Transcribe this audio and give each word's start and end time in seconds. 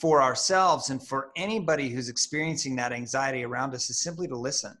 for 0.00 0.22
ourselves 0.22 0.88
and 0.88 1.06
for 1.06 1.30
anybody 1.36 1.90
who's 1.90 2.08
experiencing 2.08 2.74
that 2.76 2.90
anxiety 2.90 3.44
around 3.44 3.74
us 3.74 3.90
is 3.90 4.00
simply 4.00 4.26
to 4.26 4.36
listen. 4.36 4.76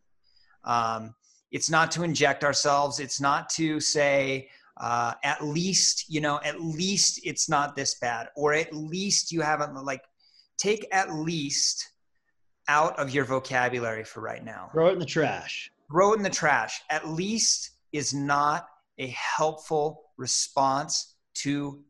Um, 0.64 1.14
it's 1.52 1.68
not 1.68 1.90
to 1.92 2.02
inject 2.04 2.42
ourselves. 2.42 3.00
It's 3.00 3.20
not 3.20 3.50
to 3.50 3.80
say, 3.80 4.48
uh, 4.78 5.12
at 5.22 5.44
least, 5.44 6.06
you 6.08 6.22
know, 6.22 6.40
at 6.42 6.60
least 6.62 7.20
it's 7.22 7.50
not 7.50 7.76
this 7.76 7.96
bad, 7.96 8.28
or 8.34 8.54
at 8.54 8.72
least 8.72 9.30
you 9.30 9.42
haven't, 9.42 9.74
like, 9.84 10.04
take 10.56 10.86
at 10.90 11.12
least 11.12 11.90
out 12.68 12.98
of 12.98 13.10
your 13.10 13.24
vocabulary 13.24 14.04
for 14.04 14.20
right 14.20 14.44
now. 14.44 14.70
Throw 14.72 14.88
it 14.88 14.92
in 14.94 14.98
the 14.98 15.04
trash. 15.04 15.70
Throw 15.90 16.12
it 16.12 16.16
in 16.16 16.22
the 16.22 16.30
trash. 16.30 16.80
At 16.88 17.08
least 17.08 17.72
is 17.92 18.14
not 18.14 18.68
a 18.98 19.08
helpful 19.08 20.02
response 20.16 21.16
to 21.34 21.82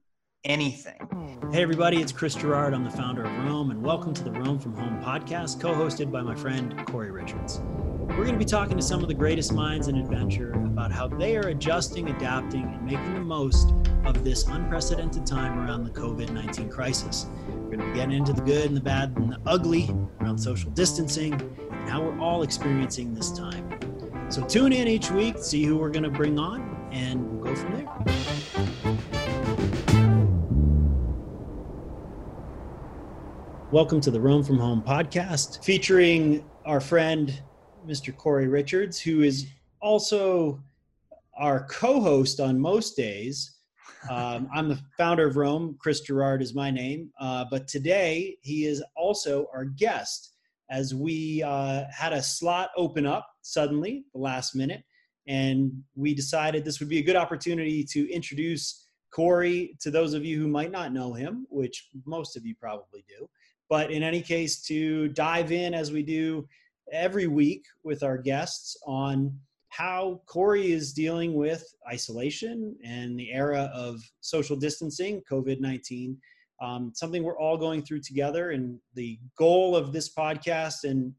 anything. 0.45 1.49
Hey, 1.53 1.63
everybody, 1.63 2.01
it's 2.01 2.13
Chris 2.13 2.35
Gerard. 2.35 2.73
I'm 2.73 2.85
the 2.85 2.91
founder 2.91 3.25
of 3.25 3.45
Roam, 3.45 3.71
and 3.71 3.83
welcome 3.83 4.15
to 4.15 4.25
the 4.25 4.31
Roam 4.31 4.59
from 4.59 4.75
Home 4.75 5.03
podcast, 5.03 5.61
co 5.61 5.75
hosted 5.75 6.11
by 6.11 6.23
my 6.23 6.35
friend 6.35 6.75
Corey 6.87 7.11
Richards. 7.11 7.61
We're 7.61 8.25
going 8.25 8.33
to 8.33 8.39
be 8.39 8.45
talking 8.47 8.77
to 8.77 8.83
some 8.83 9.03
of 9.03 9.09
the 9.09 9.15
greatest 9.15 9.53
minds 9.53 9.89
in 9.89 9.97
adventure 9.97 10.53
about 10.53 10.93
how 10.93 11.09
they 11.09 11.37
are 11.37 11.49
adjusting, 11.49 12.09
adapting, 12.09 12.63
and 12.63 12.85
making 12.85 13.15
the 13.15 13.21
most 13.21 13.75
of 14.05 14.25
this 14.25 14.47
unprecedented 14.47 15.27
time 15.27 15.59
around 15.59 15.85
the 15.85 15.91
COVID 15.91 16.31
19 16.31 16.71
crisis. 16.71 17.27
We're 17.49 17.77
going 17.77 17.81
to 17.81 17.87
be 17.87 17.93
getting 17.93 18.17
into 18.17 18.33
the 18.33 18.43
good 18.43 18.67
and 18.67 18.77
the 18.77 18.81
bad 18.81 19.15
and 19.17 19.33
the 19.33 19.41
ugly 19.47 19.91
around 20.21 20.39
social 20.39 20.71
distancing 20.71 21.35
and 21.35 21.91
how 21.91 22.03
we're 22.03 22.19
all 22.19 22.43
experiencing 22.43 23.13
this 23.13 23.31
time. 23.31 23.79
So 24.31 24.47
tune 24.47 24.73
in 24.73 24.89
each 24.89 25.11
week, 25.11 25.39
see 25.39 25.65
who 25.65 25.77
we're 25.77 25.91
going 25.91 26.05
to 26.05 26.11
bring 26.11 26.39
on, 26.39 26.89
and 26.93 27.31
we'll 27.31 27.53
go 27.53 27.61
from 27.61 27.73
there. 27.75 28.40
Welcome 33.73 34.01
to 34.01 34.11
the 34.11 34.21
Roam 34.21 34.43
from 34.43 34.59
Home 34.59 34.83
podcast 34.83 35.63
featuring 35.63 36.45
our 36.67 36.81
friend, 36.81 37.41
Mr. 37.87 38.15
Corey 38.15 38.49
Richards, 38.49 38.99
who 38.99 39.23
is 39.23 39.47
also 39.81 40.61
our 41.39 41.69
co 41.69 42.01
host 42.01 42.41
on 42.41 42.59
most 42.59 42.97
days. 42.97 43.59
Um, 44.11 44.49
I'm 44.53 44.69
the 44.69 44.81
founder 44.99 45.29
of 45.29 45.37
Roam. 45.37 45.77
Chris 45.79 46.01
Gerard 46.01 46.43
is 46.43 46.53
my 46.53 46.73
name. 46.73 47.13
Uh, 47.21 47.45
but 47.49 47.69
today, 47.69 48.39
he 48.41 48.67
is 48.67 48.83
also 48.97 49.47
our 49.55 49.67
guest 49.67 50.33
as 50.69 50.93
we 50.93 51.41
uh, 51.45 51.85
had 51.97 52.13
a 52.13 52.21
slot 52.21 52.71
open 52.77 53.07
up 53.07 53.29
suddenly, 53.43 54.05
the 54.13 54.21
last 54.21 54.57
minute. 54.57 54.83
And 55.29 55.71
we 55.95 56.13
decided 56.13 56.65
this 56.65 56.81
would 56.81 56.89
be 56.89 56.99
a 56.99 57.05
good 57.05 57.15
opportunity 57.15 57.85
to 57.85 58.13
introduce 58.13 58.85
Corey 59.13 59.77
to 59.81 59.93
those 59.93 60.13
of 60.13 60.25
you 60.25 60.41
who 60.41 60.49
might 60.49 60.73
not 60.73 60.93
know 60.93 61.13
him, 61.13 61.47
which 61.51 61.89
most 62.05 62.37
of 62.37 62.45
you 62.45 62.57
probably 62.57 63.05
do. 63.09 63.29
But 63.71 63.91
in 63.93 64.03
any 64.03 64.21
case, 64.21 64.61
to 64.63 65.09
dive 65.09 65.53
in 65.53 65.73
as 65.73 65.93
we 65.93 66.03
do 66.03 66.47
every 66.93 67.29
week 67.29 67.65
with 67.85 68.03
our 68.03 68.19
guests 68.19 68.77
on 68.85 69.39
how 69.69 70.21
Corey 70.27 70.73
is 70.73 70.93
dealing 70.93 71.35
with 71.35 71.65
isolation 71.89 72.77
and 72.85 73.19
the 73.19 73.33
era 73.33 73.71
of 73.73 74.03
social 74.21 74.57
distancing, 74.57 75.23
COVID 75.31 75.61
19. 75.61 76.19
Um, 76.61 76.93
something 76.95 77.23
we're 77.23 77.39
all 77.39 77.57
going 77.57 77.83
through 77.83 78.01
together. 78.01 78.51
And 78.51 78.79
the 78.95 79.19
goal 79.39 79.75
of 79.77 79.93
this 79.93 80.13
podcast 80.13 80.85
and 80.85 81.15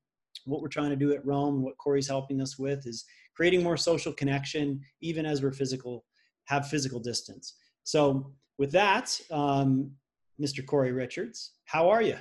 what 0.46 0.62
we're 0.62 0.68
trying 0.68 0.92
to 0.92 0.96
do 0.96 1.14
at 1.14 1.26
Roam, 1.26 1.64
what 1.64 1.78
Corey's 1.78 2.08
helping 2.08 2.42
us 2.42 2.60
with, 2.60 2.86
is 2.86 3.06
creating 3.36 3.64
more 3.64 3.78
social 3.78 4.14
connection, 4.14 4.82
even 5.02 5.26
as 5.26 5.42
we're 5.42 5.54
physical, 5.54 6.04
have 6.46 6.68
physical 6.68 7.00
distance. 7.00 7.56
So, 7.86 8.34
with 8.58 8.72
that, 8.74 9.20
um, 9.32 9.92
Mr. 10.40 10.64
Corey 10.64 10.92
Richards, 10.92 11.54
how 11.66 11.90
are 11.90 12.02
you? 12.02 12.18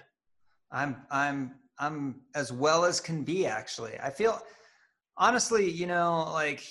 I'm 0.72 0.96
I'm 1.10 1.54
I'm 1.78 2.20
as 2.34 2.52
well 2.52 2.84
as 2.84 3.00
can 3.00 3.24
be 3.24 3.46
actually. 3.46 3.98
I 4.02 4.10
feel 4.10 4.40
honestly, 5.16 5.70
you 5.70 5.86
know, 5.86 6.30
like 6.32 6.64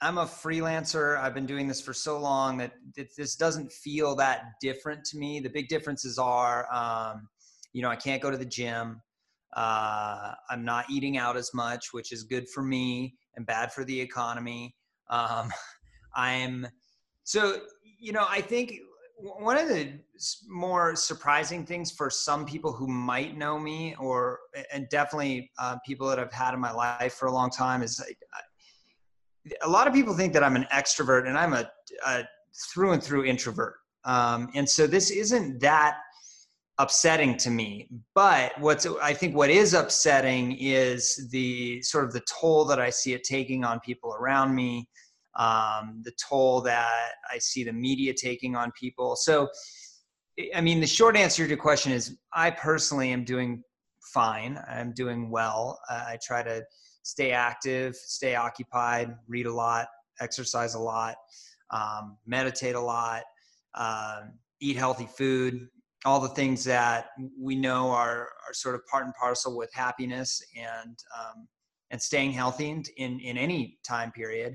I'm 0.00 0.18
a 0.18 0.26
freelancer. 0.26 1.18
I've 1.18 1.34
been 1.34 1.46
doing 1.46 1.66
this 1.66 1.80
for 1.80 1.94
so 1.94 2.18
long 2.18 2.58
that 2.58 2.72
this 3.16 3.36
doesn't 3.36 3.72
feel 3.72 4.14
that 4.16 4.42
different 4.60 5.04
to 5.06 5.18
me. 5.18 5.40
The 5.40 5.48
big 5.48 5.68
differences 5.68 6.18
are, 6.18 6.72
um, 6.72 7.28
you 7.72 7.80
know, 7.80 7.88
I 7.88 7.96
can't 7.96 8.20
go 8.20 8.30
to 8.30 8.36
the 8.36 8.44
gym. 8.44 9.00
Uh, 9.56 10.34
I'm 10.50 10.64
not 10.64 10.90
eating 10.90 11.16
out 11.16 11.36
as 11.36 11.54
much, 11.54 11.92
which 11.92 12.12
is 12.12 12.24
good 12.24 12.48
for 12.48 12.62
me 12.62 13.14
and 13.36 13.46
bad 13.46 13.72
for 13.72 13.84
the 13.84 13.98
economy. 13.98 14.74
Um, 15.08 15.50
I'm 16.14 16.66
so, 17.22 17.60
you 17.98 18.12
know, 18.12 18.26
I 18.28 18.40
think 18.40 18.74
one 19.16 19.56
of 19.56 19.68
the 19.68 19.92
more 20.48 20.96
surprising 20.96 21.64
things 21.64 21.90
for 21.90 22.10
some 22.10 22.44
people 22.44 22.72
who 22.72 22.86
might 22.88 23.36
know 23.36 23.58
me 23.58 23.94
or 23.98 24.40
and 24.72 24.88
definitely 24.88 25.50
uh, 25.58 25.76
people 25.86 26.06
that 26.08 26.18
i've 26.18 26.32
had 26.32 26.54
in 26.54 26.60
my 26.60 26.72
life 26.72 27.14
for 27.14 27.26
a 27.26 27.32
long 27.32 27.50
time 27.50 27.82
is 27.82 28.02
a 29.62 29.68
lot 29.68 29.86
of 29.86 29.94
people 29.94 30.14
think 30.14 30.32
that 30.32 30.42
i'm 30.42 30.56
an 30.56 30.66
extrovert 30.72 31.28
and 31.28 31.38
i'm 31.38 31.52
a, 31.52 31.70
a 32.06 32.24
through 32.72 32.92
and 32.92 33.02
through 33.02 33.24
introvert. 33.24 33.74
Um, 34.04 34.50
and 34.54 34.68
so 34.68 34.86
this 34.86 35.10
isn't 35.10 35.60
that 35.60 35.98
upsetting 36.78 37.36
to 37.36 37.50
me 37.50 37.88
but 38.16 38.52
what's 38.60 38.84
i 39.00 39.14
think 39.14 39.32
what 39.36 39.48
is 39.48 39.74
upsetting 39.74 40.56
is 40.58 41.28
the 41.30 41.80
sort 41.82 42.04
of 42.04 42.12
the 42.12 42.20
toll 42.22 42.64
that 42.64 42.80
i 42.80 42.90
see 42.90 43.12
it 43.12 43.22
taking 43.22 43.64
on 43.64 43.78
people 43.78 44.12
around 44.14 44.52
me 44.52 44.88
um, 45.36 46.00
the 46.04 46.12
toll 46.12 46.60
that 46.62 47.12
I 47.30 47.38
see 47.38 47.64
the 47.64 47.72
media 47.72 48.14
taking 48.14 48.56
on 48.56 48.72
people. 48.78 49.16
So, 49.16 49.48
I 50.54 50.60
mean, 50.60 50.80
the 50.80 50.86
short 50.86 51.16
answer 51.16 51.44
to 51.44 51.48
your 51.48 51.58
question 51.58 51.92
is 51.92 52.16
I 52.32 52.50
personally 52.50 53.12
am 53.12 53.24
doing 53.24 53.62
fine. 54.12 54.60
I'm 54.68 54.92
doing 54.92 55.30
well. 55.30 55.78
Uh, 55.90 56.04
I 56.08 56.18
try 56.24 56.42
to 56.42 56.62
stay 57.02 57.32
active, 57.32 57.94
stay 57.94 58.34
occupied, 58.34 59.14
read 59.28 59.46
a 59.46 59.52
lot, 59.52 59.88
exercise 60.20 60.74
a 60.74 60.78
lot, 60.78 61.16
um, 61.70 62.16
meditate 62.26 62.74
a 62.74 62.80
lot, 62.80 63.22
uh, 63.74 64.22
eat 64.60 64.76
healthy 64.76 65.08
food, 65.16 65.68
all 66.04 66.20
the 66.20 66.28
things 66.30 66.64
that 66.64 67.08
we 67.40 67.56
know 67.56 67.90
are, 67.90 68.28
are 68.46 68.52
sort 68.52 68.74
of 68.74 68.86
part 68.86 69.04
and 69.04 69.14
parcel 69.14 69.56
with 69.56 69.72
happiness 69.72 70.42
and 70.56 70.98
um, 71.18 71.48
and 71.90 72.00
staying 72.00 72.32
healthy 72.32 72.70
in, 72.70 72.82
in, 72.96 73.20
in 73.20 73.38
any 73.38 73.78
time 73.86 74.10
period. 74.10 74.54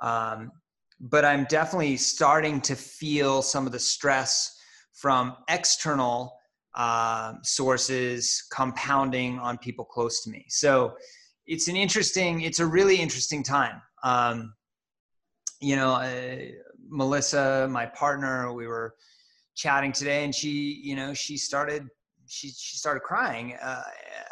Um, 0.00 0.52
but 1.00 1.24
I'm 1.24 1.44
definitely 1.44 1.96
starting 1.96 2.60
to 2.62 2.74
feel 2.74 3.42
some 3.42 3.66
of 3.66 3.72
the 3.72 3.78
stress 3.78 4.56
from 4.92 5.36
external 5.48 6.34
uh, 6.74 7.34
sources 7.42 8.44
compounding 8.52 9.38
on 9.38 9.58
people 9.58 9.84
close 9.84 10.22
to 10.24 10.30
me. 10.30 10.44
So 10.48 10.96
it's 11.46 11.68
an 11.68 11.76
interesting, 11.76 12.42
it's 12.42 12.60
a 12.60 12.66
really 12.66 12.96
interesting 12.96 13.42
time. 13.42 13.80
Um, 14.02 14.54
you 15.60 15.76
know, 15.76 15.92
uh, 15.92 16.36
Melissa, 16.88 17.68
my 17.70 17.86
partner, 17.86 18.52
we 18.52 18.66
were 18.66 18.94
chatting 19.54 19.92
today, 19.92 20.24
and 20.24 20.34
she, 20.34 20.80
you 20.82 20.94
know, 20.94 21.12
she 21.14 21.36
started 21.36 21.88
she 22.28 22.48
she 22.48 22.76
started 22.76 23.00
crying 23.00 23.56
uh, 23.62 23.82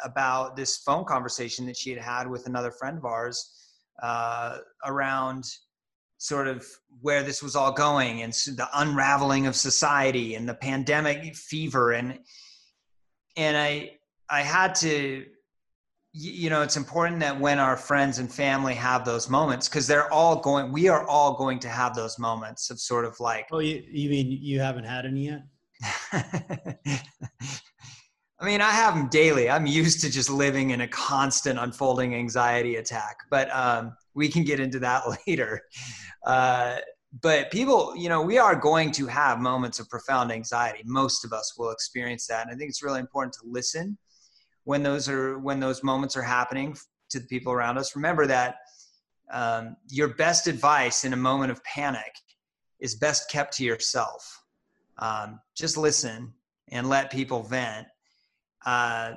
about 0.03 0.55
this 0.55 0.77
phone 0.77 1.03
conversation 1.03 1.65
that 1.65 1.75
she 1.75 1.89
had 1.89 1.99
had 1.99 2.27
with 2.29 2.45
another 2.45 2.71
friend 2.71 2.97
of 2.97 3.05
ours 3.05 3.66
uh, 4.01 4.57
around 4.85 5.45
sort 6.19 6.47
of 6.47 6.65
where 7.01 7.21
this 7.23 7.43
was 7.43 7.55
all 7.55 7.71
going 7.71 8.23
and 8.23 8.33
the 8.33 8.67
unraveling 8.73 9.45
of 9.45 9.55
society 9.55 10.35
and 10.35 10.49
the 10.49 10.55
pandemic 10.55 11.35
fever. 11.35 11.91
And 11.91 12.19
and 13.37 13.55
i 13.55 13.91
i 14.29 14.41
had 14.41 14.75
to 14.75 15.23
you 16.11 16.49
know 16.49 16.63
it's 16.63 16.75
important 16.75 17.19
that 17.19 17.39
when 17.39 17.59
our 17.59 17.77
friends 17.77 18.17
and 18.17 18.33
family 18.33 18.73
have 18.73 19.05
those 19.05 19.29
moments 19.29 19.69
because 19.69 19.87
they're 19.87 20.11
all 20.11 20.35
going 20.41 20.71
we 20.73 20.89
are 20.89 21.07
all 21.07 21.35
going 21.35 21.59
to 21.59 21.69
have 21.69 21.95
those 21.95 22.19
moments 22.19 22.69
of 22.69 22.79
sort 22.79 23.05
of 23.05 23.17
like 23.19 23.47
oh 23.51 23.59
you, 23.59 23.81
you 23.87 24.09
mean 24.09 24.27
you 24.27 24.59
haven't 24.59 24.83
had 24.83 25.05
any 25.05 25.27
yet 25.27 25.43
I 28.39 28.45
mean, 28.45 28.61
I 28.61 28.69
have 28.69 28.93
them 28.93 29.07
daily. 29.09 29.49
I'm 29.49 29.65
used 29.65 29.99
to 30.01 30.11
just 30.11 30.29
living 30.29 30.69
in 30.69 30.81
a 30.81 30.87
constant 30.87 31.57
unfolding 31.57 32.13
anxiety 32.13 32.75
attack, 32.75 33.17
but 33.31 33.53
um, 33.53 33.95
we 34.13 34.29
can 34.29 34.43
get 34.43 34.59
into 34.59 34.79
that 34.79 35.03
later. 35.27 35.61
Uh, 36.25 36.77
but 37.21 37.49
people, 37.49 37.95
you 37.95 38.09
know, 38.09 38.21
we 38.21 38.37
are 38.37 38.55
going 38.55 38.91
to 38.91 39.07
have 39.07 39.39
moments 39.39 39.79
of 39.79 39.89
profound 39.89 40.31
anxiety. 40.31 40.83
Most 40.85 41.25
of 41.25 41.33
us 41.33 41.55
will 41.57 41.71
experience 41.71 42.27
that, 42.27 42.45
and 42.45 42.53
I 42.53 42.57
think 42.57 42.69
it's 42.69 42.83
really 42.83 42.99
important 42.99 43.33
to 43.33 43.39
listen 43.45 43.97
when 44.65 44.83
those 44.83 45.09
are 45.09 45.39
when 45.39 45.59
those 45.59 45.83
moments 45.83 46.15
are 46.15 46.21
happening 46.21 46.77
to 47.09 47.19
the 47.19 47.25
people 47.27 47.53
around 47.53 47.77
us. 47.77 47.95
Remember 47.95 48.27
that 48.27 48.57
um, 49.31 49.77
your 49.89 50.09
best 50.09 50.47
advice 50.47 51.05
in 51.05 51.13
a 51.13 51.17
moment 51.17 51.51
of 51.51 51.63
panic 51.63 52.13
is 52.79 52.95
best 52.95 53.31
kept 53.31 53.55
to 53.57 53.63
yourself. 53.63 54.43
Um, 54.99 55.39
just 55.55 55.77
listen 55.77 56.33
and 56.69 56.89
let 56.89 57.11
people 57.11 57.43
vent 57.43 57.87
uh, 58.67 59.13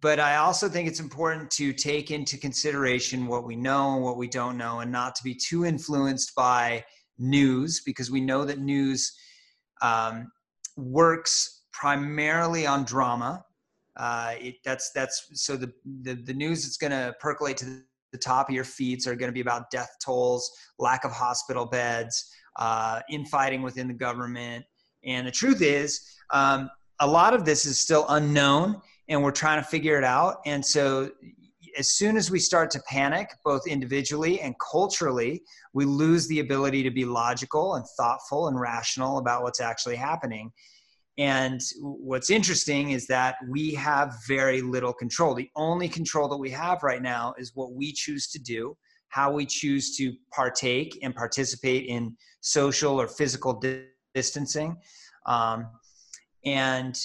but 0.00 0.18
I 0.18 0.36
also 0.36 0.68
think 0.68 0.88
it's 0.88 1.00
important 1.00 1.50
to 1.52 1.72
take 1.72 2.10
into 2.10 2.36
consideration 2.36 3.28
what 3.28 3.44
we 3.44 3.54
know 3.54 3.94
and 3.94 4.02
what 4.02 4.16
we 4.16 4.26
don't 4.26 4.58
know, 4.58 4.80
and 4.80 4.90
not 4.90 5.14
to 5.16 5.22
be 5.22 5.34
too 5.34 5.64
influenced 5.64 6.34
by 6.34 6.84
news 7.16 7.80
because 7.86 8.10
we 8.10 8.20
know 8.20 8.44
that 8.44 8.58
news 8.58 9.16
um, 9.82 10.32
works 10.76 11.62
primarily 11.72 12.66
on 12.66 12.84
drama. 12.84 13.44
Uh, 13.96 14.34
it, 14.40 14.56
that's 14.64 14.90
that's 14.92 15.28
so 15.34 15.56
the 15.56 15.72
the, 16.02 16.14
the 16.14 16.34
news 16.34 16.64
that's 16.64 16.76
going 16.76 16.90
to 16.90 17.14
percolate 17.20 17.56
to 17.58 17.82
the 18.10 18.18
top 18.18 18.48
of 18.48 18.54
your 18.54 18.64
feeds 18.64 19.06
are 19.06 19.14
going 19.14 19.28
to 19.28 19.32
be 19.32 19.40
about 19.40 19.70
death 19.70 19.94
tolls, 20.04 20.50
lack 20.80 21.04
of 21.04 21.12
hospital 21.12 21.66
beds, 21.66 22.30
uh, 22.58 23.00
infighting 23.08 23.62
within 23.62 23.86
the 23.86 23.94
government. 23.94 24.64
And 25.04 25.26
the 25.26 25.30
truth 25.30 25.62
is, 25.62 26.00
um, 26.32 26.68
a 27.02 27.06
lot 27.06 27.34
of 27.34 27.44
this 27.44 27.66
is 27.66 27.78
still 27.78 28.06
unknown, 28.10 28.80
and 29.08 29.22
we're 29.22 29.32
trying 29.32 29.60
to 29.60 29.68
figure 29.68 29.98
it 29.98 30.04
out. 30.04 30.36
And 30.46 30.64
so, 30.64 31.10
as 31.76 31.88
soon 31.88 32.16
as 32.16 32.30
we 32.30 32.38
start 32.38 32.70
to 32.70 32.82
panic, 32.88 33.28
both 33.44 33.66
individually 33.66 34.40
and 34.40 34.54
culturally, 34.60 35.42
we 35.72 35.84
lose 35.84 36.28
the 36.28 36.40
ability 36.40 36.82
to 36.84 36.90
be 36.90 37.04
logical 37.04 37.74
and 37.74 37.84
thoughtful 37.96 38.48
and 38.48 38.60
rational 38.60 39.18
about 39.18 39.42
what's 39.42 39.60
actually 39.60 39.96
happening. 39.96 40.52
And 41.18 41.60
what's 41.80 42.30
interesting 42.30 42.90
is 42.90 43.06
that 43.08 43.36
we 43.48 43.74
have 43.74 44.14
very 44.28 44.62
little 44.62 44.92
control. 44.92 45.34
The 45.34 45.50
only 45.56 45.88
control 45.88 46.28
that 46.28 46.36
we 46.36 46.50
have 46.50 46.82
right 46.82 47.02
now 47.02 47.34
is 47.36 47.52
what 47.54 47.72
we 47.72 47.92
choose 47.92 48.28
to 48.28 48.38
do, 48.38 48.76
how 49.08 49.32
we 49.32 49.44
choose 49.44 49.96
to 49.96 50.12
partake 50.30 50.98
and 51.02 51.14
participate 51.14 51.86
in 51.86 52.16
social 52.42 53.00
or 53.00 53.08
physical 53.08 53.60
distancing. 54.14 54.76
Um, 55.26 55.66
and 56.44 56.98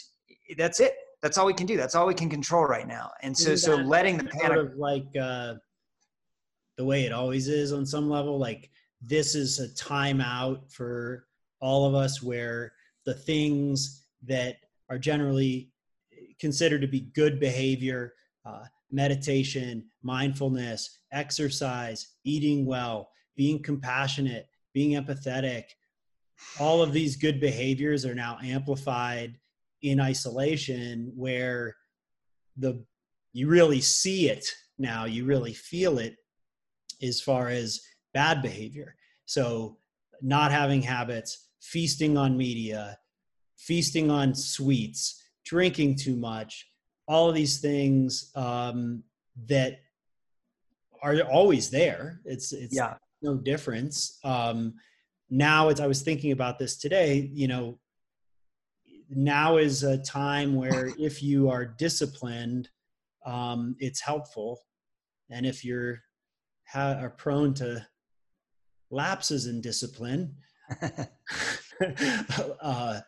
that's 0.57 0.80
it. 0.80 0.94
That's 1.22 1.38
all 1.38 1.45
we 1.45 1.54
can 1.54 1.66
do. 1.66 1.78
That's 1.78 1.95
all 1.95 2.07
we 2.07 2.13
can 2.13 2.30
control 2.30 2.66
right 2.66 2.88
now. 2.88 3.12
And 3.22 3.36
so, 3.36 3.56
so 3.56 3.75
letting 3.75 4.18
the 4.18 4.25
panic 4.25 4.57
of 4.57 4.75
like 4.78 5.07
uh, 5.19 5.56
the 6.78 6.86
way 6.86 7.06
it 7.06 7.12
always 7.12 7.48
is 7.48 7.74
on 7.74 7.86
some 7.86 8.10
level, 8.10 8.38
like 8.38 8.69
this 9.01 9.36
is 9.36 9.60
a 9.60 9.69
timeout 9.69 10.72
for 10.72 11.28
all 11.60 11.86
of 11.86 11.95
us 11.95 12.22
where 12.22 12.72
the 13.06 13.13
things 13.13 14.06
that 14.24 14.57
are 14.89 15.00
generally 15.00 15.72
considered 16.39 16.81
to 16.81 16.88
be 16.88 17.01
good 17.16 17.39
behavior 17.39 18.13
uh, 18.45 18.66
meditation 18.92 19.86
mindfulness 20.01 21.00
exercise 21.12 22.16
eating 22.24 22.66
well 22.66 23.10
being 23.36 23.62
compassionate 23.62 24.48
being 24.74 24.92
empathetic 25.01 25.63
all 26.60 26.81
of 26.81 26.94
these 26.94 27.16
good 27.16 27.39
behaviors 27.39 28.06
are 28.06 28.16
now 28.16 28.38
amplified 28.44 29.38
in 29.81 30.00
isolation 30.00 31.12
where 31.16 31.75
the 32.57 32.84
you 33.34 33.48
really 33.48 33.81
see 33.81 34.30
it 34.30 34.45
now 34.80 35.06
you 35.06 35.25
really 35.25 35.54
feel 35.54 36.00
it 36.00 36.16
as 37.01 37.22
far 37.22 37.50
as 37.50 37.81
bad 38.13 38.42
behavior. 38.42 38.95
So 39.25 39.78
not 40.22 40.51
having 40.51 40.81
habits 40.81 41.50
feasting 41.62 42.18
on 42.18 42.38
media 42.38 42.98
feasting 43.57 44.10
on 44.10 44.34
sweets 44.34 45.24
drinking 45.45 45.95
too 45.95 46.16
much 46.16 46.68
all 47.07 47.30
of 47.30 47.36
these 47.36 47.60
things 47.60 48.31
um, 48.36 49.04
that 49.48 49.80
are 51.01 51.19
always 51.22 51.69
there. 51.69 52.19
It's 52.25 52.51
it's 52.54 52.75
yeah. 52.75 52.95
no 53.22 53.36
difference. 53.36 54.19
Um, 54.24 54.74
now 55.29 55.69
as 55.69 55.79
i 55.79 55.88
was 55.88 56.01
thinking 56.01 56.31
about 56.31 56.57
this 56.57 56.77
today 56.77 57.29
you 57.33 57.47
know 57.47 57.77
now 59.09 59.57
is 59.57 59.83
a 59.83 59.97
time 59.97 60.56
where 60.56 60.94
if 60.97 61.24
you 61.24 61.50
are 61.50 61.65
disciplined 61.65 62.69
um, 63.27 63.75
it's 63.79 64.00
helpful. 64.00 64.59
And 65.29 65.45
if 65.45 65.63
you're 65.65 66.00
ha- 66.68 66.97
are 67.00 67.09
prone 67.09 67.53
to 67.56 67.85
lapses 68.89 69.47
in 69.47 69.59
discipline 69.62 70.33
uh, 72.62 73.00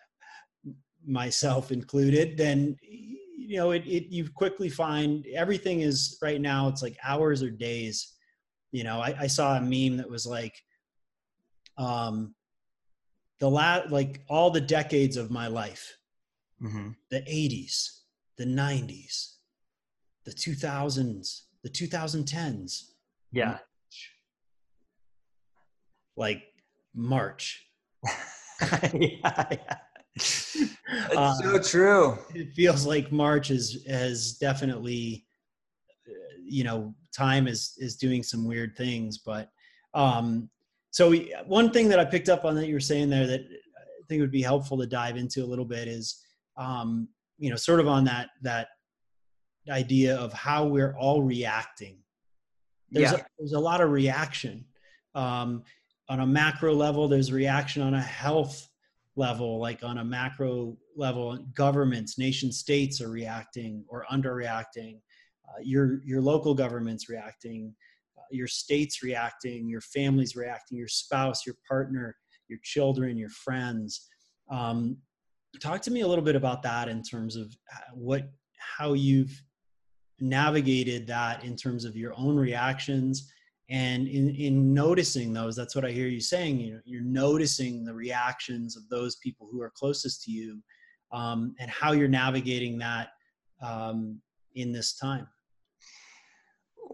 myself 1.07 1.71
included 1.71 2.37
then 2.37 2.75
you 2.83 3.55
know 3.57 3.71
it, 3.71 3.85
it 3.87 4.11
you 4.11 4.27
quickly 4.35 4.67
find 4.67 5.25
everything 5.33 5.79
is 5.79 6.17
right 6.21 6.41
now 6.41 6.67
it's 6.67 6.83
like 6.83 6.97
hours 7.03 7.41
or 7.41 7.49
days. 7.49 8.15
You 8.73 8.83
know 8.83 8.99
i, 8.99 9.15
I 9.21 9.27
saw 9.27 9.55
a 9.55 9.61
meme 9.61 9.95
that 9.97 10.09
was 10.09 10.27
like 10.27 10.53
um 11.79 12.35
the 13.39 13.49
last 13.49 13.89
like 13.89 14.21
all 14.29 14.51
the 14.51 14.61
decades 14.61 15.17
of 15.17 15.31
my 15.31 15.47
life 15.47 15.97
mm-hmm. 16.61 16.89
the 17.09 17.21
80s 17.21 18.01
the 18.37 18.45
90s 18.45 19.35
the 20.25 20.31
2000s 20.31 21.41
the 21.63 21.69
2010s 21.69 22.83
yeah 23.31 23.57
like 26.17 26.43
march 26.93 27.65
yeah, 28.93 29.45
yeah. 29.51 29.77
It's 30.15 30.57
Uh, 31.15 31.33
so 31.35 31.59
true. 31.59 32.17
it 32.35 32.51
feels 32.53 32.85
like 32.85 33.11
march 33.11 33.51
is 33.51 33.85
has 33.87 34.33
definitely 34.33 35.25
uh, 36.07 36.11
you 36.43 36.63
know 36.63 36.93
time 37.15 37.47
is 37.47 37.73
is 37.77 37.95
doing 37.95 38.21
some 38.23 38.45
weird 38.45 38.75
things 38.75 39.17
but 39.19 39.49
um 39.93 40.49
so 40.91 41.13
one 41.45 41.71
thing 41.71 41.87
that 41.89 41.99
i 41.99 42.05
picked 42.05 42.29
up 42.29 42.45
on 42.45 42.55
that 42.55 42.67
you 42.67 42.73
were 42.73 42.79
saying 42.79 43.09
there 43.09 43.27
that 43.27 43.41
i 43.41 44.03
think 44.07 44.21
would 44.21 44.31
be 44.31 44.41
helpful 44.41 44.77
to 44.77 44.85
dive 44.85 45.17
into 45.17 45.43
a 45.43 45.47
little 45.47 45.65
bit 45.65 45.87
is 45.87 46.23
um 46.57 47.07
you 47.37 47.49
know 47.49 47.55
sort 47.55 47.79
of 47.79 47.87
on 47.87 48.03
that 48.03 48.29
that 48.41 48.69
idea 49.69 50.15
of 50.15 50.33
how 50.33 50.65
we're 50.65 50.95
all 50.97 51.21
reacting 51.21 51.97
there's, 52.91 53.11
Yeah. 53.11 53.19
a, 53.19 53.25
there's 53.37 53.53
a 53.53 53.59
lot 53.59 53.81
of 53.81 53.91
reaction 53.91 54.65
um 55.15 55.63
on 56.09 56.21
a 56.21 56.25
macro 56.25 56.73
level 56.73 57.07
there's 57.07 57.31
reaction 57.31 57.81
on 57.81 57.93
a 57.93 58.01
health 58.01 58.67
level 59.15 59.59
like 59.59 59.83
on 59.83 59.99
a 59.99 60.03
macro 60.03 60.75
level 60.95 61.37
governments 61.53 62.17
nation 62.17 62.51
states 62.51 63.01
are 63.01 63.09
reacting 63.09 63.83
or 63.87 64.05
underreacting 64.11 64.99
uh, 65.47 65.59
your 65.61 66.01
your 66.03 66.21
local 66.21 66.53
governments 66.55 67.09
reacting 67.09 67.73
uh, 67.73 67.88
your 68.31 68.47
states 68.47 69.03
reacting 69.03 69.69
your 69.69 69.81
family's 69.81 70.35
reacting 70.35 70.77
your 70.77 70.87
spouse 70.87 71.45
your 71.45 71.55
partner 71.67 72.15
your 72.49 72.59
children 72.63 73.17
your 73.17 73.29
friends. 73.29 74.09
Um, 74.51 74.97
talk 75.61 75.81
to 75.83 75.91
me 75.91 76.01
a 76.01 76.07
little 76.07 76.23
bit 76.23 76.35
about 76.35 76.63
that 76.63 76.89
in 76.89 77.01
terms 77.01 77.35
of 77.35 77.55
uh, 77.73 77.91
what 77.93 78.29
how 78.57 78.93
you've 78.93 79.41
navigated 80.19 81.07
that 81.07 81.43
in 81.45 81.55
terms 81.55 81.85
of 81.85 81.95
your 81.95 82.13
own 82.17 82.35
reactions 82.35 83.31
and 83.69 84.07
in, 84.07 84.35
in 84.35 84.73
noticing 84.73 85.31
those. 85.31 85.55
That's 85.55 85.75
what 85.75 85.85
i 85.85 85.91
hear 85.91 86.07
you 86.07 86.19
saying 86.19 86.59
you 86.59 86.73
know 86.73 86.81
you're 86.85 87.01
noticing 87.01 87.85
the 87.85 87.93
reactions 87.93 88.75
of 88.75 88.87
those 88.89 89.15
people 89.17 89.47
who 89.49 89.61
are 89.61 89.71
closest 89.75 90.23
to 90.23 90.31
you 90.31 90.59
um, 91.11 91.55
and 91.59 91.69
how 91.69 91.93
you're 91.93 92.07
navigating 92.07 92.77
that 92.79 93.09
um, 93.61 94.19
in 94.55 94.71
this 94.71 94.97
time 94.97 95.27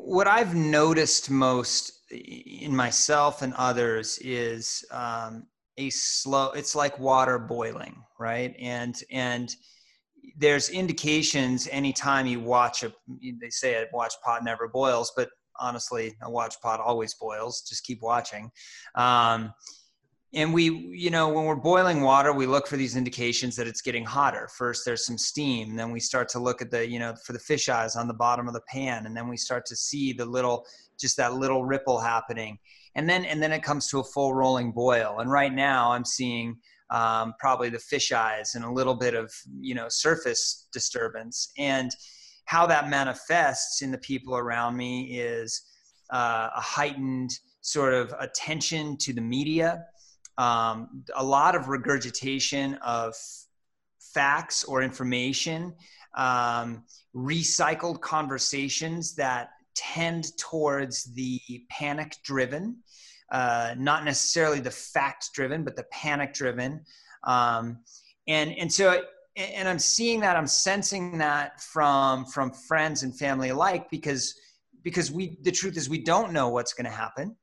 What 0.05 0.27
I've 0.27 0.53
noticed 0.53 1.31
most 1.31 1.91
in 2.11 2.75
myself 2.75 3.41
and 3.41 3.55
others 3.55 4.19
is 4.21 4.85
um, 4.91 5.47
a 5.77 5.89
slow. 5.89 6.51
It's 6.51 6.75
like 6.75 6.99
water 6.99 7.39
boiling, 7.39 8.03
right? 8.19 8.55
And 8.59 8.95
and 9.09 9.53
there's 10.37 10.69
indications 10.69 11.67
anytime 11.71 12.27
you 12.27 12.39
watch 12.39 12.83
a. 12.83 12.93
They 13.41 13.49
say 13.49 13.73
a 13.73 13.87
watch 13.91 14.13
pot 14.23 14.43
never 14.43 14.67
boils, 14.67 15.11
but 15.17 15.29
honestly, 15.59 16.13
a 16.21 16.29
watch 16.29 16.53
pot 16.61 16.79
always 16.79 17.15
boils. 17.15 17.63
Just 17.67 17.83
keep 17.83 18.03
watching. 18.03 18.51
Um, 18.93 19.55
and 20.35 20.53
we, 20.53 20.65
you 20.69 21.09
know, 21.09 21.29
when 21.29 21.45
we're 21.45 21.55
boiling 21.55 22.01
water, 22.01 22.33
we 22.33 22.45
look 22.45 22.67
for 22.67 22.75
these 22.75 22.97
indications 22.97 23.55
that 23.55 23.67
it's 23.67 23.81
getting 23.81 24.03
hotter. 24.03 24.49
First, 24.57 24.83
there's 24.83 25.05
some 25.05 25.17
steam. 25.17 25.77
Then 25.77 25.91
we 25.91 26.01
start 26.01 26.27
to 26.29 26.39
look 26.39 26.61
at 26.61 26.69
the, 26.69 26.87
you 26.87 26.99
know, 26.99 27.15
for 27.23 27.31
the 27.31 27.39
fish 27.39 27.69
eyes 27.69 27.95
on 27.95 28.07
the 28.09 28.13
bottom 28.13 28.47
of 28.47 28.53
the 28.53 28.61
pan, 28.67 29.05
and 29.05 29.15
then 29.15 29.29
we 29.29 29.37
start 29.37 29.65
to 29.67 29.75
see 29.77 30.11
the 30.11 30.25
little, 30.25 30.65
just 30.99 31.15
that 31.17 31.35
little 31.35 31.63
ripple 31.63 31.99
happening. 31.99 32.59
And 32.95 33.09
then, 33.09 33.23
and 33.23 33.41
then 33.41 33.53
it 33.53 33.63
comes 33.63 33.87
to 33.89 33.99
a 33.99 34.03
full 34.03 34.33
rolling 34.33 34.73
boil. 34.73 35.19
And 35.19 35.31
right 35.31 35.53
now, 35.53 35.91
I'm 35.93 36.05
seeing 36.05 36.57
um, 36.89 37.33
probably 37.39 37.69
the 37.69 37.79
fish 37.79 38.11
eyes 38.11 38.55
and 38.55 38.65
a 38.65 38.71
little 38.71 38.95
bit 38.95 39.13
of, 39.13 39.33
you 39.59 39.73
know, 39.73 39.87
surface 39.89 40.67
disturbance. 40.73 41.51
And 41.57 41.91
how 42.45 42.65
that 42.67 42.89
manifests 42.89 43.81
in 43.81 43.91
the 43.91 43.97
people 43.97 44.35
around 44.35 44.75
me 44.77 45.17
is 45.17 45.61
uh, 46.13 46.49
a 46.55 46.61
heightened 46.61 47.31
sort 47.61 47.93
of 47.93 48.13
attention 48.19 48.95
to 48.97 49.13
the 49.13 49.21
media, 49.21 49.83
um, 50.37 51.03
a 51.15 51.23
lot 51.23 51.55
of 51.55 51.67
regurgitation 51.67 52.75
of 52.75 53.15
facts 53.99 54.63
or 54.63 54.81
information, 54.81 55.73
um, 56.15 56.83
recycled 57.15 58.01
conversations 58.01 59.15
that 59.15 59.49
tend 59.75 60.37
towards 60.37 61.03
the 61.15 61.39
panic 61.69 62.15
driven, 62.23 62.77
uh, 63.31 63.75
not 63.77 64.05
necessarily 64.05 64.59
the 64.59 64.71
fact 64.71 65.29
driven, 65.33 65.63
but 65.63 65.75
the 65.75 65.85
panic 65.91 66.33
driven. 66.33 66.83
Um, 67.23 67.79
and, 68.27 68.57
and 68.57 68.71
so 68.71 69.01
and 69.35 69.67
I'm 69.67 69.79
seeing 69.79 70.21
that 70.21 70.37
I'm 70.37 70.47
sensing 70.47 71.17
that 71.17 71.61
from 71.61 72.25
from 72.25 72.51
friends 72.51 73.03
and 73.03 73.17
family 73.17 73.49
alike 73.49 73.89
because 73.89 74.35
because 74.83 75.11
we 75.11 75.37
the 75.41 75.51
truth 75.51 75.77
is 75.77 75.89
we 75.89 76.01
don't 76.01 76.31
know 76.31 76.49
what's 76.49 76.73
going 76.73 76.85
to 76.85 76.91
happen 76.91 77.35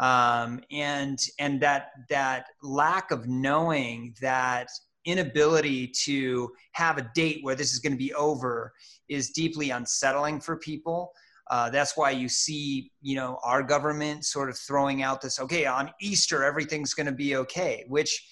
um, 0.00 0.60
and 0.72 1.18
and 1.38 1.60
that 1.60 1.90
that 2.08 2.46
lack 2.62 3.10
of 3.10 3.28
knowing 3.28 4.14
that 4.20 4.68
inability 5.04 5.86
to 5.86 6.50
have 6.72 6.98
a 6.98 7.10
date 7.14 7.38
where 7.42 7.54
this 7.54 7.72
is 7.72 7.78
going 7.78 7.92
to 7.92 7.98
be 7.98 8.12
over 8.14 8.72
is 9.08 9.30
deeply 9.30 9.70
unsettling 9.70 10.40
for 10.40 10.56
people. 10.56 11.12
Uh, 11.50 11.68
that's 11.68 11.96
why 11.96 12.10
you 12.10 12.28
see, 12.28 12.92
you 13.02 13.16
know, 13.16 13.38
our 13.42 13.62
government 13.62 14.24
sort 14.24 14.48
of 14.48 14.56
throwing 14.56 15.02
out 15.02 15.20
this, 15.20 15.40
okay, 15.40 15.66
on 15.66 15.90
Easter, 16.00 16.44
everything's 16.44 16.94
going 16.94 17.06
to 17.06 17.12
be 17.12 17.36
okay, 17.36 17.84
which 17.88 18.24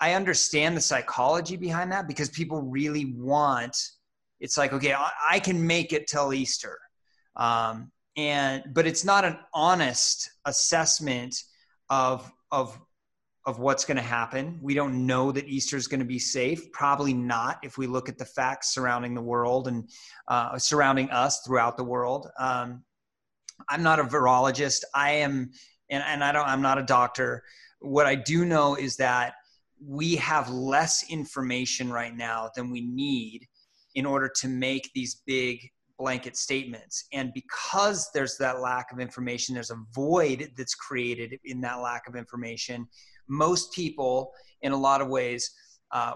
I 0.00 0.14
understand 0.14 0.76
the 0.76 0.80
psychology 0.80 1.56
behind 1.56 1.92
that 1.92 2.08
because 2.08 2.30
people 2.30 2.62
really 2.62 3.14
want, 3.16 3.76
it's 4.40 4.56
like, 4.56 4.72
okay, 4.72 4.94
I, 4.94 5.10
I 5.30 5.38
can 5.38 5.66
make 5.66 5.92
it 5.92 6.06
till 6.06 6.32
Easter. 6.32 6.78
Um, 7.36 7.90
and, 8.16 8.64
but 8.72 8.86
it's 8.86 9.04
not 9.04 9.24
an 9.24 9.38
honest 9.52 10.30
assessment 10.44 11.36
of, 11.90 12.30
of 12.50 12.78
of 13.46 13.60
what's 13.60 13.84
going 13.84 13.96
to 13.96 14.02
happen. 14.02 14.58
We 14.60 14.74
don't 14.74 15.06
know 15.06 15.30
that 15.30 15.46
Easter 15.46 15.76
is 15.76 15.86
going 15.86 16.00
to 16.00 16.06
be 16.06 16.18
safe. 16.18 16.72
Probably 16.72 17.14
not 17.14 17.58
if 17.62 17.78
we 17.78 17.86
look 17.86 18.08
at 18.08 18.18
the 18.18 18.24
facts 18.24 18.74
surrounding 18.74 19.14
the 19.14 19.22
world 19.22 19.68
and 19.68 19.88
uh, 20.26 20.58
surrounding 20.58 21.10
us 21.10 21.42
throughout 21.46 21.76
the 21.76 21.84
world. 21.84 22.28
Um, 22.40 22.82
I'm 23.68 23.84
not 23.84 24.00
a 24.00 24.04
virologist. 24.04 24.82
I 24.94 25.12
am, 25.12 25.52
and, 25.90 26.02
and 26.04 26.24
I 26.24 26.32
don't. 26.32 26.46
I'm 26.46 26.60
not 26.60 26.78
a 26.78 26.82
doctor. 26.82 27.44
What 27.78 28.06
I 28.06 28.16
do 28.16 28.44
know 28.44 28.74
is 28.74 28.96
that 28.96 29.34
we 29.80 30.16
have 30.16 30.50
less 30.50 31.08
information 31.08 31.92
right 31.92 32.14
now 32.14 32.50
than 32.56 32.70
we 32.70 32.80
need 32.80 33.46
in 33.94 34.06
order 34.06 34.28
to 34.40 34.48
make 34.48 34.90
these 34.92 35.22
big 35.24 35.70
blanket 35.98 36.36
statements. 36.36 37.06
And 37.12 37.32
because 37.32 38.10
there's 38.12 38.36
that 38.38 38.60
lack 38.60 38.92
of 38.92 39.00
information, 39.00 39.54
there's 39.54 39.70
a 39.70 39.82
void 39.94 40.50
that's 40.56 40.74
created 40.74 41.38
in 41.44 41.60
that 41.62 41.80
lack 41.80 42.08
of 42.08 42.16
information 42.16 42.86
most 43.28 43.72
people 43.72 44.32
in 44.62 44.72
a 44.72 44.76
lot 44.76 45.00
of 45.00 45.08
ways 45.08 45.50
uh, 45.92 46.14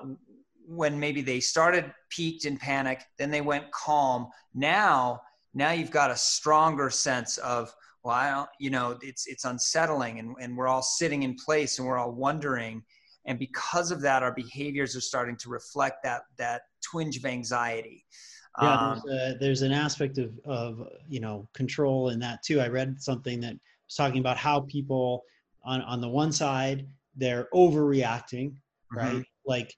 when 0.67 0.99
maybe 0.99 1.21
they 1.21 1.41
started 1.41 1.93
peaked 2.11 2.45
in 2.45 2.57
panic 2.57 3.03
then 3.19 3.31
they 3.31 3.41
went 3.41 3.71
calm. 3.73 4.29
Now 4.55 5.21
now 5.53 5.73
you've 5.73 5.91
got 5.91 6.11
a 6.11 6.17
stronger 6.17 6.91
sense 6.91 7.37
of 7.39 7.75
well 8.05 8.15
i 8.15 8.31
don't 8.31 8.49
you 8.61 8.71
know 8.71 8.97
it's 9.03 9.27
it's 9.27 9.45
unsettling 9.45 10.21
and, 10.21 10.37
and 10.41 10.57
we're 10.57 10.69
all 10.69 10.83
sitting 10.83 11.25
in 11.25 11.35
place 11.35 11.79
and 11.79 11.87
we're 11.87 11.99
all 11.99 12.13
wondering. 12.13 12.83
And 13.27 13.39
because 13.39 13.91
of 13.91 14.01
that 14.03 14.23
our 14.23 14.33
behaviors 14.33 14.97
are 14.97 15.01
starting 15.01 15.37
to 15.39 15.49
reflect 15.49 16.03
that 16.05 16.23
that 16.39 16.63
twinge 16.83 17.17
of 17.17 17.27
anxiety 17.27 18.05
yeah 18.61 18.75
um, 18.75 19.03
there's, 19.07 19.35
a, 19.35 19.39
there's 19.39 19.63
an 19.63 19.73
aspect 19.73 20.19
of 20.19 20.33
of 20.45 20.89
you 21.09 21.21
know 21.21 21.49
control 21.55 22.11
in 22.11 22.19
that 22.19 22.43
too 22.43 22.61
i 22.61 22.69
read 22.69 23.01
something 23.01 23.41
that 23.41 23.55
was 23.55 23.97
talking 23.97 24.21
about 24.21 24.37
how 24.37 24.61
people 24.61 25.23
on 25.65 25.83
on 25.83 26.01
the 26.01 26.09
one 26.09 26.33
side 26.33 26.87
they're 27.17 27.49
overreacting, 27.55 28.51
mm-hmm. 28.51 28.97
right? 28.97 29.25
Like 29.47 29.77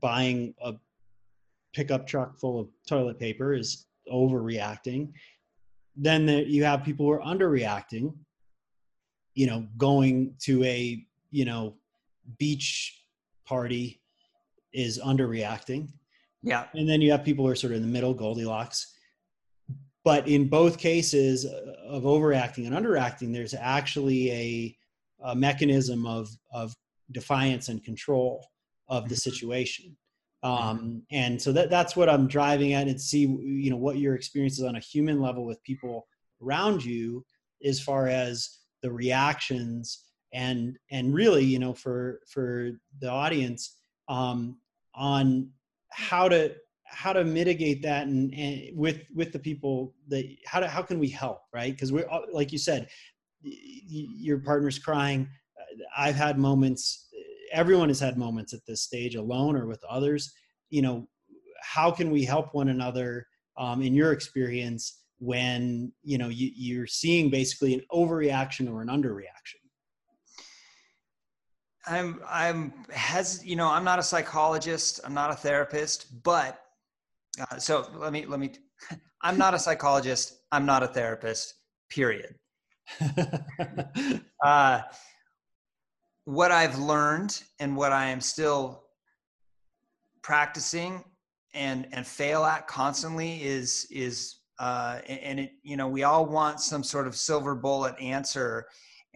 buying 0.00 0.54
a 0.60 0.74
pickup 1.72 2.06
truck 2.06 2.38
full 2.38 2.60
of 2.60 2.68
toilet 2.86 3.18
paper 3.18 3.54
is 3.54 3.86
overreacting. 4.12 5.12
Then 5.96 6.26
the, 6.26 6.46
you 6.46 6.64
have 6.64 6.84
people 6.84 7.06
who 7.06 7.12
are 7.12 7.20
underreacting, 7.20 8.14
you 9.34 9.46
know, 9.46 9.66
going 9.76 10.34
to 10.40 10.62
a, 10.64 11.04
you 11.30 11.44
know, 11.44 11.74
beach 12.38 13.02
party 13.46 14.00
is 14.72 14.98
underreacting. 14.98 15.88
Yeah. 16.46 16.66
And 16.74 16.88
then 16.88 17.00
you 17.00 17.10
have 17.10 17.24
people 17.24 17.44
who 17.44 17.50
are 17.50 17.56
sort 17.56 17.72
of 17.72 17.78
in 17.78 17.82
the 17.82 17.92
middle, 17.92 18.14
Goldilocks. 18.14 18.94
But 20.04 20.28
in 20.28 20.48
both 20.48 20.78
cases 20.78 21.44
of 21.44 22.06
overacting 22.06 22.66
and 22.66 22.74
underacting, 22.74 23.32
there's 23.32 23.54
actually 23.54 24.30
a 24.30 24.76
a 25.22 25.34
mechanism 25.34 26.06
of 26.06 26.28
of 26.52 26.74
defiance 27.12 27.68
and 27.68 27.82
control 27.82 28.46
of 28.88 29.08
the 29.08 29.14
mm-hmm. 29.14 29.30
situation 29.30 29.96
mm-hmm. 30.44 30.68
um, 30.68 31.02
and 31.10 31.40
so 31.40 31.52
that 31.52 31.70
that's 31.70 31.96
what 31.96 32.08
i'm 32.08 32.26
driving 32.26 32.74
at 32.74 32.88
and 32.88 33.00
see 33.00 33.20
you 33.20 33.70
know 33.70 33.76
what 33.76 33.98
your 33.98 34.14
experiences 34.14 34.64
on 34.64 34.76
a 34.76 34.80
human 34.80 35.20
level 35.20 35.44
with 35.44 35.62
people 35.62 36.06
around 36.42 36.84
you 36.84 37.24
as 37.64 37.80
far 37.80 38.08
as 38.08 38.58
the 38.82 38.90
reactions 38.90 40.04
and 40.32 40.78
and 40.90 41.14
really 41.14 41.44
you 41.44 41.58
know 41.58 41.72
for 41.72 42.20
for 42.28 42.70
the 43.00 43.10
audience 43.10 43.78
um, 44.08 44.58
on 44.94 45.48
how 45.92 46.28
to 46.28 46.54
how 46.88 47.12
to 47.12 47.24
mitigate 47.24 47.82
that 47.82 48.06
and, 48.06 48.32
and 48.34 48.76
with 48.76 49.02
with 49.14 49.32
the 49.32 49.38
people 49.38 49.94
that 50.08 50.24
how 50.46 50.60
to 50.60 50.68
how 50.68 50.82
can 50.82 50.98
we 50.98 51.08
help 51.08 51.40
right 51.52 51.72
because 51.72 51.92
we're 51.92 52.08
like 52.32 52.52
you 52.52 52.58
said 52.58 52.88
your 53.46 54.38
partner's 54.38 54.78
crying. 54.78 55.28
I've 55.96 56.14
had 56.14 56.38
moments, 56.38 57.08
everyone 57.52 57.88
has 57.88 58.00
had 58.00 58.18
moments 58.18 58.52
at 58.52 58.60
this 58.66 58.82
stage 58.82 59.14
alone 59.14 59.56
or 59.56 59.66
with 59.66 59.82
others. 59.88 60.32
You 60.70 60.82
know, 60.82 61.08
how 61.62 61.90
can 61.90 62.10
we 62.10 62.24
help 62.24 62.54
one 62.54 62.68
another 62.68 63.26
um, 63.58 63.82
in 63.82 63.94
your 63.94 64.12
experience 64.12 65.02
when, 65.18 65.92
you 66.02 66.18
know, 66.18 66.28
you, 66.28 66.50
you're 66.54 66.86
seeing 66.86 67.30
basically 67.30 67.74
an 67.74 67.82
overreaction 67.92 68.70
or 68.70 68.82
an 68.82 68.88
underreaction? 68.88 69.60
I'm 71.86 72.20
I'm 72.28 72.72
has 72.92 73.44
you 73.44 73.56
know 73.56 73.68
I'm 73.68 73.84
not 73.84 73.98
a 73.98 74.02
psychologist 74.02 75.00
I'm 75.04 75.14
not 75.14 75.30
a 75.30 75.34
therapist 75.34 76.22
but 76.22 76.60
uh, 77.40 77.58
so 77.58 77.88
let 77.94 78.12
me 78.12 78.26
let 78.26 78.40
me 78.40 78.52
I'm 79.22 79.38
not 79.38 79.54
a 79.54 79.58
psychologist 79.58 80.38
I'm 80.52 80.66
not 80.66 80.82
a 80.82 80.88
therapist 80.88 81.54
period. 81.90 82.34
Uh, 84.44 84.82
what 86.26 86.52
I've 86.52 86.78
learned 86.78 87.42
and 87.58 87.74
what 87.74 87.90
I 87.90 88.06
am 88.08 88.20
still 88.20 88.84
practicing 90.22 91.02
and 91.54 91.88
and 91.92 92.06
fail 92.06 92.44
at 92.44 92.68
constantly 92.68 93.42
is 93.42 93.86
is 93.90 94.36
uh, 94.58 95.00
and 95.08 95.40
it 95.40 95.52
you 95.62 95.76
know 95.76 95.88
we 95.88 96.02
all 96.02 96.26
want 96.26 96.60
some 96.60 96.84
sort 96.84 97.06
of 97.06 97.16
silver 97.16 97.54
bullet 97.54 97.98
answer 97.98 98.66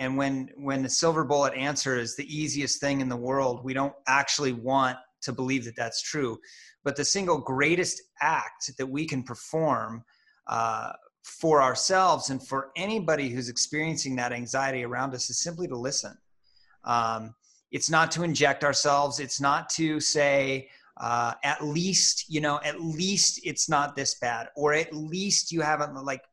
and 0.00 0.16
when 0.16 0.50
when 0.56 0.82
the 0.82 0.88
silver 0.88 1.22
bullet 1.22 1.54
answer 1.54 1.96
is 1.96 2.16
the 2.16 2.36
easiest 2.36 2.80
thing 2.80 3.00
in 3.00 3.08
the 3.08 3.16
world 3.16 3.64
we 3.64 3.72
don't 3.72 3.94
actually 4.08 4.52
want 4.52 4.96
to 5.22 5.32
believe 5.32 5.64
that 5.64 5.76
that's 5.76 6.02
true 6.02 6.36
but 6.82 6.96
the 6.96 7.04
single 7.04 7.38
greatest 7.38 8.02
act 8.20 8.76
that 8.76 8.86
we 8.86 9.06
can 9.06 9.22
perform 9.22 10.02
uh, 10.48 10.92
for 11.22 11.62
ourselves 11.62 12.30
and 12.30 12.46
for 12.46 12.70
anybody 12.76 13.28
who's 13.28 13.48
experiencing 13.48 14.16
that 14.16 14.32
anxiety 14.32 14.84
around 14.84 15.14
us 15.14 15.30
is 15.30 15.40
simply 15.40 15.68
to 15.68 15.76
listen. 15.76 16.16
Um, 16.84 17.34
it's 17.70 17.90
not 17.90 18.10
to 18.12 18.22
inject 18.22 18.64
ourselves. 18.64 19.20
It's 19.20 19.40
not 19.40 19.68
to 19.70 20.00
say, 20.00 20.68
uh, 20.96 21.34
at 21.44 21.62
least, 21.64 22.24
you 22.28 22.40
know, 22.40 22.58
at 22.64 22.80
least 22.80 23.40
it's 23.44 23.68
not 23.68 23.94
this 23.94 24.16
bad, 24.18 24.48
or 24.56 24.74
at 24.74 24.92
least 24.92 25.52
you 25.52 25.60
haven't, 25.60 25.94
like, 26.04 26.24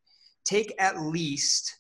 take 0.46 0.74
at 0.80 1.00
least 1.00 1.77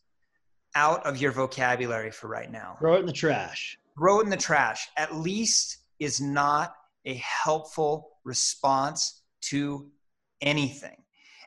out 0.76 1.06
of 1.06 1.18
your 1.18 1.32
vocabulary 1.32 2.12
for 2.12 2.28
right 2.28 2.52
now. 2.52 2.76
Throw 2.80 2.96
it 2.96 3.00
in 3.02 3.06
the 3.06 3.14
trash. 3.14 3.78
Throw 3.98 4.20
it 4.20 4.24
in 4.24 4.30
the 4.30 4.38
trash. 4.38 4.88
At 4.98 5.16
least 5.16 5.78
is 6.00 6.22
not 6.22 6.74
a 7.06 7.16
helpful 7.16 8.10
response 8.24 9.22
to 9.42 9.90
anything. 10.42 10.96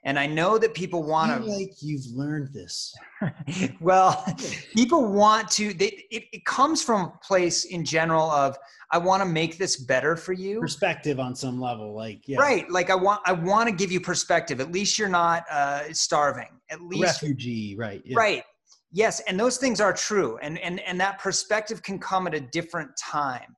And 0.03 0.19
I 0.19 0.27
know 0.27 0.57
that 0.57 0.73
people 0.73 1.03
want 1.03 1.31
to 1.31 1.51
like 1.51 1.75
you've 1.83 2.07
learned 2.15 2.55
this. 2.55 2.95
well, 3.81 4.25
people 4.75 5.13
want 5.13 5.51
to 5.53 5.75
they 5.75 6.07
it, 6.11 6.25
it 6.33 6.45
comes 6.47 6.83
from 6.83 7.03
a 7.03 7.13
place 7.23 7.65
in 7.67 7.85
general 7.85 8.31
of 8.31 8.57
I 8.93 8.99
want 8.99 9.23
to 9.23 9.29
make 9.29 9.59
this 9.59 9.77
better 9.77 10.17
for 10.17 10.33
you. 10.33 10.59
Perspective 10.59 11.21
on 11.21 11.37
some 11.37 11.61
level 11.61 11.95
like 11.95 12.27
yeah. 12.27 12.39
Right, 12.39 12.69
like 12.71 12.89
I 12.89 12.95
want 12.95 13.21
I 13.27 13.33
want 13.33 13.69
to 13.69 13.75
give 13.75 13.93
you 13.93 14.01
perspective. 14.01 14.59
At 14.59 14.73
least 14.73 14.99
you're 14.99 15.09
not 15.09 15.45
uh 15.51 15.93
starving. 15.93 16.49
At 16.71 16.81
least 16.81 17.23
refugee, 17.23 17.77
right. 17.77 18.01
Yeah. 18.05 18.17
Right. 18.17 18.45
Yes, 18.93 19.21
and 19.29 19.39
those 19.39 19.57
things 19.57 19.81
are 19.81 19.93
true. 19.93 20.39
And 20.43 20.59
and 20.59 20.81
and 20.81 21.01
that 21.01 21.19
perspective 21.19 21.83
can 21.83 21.99
come 21.99 22.27
at 22.27 22.35
a 22.35 22.41
different 22.41 22.91
time. 22.97 23.57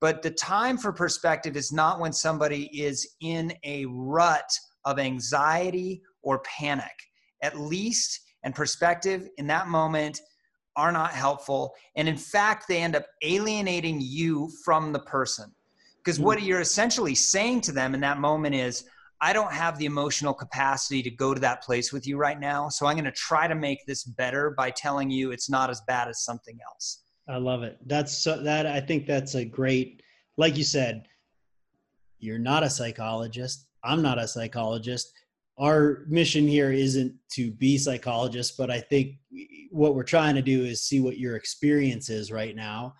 But 0.00 0.22
the 0.22 0.30
time 0.30 0.76
for 0.76 0.92
perspective 0.92 1.56
is 1.56 1.72
not 1.72 2.00
when 2.00 2.12
somebody 2.12 2.64
is 2.78 3.14
in 3.20 3.52
a 3.64 3.86
rut 3.86 4.50
of 4.84 4.98
anxiety 4.98 6.02
or 6.22 6.40
panic. 6.40 6.92
At 7.42 7.58
least 7.58 8.20
and 8.44 8.54
perspective 8.54 9.28
in 9.38 9.46
that 9.48 9.68
moment 9.68 10.20
are 10.76 10.92
not 10.92 11.12
helpful. 11.12 11.74
And 11.96 12.08
in 12.08 12.16
fact, 12.16 12.66
they 12.68 12.82
end 12.82 12.94
up 12.94 13.06
alienating 13.22 13.98
you 14.00 14.50
from 14.64 14.92
the 14.92 15.00
person. 15.00 15.52
Because 15.98 16.20
what 16.20 16.38
hmm. 16.38 16.44
you're 16.44 16.60
essentially 16.60 17.14
saying 17.14 17.62
to 17.62 17.72
them 17.72 17.94
in 17.94 18.00
that 18.02 18.18
moment 18.18 18.54
is, 18.54 18.84
I 19.20 19.32
don't 19.32 19.52
have 19.52 19.78
the 19.78 19.86
emotional 19.86 20.34
capacity 20.34 21.02
to 21.02 21.10
go 21.10 21.32
to 21.32 21.40
that 21.40 21.62
place 21.62 21.92
with 21.92 22.06
you 22.06 22.18
right 22.18 22.38
now. 22.38 22.68
So 22.68 22.86
I'm 22.86 22.96
going 22.96 23.04
to 23.04 23.12
try 23.12 23.48
to 23.48 23.54
make 23.54 23.86
this 23.86 24.04
better 24.04 24.50
by 24.50 24.70
telling 24.70 25.10
you 25.10 25.30
it's 25.30 25.48
not 25.48 25.70
as 25.70 25.80
bad 25.86 26.08
as 26.08 26.22
something 26.22 26.58
else. 26.70 27.02
I 27.28 27.38
love 27.38 27.62
it. 27.62 27.78
That's 27.86 28.16
so, 28.16 28.42
that. 28.42 28.66
I 28.66 28.80
think 28.80 29.06
that's 29.06 29.34
a 29.34 29.44
great, 29.44 30.02
like 30.36 30.56
you 30.56 30.64
said, 30.64 31.06
you're 32.18 32.38
not 32.38 32.62
a 32.62 32.70
psychologist. 32.70 33.66
I'm 33.82 34.02
not 34.02 34.18
a 34.18 34.28
psychologist. 34.28 35.12
Our 35.58 36.04
mission 36.08 36.46
here 36.46 36.70
isn't 36.70 37.14
to 37.32 37.50
be 37.50 37.78
psychologists, 37.78 38.56
but 38.56 38.70
I 38.70 38.80
think 38.80 39.16
what 39.70 39.94
we're 39.94 40.02
trying 40.02 40.34
to 40.34 40.42
do 40.42 40.64
is 40.64 40.82
see 40.82 41.00
what 41.00 41.18
your 41.18 41.36
experience 41.36 42.10
is 42.10 42.30
right 42.30 42.54
now 42.54 42.94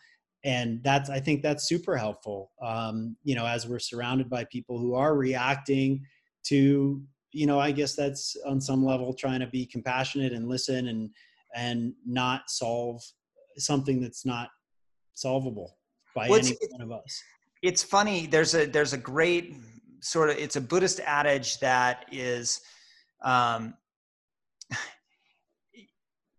and 0.47 0.81
that's 0.83 1.11
i 1.11 1.21
think 1.21 1.43
that's 1.43 1.69
super 1.69 1.97
helpful 1.97 2.53
um, 2.62 3.17
you 3.25 3.35
know 3.35 3.45
as 3.45 3.67
we're 3.67 3.79
surrounded 3.79 4.31
by 4.31 4.45
people 4.45 4.79
who 4.79 4.95
are 4.95 5.15
reacting 5.15 6.00
to 6.45 7.03
you 7.33 7.47
know 7.47 7.59
i 7.59 7.71
guess 7.71 7.95
that's 7.95 8.37
on 8.47 8.61
some 8.61 8.83
level 8.85 9.12
trying 9.12 9.41
to 9.41 9.49
be 9.49 9.67
compassionate 9.67 10.33
and 10.33 10.49
listen 10.49 10.88
and 10.88 11.11
and 11.55 11.93
not 12.07 12.49
solve 12.49 13.03
something 13.59 14.00
that's 14.00 14.25
not 14.25 14.49
solvable 15.15 15.76
by 16.15 16.29
What's, 16.29 16.49
any 16.49 16.57
one 16.71 16.81
of 16.81 16.93
us. 16.93 17.23
it's 17.62 17.83
funny 17.83 18.26
there's 18.26 18.55
a 18.55 18.67
there's 18.67 18.93
a 18.93 18.99
great 18.99 19.57
sort 20.00 20.31
of 20.31 20.37
it's 20.38 20.57
a 20.57 20.61
buddhist 20.61 21.00
adage 21.00 21.59
that 21.59 22.07
is 22.12 22.61
um 23.23 23.75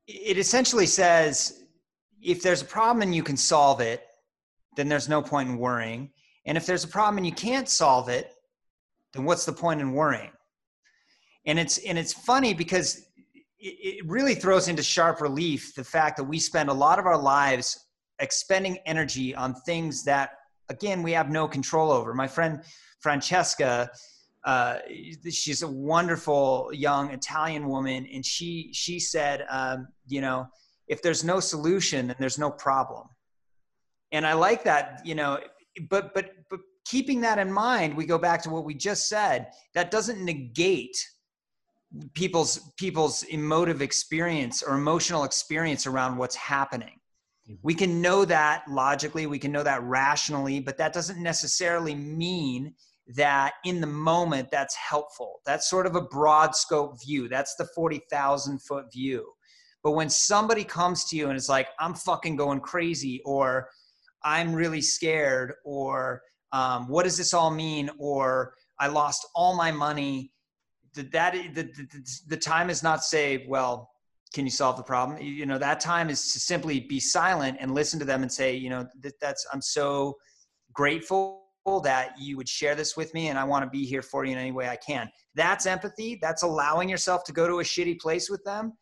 it 0.07 0.37
essentially 0.37 0.85
says 0.85 1.66
if 2.21 2.41
there's 2.41 2.61
a 2.61 2.65
problem 2.65 3.01
and 3.01 3.15
you 3.15 3.23
can 3.23 3.37
solve 3.37 3.81
it, 3.81 4.03
then 4.75 4.87
there's 4.87 5.09
no 5.09 5.21
point 5.21 5.49
in 5.49 5.57
worrying. 5.57 6.11
And 6.45 6.57
if 6.57 6.65
there's 6.65 6.83
a 6.83 6.87
problem 6.87 7.17
and 7.17 7.25
you 7.25 7.33
can't 7.33 7.67
solve 7.67 8.09
it, 8.09 8.31
then 9.13 9.25
what's 9.25 9.45
the 9.45 9.53
point 9.53 9.81
in 9.81 9.93
worrying? 9.93 10.31
And 11.45 11.57
it's 11.59 11.77
and 11.79 11.97
it's 11.97 12.13
funny 12.13 12.53
because 12.53 13.05
it, 13.59 14.05
really 14.05 14.35
throws 14.35 14.67
into 14.67 14.83
sharp 14.83 15.21
relief 15.21 15.73
the 15.75 15.83
fact 15.83 16.17
that 16.17 16.23
we 16.23 16.39
spend 16.39 16.69
a 16.69 16.73
lot 16.73 16.99
of 16.99 17.05
our 17.05 17.17
lives 17.17 17.85
expending 18.19 18.77
energy 18.85 19.33
on 19.33 19.53
things 19.61 20.03
that 20.03 20.31
again 20.69 21.01
we 21.03 21.11
have 21.13 21.29
no 21.29 21.47
control 21.47 21.91
over. 21.91 22.13
My 22.13 22.27
friend 22.27 22.61
Francesca 22.99 23.89
uh, 24.47 24.79
she's 25.29 25.61
a 25.61 25.67
wonderful 25.67 26.69
young 26.73 27.11
Italian 27.11 27.67
woman, 27.67 28.07
and 28.13 28.25
she 28.25 28.69
she 28.71 28.97
said, 28.97 29.45
um, 29.49 29.89
you 30.07 30.21
know, 30.21 30.47
if 30.87 31.01
there's 31.01 31.23
no 31.23 31.39
solution, 31.39 32.07
then 32.07 32.15
there's 32.19 32.39
no 32.39 32.49
problem. 32.51 33.07
And 34.11 34.25
I 34.25 34.33
like 34.33 34.63
that, 34.63 35.01
you 35.03 35.15
know, 35.15 35.39
but 35.89 36.13
but 36.13 36.31
but 36.49 36.59
keeping 36.85 37.21
that 37.21 37.39
in 37.39 37.51
mind, 37.51 37.95
we 37.95 38.05
go 38.05 38.17
back 38.17 38.41
to 38.43 38.49
what 38.49 38.63
we 38.63 38.73
just 38.73 39.09
said. 39.09 39.47
That 39.73 39.91
doesn't 39.91 40.23
negate 40.23 40.97
people's 42.13 42.71
people's 42.77 43.23
emotive 43.23 43.81
experience 43.81 44.63
or 44.63 44.75
emotional 44.75 45.23
experience 45.23 45.85
around 45.85 46.17
what's 46.17 46.35
happening. 46.35 46.99
Mm-hmm. 47.49 47.59
We 47.63 47.73
can 47.73 48.01
know 48.01 48.25
that 48.25 48.63
logically, 48.69 49.25
we 49.27 49.39
can 49.39 49.51
know 49.51 49.63
that 49.63 49.83
rationally, 49.83 50.59
but 50.59 50.77
that 50.77 50.93
doesn't 50.93 51.21
necessarily 51.21 51.95
mean 51.95 52.73
that 53.15 53.53
in 53.63 53.79
the 53.79 53.87
moment 53.87 54.49
that's 54.51 54.75
helpful. 54.75 55.39
That's 55.45 55.69
sort 55.69 55.85
of 55.85 55.95
a 55.95 56.01
broad 56.01 56.55
scope 56.55 57.01
view. 57.05 57.29
That's 57.29 57.55
the 57.55 57.67
40,000 57.73 58.61
foot 58.61 58.91
view. 58.91 59.31
But 59.83 59.91
when 59.91 60.09
somebody 60.09 60.63
comes 60.63 61.05
to 61.05 61.15
you 61.15 61.29
and 61.29 61.37
is 61.37 61.49
like, 61.49 61.67
I'm 61.79 61.93
fucking 61.93 62.35
going 62.35 62.59
crazy, 62.59 63.21
or 63.25 63.69
I'm 64.23 64.53
really 64.53 64.81
scared, 64.81 65.53
or 65.63 66.21
um, 66.51 66.87
what 66.87 67.03
does 67.03 67.17
this 67.17 67.33
all 67.33 67.51
mean, 67.51 67.89
or 67.97 68.53
I 68.79 68.87
lost 68.87 69.27
all 69.35 69.55
my 69.55 69.71
money, 69.71 70.31
that 70.93 71.33
the, 71.53 71.63
the, 71.63 72.19
the 72.27 72.37
time 72.37 72.69
is 72.69 72.81
not 72.81 73.03
saved. 73.03 73.47
well, 73.47 73.91
can 74.33 74.45
you 74.45 74.51
solve 74.51 74.77
the 74.77 74.83
problem? 74.83 75.21
You 75.21 75.45
know, 75.45 75.57
that 75.57 75.79
time 75.79 76.09
is 76.09 76.33
to 76.33 76.39
simply 76.39 76.81
be 76.81 76.99
silent 76.99 77.57
and 77.59 77.73
listen 77.73 77.99
to 77.99 78.05
them 78.05 78.23
and 78.23 78.31
say, 78.31 78.55
you 78.55 78.69
know, 78.69 78.87
that, 79.01 79.13
that's, 79.21 79.45
I'm 79.53 79.61
so 79.61 80.17
grateful 80.73 81.43
that 81.83 82.13
you 82.19 82.37
would 82.37 82.49
share 82.49 82.75
this 82.75 82.97
with 82.97 83.13
me 83.13 83.27
and 83.27 83.37
I 83.37 83.43
want 83.43 83.63
to 83.63 83.69
be 83.69 83.85
here 83.85 84.01
for 84.01 84.25
you 84.25 84.33
in 84.33 84.37
any 84.37 84.51
way 84.51 84.67
I 84.67 84.77
can. 84.77 85.09
That's 85.35 85.65
empathy. 85.65 86.17
That's 86.21 86.43
allowing 86.43 86.89
yourself 86.89 87.23
to 87.25 87.33
go 87.33 87.47
to 87.47 87.59
a 87.59 87.63
shitty 87.63 87.99
place 87.99 88.29
with 88.29 88.43
them 88.43 88.73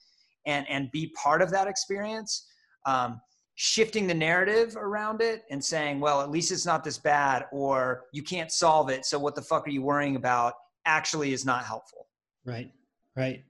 and 0.45 0.65
and 0.69 0.91
be 0.91 1.07
part 1.21 1.41
of 1.41 1.51
that 1.51 1.67
experience 1.67 2.47
um, 2.85 3.19
shifting 3.55 4.05
the 4.05 4.13
narrative 4.13 4.75
around 4.75 5.21
it 5.21 5.43
and 5.49 5.63
saying 5.63 5.99
well 5.99 6.21
at 6.21 6.29
least 6.29 6.51
it's 6.51 6.65
not 6.65 6.83
this 6.83 6.97
bad 6.97 7.45
or 7.51 8.05
you 8.11 8.21
can't 8.21 8.51
solve 8.51 8.89
it 8.89 9.05
so 9.05 9.17
what 9.17 9.35
the 9.35 9.41
fuck 9.41 9.65
are 9.65 9.71
you 9.71 9.81
worrying 9.81 10.15
about 10.15 10.53
actually 10.85 11.33
is 11.33 11.45
not 11.45 11.65
helpful. 11.65 12.07
Right 12.45 12.71
right. 13.15 13.43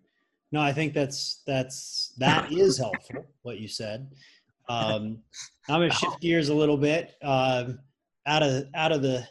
No 0.52 0.62
i 0.62 0.72
think 0.72 0.94
that's 0.94 1.42
that's 1.46 2.14
that 2.18 2.51
is 2.51 2.77
helpful 2.77 3.25
what 3.42 3.60
you 3.60 3.68
said. 3.68 4.12
Um, 4.68 5.20
i'm 5.70 5.79
going 5.79 5.92
to 5.92 5.96
shift 5.96 6.22
gears 6.22 6.50
a 6.50 6.53
little 6.53 6.77
bit 6.77 7.16
um, 7.22 7.79
out 8.25 8.42
of 8.44 8.66
out 8.74 8.92
of 8.92 9.01
the 9.01 9.27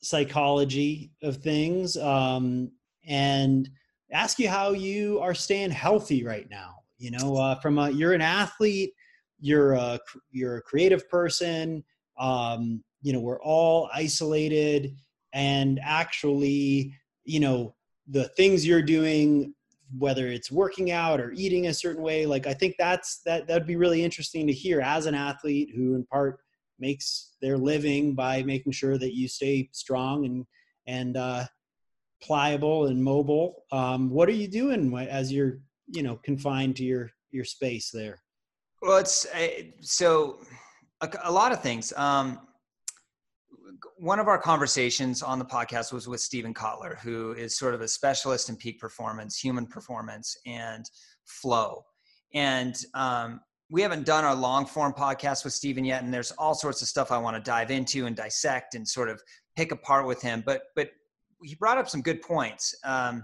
psychology 0.00 1.10
of 1.22 1.38
things 1.38 1.96
um, 1.96 2.70
and 3.06 3.68
ask 4.12 4.38
you 4.38 4.48
how 4.48 4.70
you 4.70 5.20
are 5.20 5.34
staying 5.34 5.70
healthy 5.70 6.24
right 6.24 6.48
now 6.50 6.77
you 6.98 7.10
know 7.10 7.36
uh, 7.36 7.54
from 7.56 7.78
a 7.78 7.90
you're 7.90 8.12
an 8.12 8.20
athlete 8.20 8.92
you're 9.40 9.72
a 9.72 9.98
you're 10.30 10.58
a 10.58 10.62
creative 10.62 11.08
person 11.08 11.84
um, 12.18 12.82
you 13.02 13.12
know 13.12 13.20
we're 13.20 13.40
all 13.42 13.88
isolated 13.94 14.94
and 15.32 15.78
actually 15.82 16.94
you 17.24 17.40
know 17.40 17.74
the 18.08 18.24
things 18.30 18.66
you're 18.66 18.82
doing 18.82 19.54
whether 19.98 20.26
it's 20.26 20.50
working 20.50 20.90
out 20.90 21.20
or 21.20 21.32
eating 21.32 21.68
a 21.68 21.74
certain 21.74 22.02
way 22.02 22.26
like 22.26 22.46
i 22.46 22.52
think 22.52 22.74
that's 22.78 23.20
that 23.24 23.46
that'd 23.46 23.66
be 23.66 23.76
really 23.76 24.02
interesting 24.02 24.46
to 24.46 24.52
hear 24.52 24.80
as 24.80 25.06
an 25.06 25.14
athlete 25.14 25.70
who 25.74 25.94
in 25.94 26.04
part 26.04 26.40
makes 26.78 27.36
their 27.40 27.56
living 27.56 28.14
by 28.14 28.42
making 28.42 28.72
sure 28.72 28.98
that 28.98 29.14
you 29.14 29.28
stay 29.28 29.68
strong 29.72 30.24
and 30.26 30.46
and 30.86 31.16
uh, 31.16 31.44
pliable 32.22 32.86
and 32.86 33.02
mobile. 33.02 33.64
Um, 33.70 34.10
what 34.10 34.28
are 34.28 34.32
you 34.32 34.48
doing 34.48 34.96
as 34.96 35.32
you're 35.32 35.60
you 35.88 36.02
know 36.02 36.16
confined 36.16 36.76
to 36.76 36.84
your 36.84 37.10
your 37.30 37.44
space 37.44 37.90
there 37.90 38.20
well 38.82 38.98
it's 38.98 39.26
uh, 39.34 39.48
so 39.80 40.38
a, 41.00 41.08
a, 41.24 41.32
lot 41.32 41.52
of 41.52 41.62
things 41.62 41.92
um 41.96 42.38
one 43.96 44.20
of 44.20 44.28
our 44.28 44.38
conversations 44.38 45.22
on 45.22 45.38
the 45.38 45.44
podcast 45.44 45.92
was 45.92 46.08
with 46.08 46.20
Steven 46.20 46.54
Kotler, 46.54 46.98
who 47.00 47.32
is 47.32 47.56
sort 47.56 47.74
of 47.74 47.80
a 47.80 47.88
specialist 47.88 48.48
in 48.48 48.56
peak 48.56 48.80
performance, 48.80 49.38
human 49.38 49.66
performance, 49.66 50.36
and 50.46 50.88
flow. 51.24 51.84
And 52.34 52.76
um, 52.94 53.40
we 53.70 53.82
haven't 53.82 54.06
done 54.06 54.24
our 54.24 54.34
long 54.34 54.66
form 54.66 54.92
podcast 54.92 55.44
with 55.44 55.52
Steven 55.52 55.84
yet, 55.84 56.02
and 56.02 56.12
there's 56.12 56.30
all 56.32 56.54
sorts 56.54 56.82
of 56.82 56.88
stuff 56.88 57.12
I 57.12 57.18
want 57.18 57.36
to 57.36 57.42
dive 57.42 57.70
into 57.70 58.06
and 58.06 58.16
dissect 58.16 58.74
and 58.74 58.86
sort 58.86 59.08
of 59.08 59.20
pick 59.56 59.72
apart 59.72 60.06
with 60.06 60.22
him. 60.22 60.42
But 60.44 60.62
but 60.74 60.90
he 61.42 61.54
brought 61.54 61.78
up 61.78 61.88
some 61.88 62.02
good 62.02 62.22
points. 62.22 62.74
Um, 62.84 63.22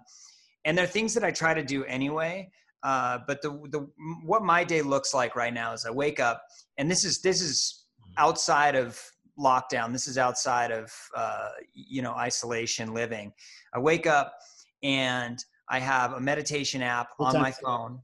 and 0.65 0.77
there 0.77 0.85
are 0.85 0.89
things 0.89 1.15
that 1.15 1.25
I 1.25 1.31
try 1.31 1.55
to 1.55 1.63
do 1.63 1.85
anyway. 1.85 2.51
Uh, 2.83 3.19
but 3.27 3.41
the 3.41 3.51
the 3.71 3.89
what 4.25 4.43
my 4.43 4.63
day 4.63 4.83
looks 4.83 5.15
like 5.15 5.37
right 5.37 5.55
now 5.55 5.73
is 5.73 5.87
I 5.87 5.91
wake 5.91 6.21
up, 6.21 6.43
and 6.77 6.91
this 6.91 7.05
is 7.05 7.23
this 7.23 7.41
is 7.41 7.87
outside 8.19 8.75
of 8.75 9.01
lockdown. 9.39 9.93
This 9.93 10.07
is 10.07 10.19
outside 10.19 10.71
of 10.71 10.93
uh, 11.17 11.49
you 11.73 12.03
know 12.03 12.13
isolation 12.13 12.93
living. 12.93 13.33
I 13.73 13.79
wake 13.79 14.07
up 14.07 14.35
and 14.83 15.43
I 15.69 15.79
have 15.79 16.13
a 16.13 16.21
meditation 16.21 16.83
app 16.83 17.09
what 17.17 17.35
on 17.35 17.41
my 17.41 17.53
phone. 17.53 18.01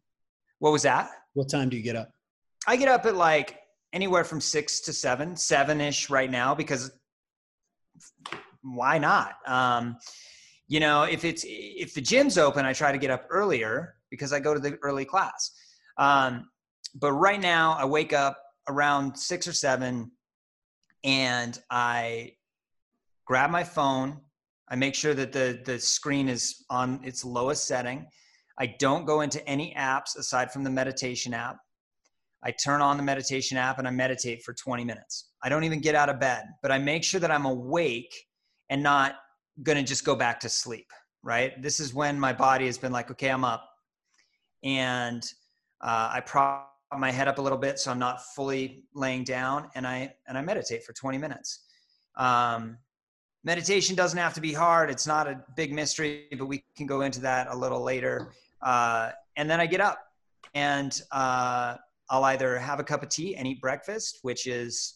What 0.59 0.73
was 0.73 0.83
that? 0.83 1.11
What 1.35 1.49
time 1.49 1.69
do 1.69 1.77
you 1.77 1.83
get 1.83 1.97
up? 1.97 2.11
I 2.67 2.77
get 2.77 2.89
up 2.89 3.07
at 3.07 3.15
like 3.15 3.59
anywhere 3.93 4.25
from 4.25 4.41
six 4.41 4.81
to 4.81 4.93
seven, 4.93 5.37
seven 5.37 5.81
ish 5.81 6.11
right 6.11 6.31
now 6.31 6.55
because 6.55 6.91
why 8.63 8.99
not? 8.99 9.35
Um, 9.47 9.97
you 10.71 10.79
know 10.79 11.03
if 11.03 11.25
it's 11.25 11.45
if 11.47 11.93
the 11.95 12.01
gym's 12.01 12.39
open 12.39 12.65
i 12.65 12.73
try 12.73 12.93
to 12.93 12.97
get 12.97 13.11
up 13.11 13.27
earlier 13.29 13.97
because 14.09 14.33
i 14.33 14.39
go 14.41 14.55
to 14.55 14.61
the 14.61 14.79
early 14.83 15.05
class. 15.05 15.53
Um, 15.99 16.49
but 16.95 17.13
right 17.13 17.41
now 17.41 17.77
i 17.79 17.85
wake 17.85 18.13
up 18.15 18.39
around 18.69 19.17
six 19.17 19.47
or 19.47 19.53
seven 19.53 20.13
and 21.05 21.61
i 21.71 22.33
grab 23.27 23.51
my 23.51 23.65
phone. 23.65 24.21
I 24.69 24.77
make 24.77 24.95
sure 24.95 25.13
that 25.15 25.33
the 25.33 25.61
the 25.65 25.79
screen 25.79 26.29
is 26.29 26.65
on 26.71 27.01
its 27.05 27.25
lowest 27.25 27.67
setting. 27.67 28.07
I 28.59 28.77
don't 28.79 29.05
go 29.05 29.23
into 29.23 29.45
any 29.49 29.75
apps 29.77 30.17
aside 30.17 30.53
from 30.53 30.63
the 30.63 30.71
meditation 30.71 31.35
app. 31.35 31.57
I 32.45 32.53
turn 32.53 32.81
on 32.81 32.97
the 32.97 33.03
meditation 33.03 33.57
app 33.59 33.79
and 33.79 33.89
i 33.89 33.91
meditate 33.91 34.45
for 34.45 34.55
20 34.55 34.85
minutes. 34.85 35.31
I 35.43 35.49
don't 35.49 35.65
even 35.65 35.81
get 35.81 35.97
out 35.97 36.09
of 36.09 36.21
bed 36.21 36.45
but 36.63 36.71
i 36.71 36.79
make 36.79 37.03
sure 37.03 37.19
that 37.19 37.31
i'm 37.33 37.47
awake 37.47 38.15
and 38.69 38.83
not 38.83 39.17
going 39.63 39.79
to 39.79 39.85
just 39.85 40.05
go 40.05 40.15
back 40.15 40.41
to 40.41 40.49
sleep, 40.49 40.91
right? 41.23 41.61
This 41.63 41.81
is 41.81 41.95
when 41.95 42.19
my 42.19 42.33
body 42.33 42.67
has 42.67 42.79
been 42.79 42.93
like, 42.93 43.11
okay, 43.11 43.29
I'm 43.29 43.45
up. 43.45 43.69
And 44.63 45.25
uh, 45.81 46.11
I 46.13 46.21
prop 46.21 46.71
my 46.99 47.11
head 47.11 47.29
up 47.29 47.39
a 47.39 47.43
little 47.43 47.59
bit 47.59 47.79
so 47.79 47.91
I'm 47.91 47.99
not 47.99 48.25
fully 48.35 48.85
laying 48.95 49.25
down 49.25 49.69
and 49.75 49.87
I, 49.87 50.13
and 50.27 50.37
I 50.37 50.43
meditate 50.43 50.85
for 50.85 50.93
20 50.93 51.19
minutes. 51.19 51.65
Um, 52.17 52.79
meditation 53.45 53.95
doesn't 53.95 54.19
have 54.19 54.35
to 54.35 54.41
be 54.41 54.53
hard. 54.53 54.91
It's 54.91 55.07
not 55.07 55.29
a 55.29 55.43
big 55.57 55.73
mystery, 55.73 56.27
but 56.37 56.47
we 56.47 56.65
can 56.77 56.87
go 56.87 57.03
into 57.03 57.21
that 57.21 57.49
a 57.49 57.57
little 57.57 57.83
later. 57.83 58.33
Uh, 58.61 59.11
and 59.37 59.49
then 59.49 59.61
I 59.61 59.67
get 59.67 59.81
up 59.81 59.99
and 60.55 61.01
uh, 61.13 61.77
I'll 62.11 62.25
either 62.25 62.59
have 62.59 62.81
a 62.81 62.85
cup 62.85 63.03
of 63.03 63.09
tea 63.09 63.37
and 63.37 63.47
eat 63.47 63.61
breakfast, 63.61 64.19
which 64.23 64.47
is, 64.47 64.95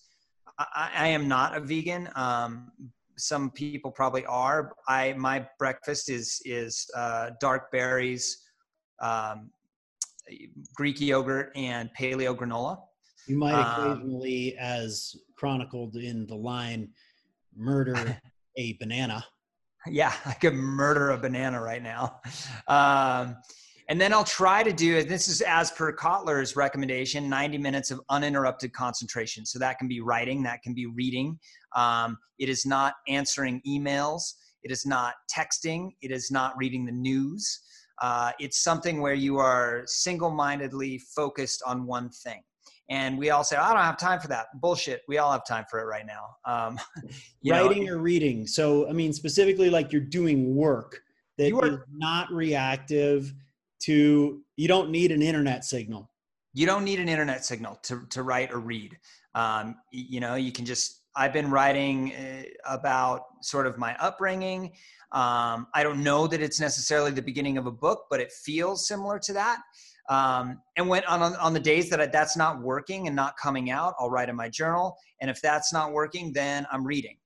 I, 0.58 0.90
I 0.94 1.06
am 1.08 1.28
not 1.28 1.56
a 1.56 1.60
vegan, 1.60 2.08
um, 2.16 2.70
some 3.16 3.50
people 3.50 3.90
probably 3.90 4.24
are. 4.26 4.72
I 4.88 5.14
my 5.14 5.46
breakfast 5.58 6.10
is 6.10 6.40
is 6.44 6.86
uh, 6.96 7.30
dark 7.40 7.70
berries, 7.72 8.44
um, 9.00 9.50
Greek 10.74 11.00
yogurt, 11.00 11.52
and 11.56 11.90
paleo 11.98 12.36
granola. 12.36 12.78
You 13.26 13.36
might 13.36 13.54
um, 13.54 13.80
occasionally, 13.80 14.58
um, 14.58 14.64
as 14.64 15.16
chronicled 15.36 15.96
in 15.96 16.26
the 16.26 16.34
line, 16.34 16.90
murder 17.56 18.20
a 18.58 18.72
banana. 18.74 19.24
Yeah, 19.86 20.14
I 20.24 20.32
could 20.32 20.54
murder 20.54 21.10
a 21.10 21.18
banana 21.18 21.60
right 21.60 21.82
now. 21.82 22.20
Um, 22.68 23.36
and 23.88 24.00
then 24.00 24.12
I'll 24.12 24.24
try 24.24 24.62
to 24.62 24.72
do 24.72 24.96
it. 24.96 25.08
This 25.08 25.28
is 25.28 25.40
as 25.42 25.70
per 25.70 25.94
Kotler's 25.94 26.56
recommendation 26.56 27.28
90 27.28 27.58
minutes 27.58 27.90
of 27.90 28.00
uninterrupted 28.08 28.72
concentration. 28.72 29.44
So 29.44 29.58
that 29.58 29.78
can 29.78 29.88
be 29.88 30.00
writing, 30.00 30.42
that 30.44 30.62
can 30.62 30.74
be 30.74 30.86
reading. 30.86 31.38
Um, 31.76 32.16
it 32.38 32.48
is 32.48 32.64
not 32.64 32.94
answering 33.08 33.60
emails, 33.66 34.22
it 34.62 34.70
is 34.70 34.86
not 34.86 35.14
texting, 35.34 35.90
it 36.00 36.10
is 36.10 36.30
not 36.30 36.56
reading 36.56 36.86
the 36.86 36.92
news. 36.92 37.60
Uh, 38.00 38.32
it's 38.40 38.62
something 38.62 39.00
where 39.00 39.14
you 39.14 39.38
are 39.38 39.82
single 39.86 40.30
mindedly 40.30 40.98
focused 41.14 41.62
on 41.64 41.86
one 41.86 42.10
thing. 42.10 42.42
And 42.90 43.16
we 43.16 43.30
all 43.30 43.44
say, 43.44 43.56
I 43.56 43.72
don't 43.72 43.82
have 43.82 43.96
time 43.96 44.20
for 44.20 44.28
that. 44.28 44.46
Bullshit. 44.60 45.02
We 45.08 45.18
all 45.18 45.32
have 45.32 45.46
time 45.46 45.64
for 45.70 45.80
it 45.80 45.84
right 45.84 46.04
now. 46.04 46.34
Um, 46.44 46.78
Writing 47.46 47.86
know, 47.86 47.92
or 47.92 47.98
reading. 47.98 48.46
So, 48.46 48.88
I 48.88 48.92
mean, 48.92 49.12
specifically 49.12 49.70
like 49.70 49.92
you're 49.92 50.02
doing 50.02 50.54
work 50.54 51.00
that 51.38 51.48
you 51.48 51.60
are, 51.60 51.66
is 51.66 51.78
not 51.92 52.30
reactive 52.30 53.32
to, 53.86 54.40
you 54.56 54.68
don't 54.68 54.90
need 54.90 55.12
an 55.12 55.22
internet 55.22 55.64
signal. 55.64 56.10
You 56.52 56.66
don't 56.66 56.84
need 56.84 57.00
an 57.00 57.08
internet 57.08 57.44
signal 57.44 57.78
to, 57.84 58.06
to 58.10 58.22
write 58.22 58.52
or 58.52 58.60
read. 58.60 58.96
Um, 59.34 59.76
you 59.90 60.20
know, 60.20 60.36
you 60.36 60.52
can 60.52 60.64
just, 60.64 61.02
I've 61.16 61.32
been 61.32 61.50
writing 61.50 62.12
uh, 62.14 62.42
about 62.66 63.22
sort 63.42 63.66
of 63.66 63.78
my 63.78 63.96
upbringing. 63.96 64.72
Um, 65.12 65.66
I 65.74 65.82
don't 65.82 66.02
know 66.02 66.26
that 66.26 66.40
it's 66.40 66.60
necessarily 66.60 67.10
the 67.10 67.22
beginning 67.22 67.58
of 67.58 67.66
a 67.66 67.72
book, 67.72 68.06
but 68.10 68.20
it 68.20 68.32
feels 68.32 68.86
similar 68.86 69.18
to 69.20 69.32
that. 69.32 69.60
Um, 70.08 70.60
and 70.76 70.88
when 70.88 71.04
on, 71.04 71.34
on 71.36 71.54
the 71.54 71.60
days 71.60 71.88
that 71.90 72.00
I, 72.00 72.06
that's 72.06 72.36
not 72.36 72.60
working 72.60 73.06
and 73.06 73.16
not 73.16 73.34
coming 73.36 73.70
out, 73.70 73.94
I'll 73.98 74.10
write 74.10 74.28
in 74.28 74.36
my 74.36 74.48
journal. 74.48 74.96
And 75.20 75.30
if 75.30 75.40
that's 75.40 75.72
not 75.72 75.92
working, 75.92 76.32
then 76.32 76.66
I'm 76.70 76.86
reading. 76.86 77.16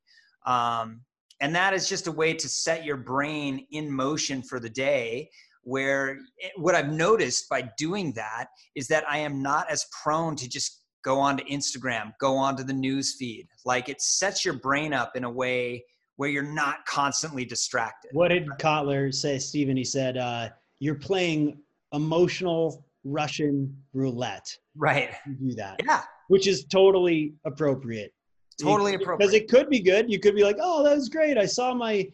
Um, 0.47 1.03
and 1.41 1.55
that 1.55 1.73
is 1.73 1.89
just 1.89 2.07
a 2.07 2.13
way 2.13 2.35
to 2.35 2.49
set 2.49 2.85
your 2.85 2.97
brain 2.97 3.67
in 3.71 3.91
motion 3.91 4.43
for 4.43 4.61
the 4.61 4.71
day. 4.71 5.29
Where 5.65 6.19
it, 6.39 6.53
what 6.57 6.75
I've 6.75 6.93
noticed 6.93 7.49
by 7.49 7.71
doing 7.77 8.13
that 8.15 8.47
is 8.75 8.89
that 8.89 9.05
I 9.09 9.19
am 9.19 9.43
not 9.43 9.71
as 9.71 9.85
prone 10.03 10.37
to 10.37 10.49
just 10.49 10.83
go 11.05 11.19
onto 11.21 11.45
Instagram, 11.45 12.13
go 12.21 12.37
onto 12.37 12.65
the 12.65 12.73
news 12.73 13.17
feed. 13.19 13.47
Like 13.65 13.89
it 13.89 14.01
sets 14.01 14.45
your 14.45 14.55
brain 14.55 14.93
up 14.93 15.17
in 15.17 15.25
a 15.25 15.31
way 15.31 15.85
where 16.17 16.29
you're 16.29 16.43
not 16.43 16.85
constantly 16.87 17.45
distracted. 17.45 18.11
What 18.13 18.29
did 18.29 18.49
Kotler 18.59 19.15
say, 19.15 19.39
Steven? 19.39 19.77
He 19.77 19.85
said, 19.85 20.17
uh, 20.17 20.49
you're 20.81 20.97
playing 20.97 21.61
emotional 21.93 22.85
Russian 23.05 23.77
roulette. 23.93 24.49
Right. 24.77 25.11
You 25.27 25.51
do 25.51 25.55
that. 25.55 25.81
Yeah. 25.85 26.03
Which 26.29 26.47
is 26.47 26.65
totally 26.65 27.35
appropriate. 27.47 28.13
Totally 28.61 28.95
appropriate. 28.95 29.19
Because 29.19 29.35
it 29.35 29.49
could 29.49 29.71
be 29.71 29.81
good. 29.81 30.11
You 30.11 30.19
could 30.19 30.35
be 30.35 30.43
like, 30.43 30.57
oh, 30.61 30.83
that 30.83 30.97
was 30.97 31.09
great. 31.09 31.39
I 31.39 31.47
saw 31.47 31.73
my 31.73 32.11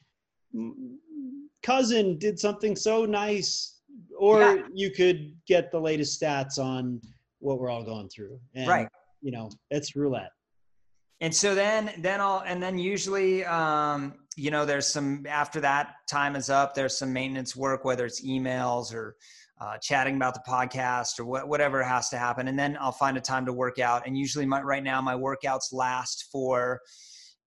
cousin 1.64 2.18
did 2.18 2.38
something 2.38 2.76
so 2.76 3.04
nice. 3.04 3.70
Or 4.16 4.40
yeah. 4.40 4.62
you 4.72 4.90
could 4.90 5.34
get 5.46 5.72
the 5.72 5.80
latest 5.80 6.20
stats 6.20 6.58
on 6.58 7.00
what 7.40 7.58
we're 7.58 7.70
all 7.70 7.84
going 7.84 8.08
through. 8.08 8.38
And, 8.54 8.68
right. 8.68 8.88
You 9.22 9.32
know, 9.32 9.50
it's 9.70 9.96
roulette. 9.96 10.30
And 11.20 11.34
so 11.34 11.54
then, 11.54 11.92
then 11.98 12.20
I'll, 12.20 12.42
and 12.46 12.62
then 12.62 12.78
usually, 12.78 13.44
um, 13.44 14.14
you 14.36 14.50
know, 14.50 14.64
there's 14.64 14.86
some, 14.86 15.26
after 15.28 15.60
that 15.60 15.94
time 16.08 16.36
is 16.36 16.50
up, 16.50 16.74
there's 16.74 16.96
some 16.96 17.12
maintenance 17.12 17.56
work, 17.56 17.84
whether 17.84 18.04
it's 18.04 18.24
emails 18.24 18.94
or, 18.94 19.16
uh, 19.60 19.78
chatting 19.78 20.16
about 20.16 20.34
the 20.34 20.42
podcast 20.48 21.18
or 21.18 21.24
wh- 21.24 21.48
whatever 21.48 21.82
has 21.82 22.08
to 22.10 22.18
happen. 22.18 22.48
And 22.48 22.58
then 22.58 22.76
I'll 22.80 22.92
find 22.92 23.16
a 23.16 23.20
time 23.20 23.46
to 23.46 23.52
work 23.52 23.78
out. 23.78 24.06
And 24.06 24.16
usually, 24.16 24.46
my, 24.46 24.60
right 24.62 24.82
now, 24.82 25.00
my 25.00 25.14
workouts 25.14 25.72
last 25.72 26.28
for 26.30 26.80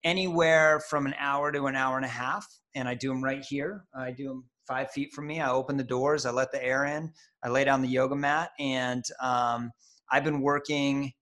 anywhere 0.04 0.82
from 0.90 1.06
an 1.06 1.16
hour 1.20 1.52
to 1.52 1.66
an 1.66 1.76
hour 1.76 1.98
and 1.98 2.06
a 2.06 2.10
half. 2.10 2.46
And 2.76 2.88
I 2.88 2.94
do 2.94 3.10
them 3.10 3.24
right 3.24 3.44
here. 3.44 3.86
I 3.96 4.12
do 4.12 4.28
them 4.28 4.46
five 4.68 4.92
feet 4.92 5.14
from 5.14 5.28
me. 5.28 5.40
I 5.40 5.50
open 5.50 5.78
the 5.78 5.84
doors, 5.84 6.26
I 6.26 6.32
let 6.32 6.52
the 6.52 6.64
air 6.64 6.86
in, 6.86 7.12
I 7.44 7.50
lay 7.50 7.64
down 7.64 7.82
the 7.82 7.88
yoga 7.88 8.16
mat. 8.16 8.52
And 8.60 9.04
um, 9.22 9.72
I've 10.12 10.24
been 10.24 10.42
working 10.42 11.14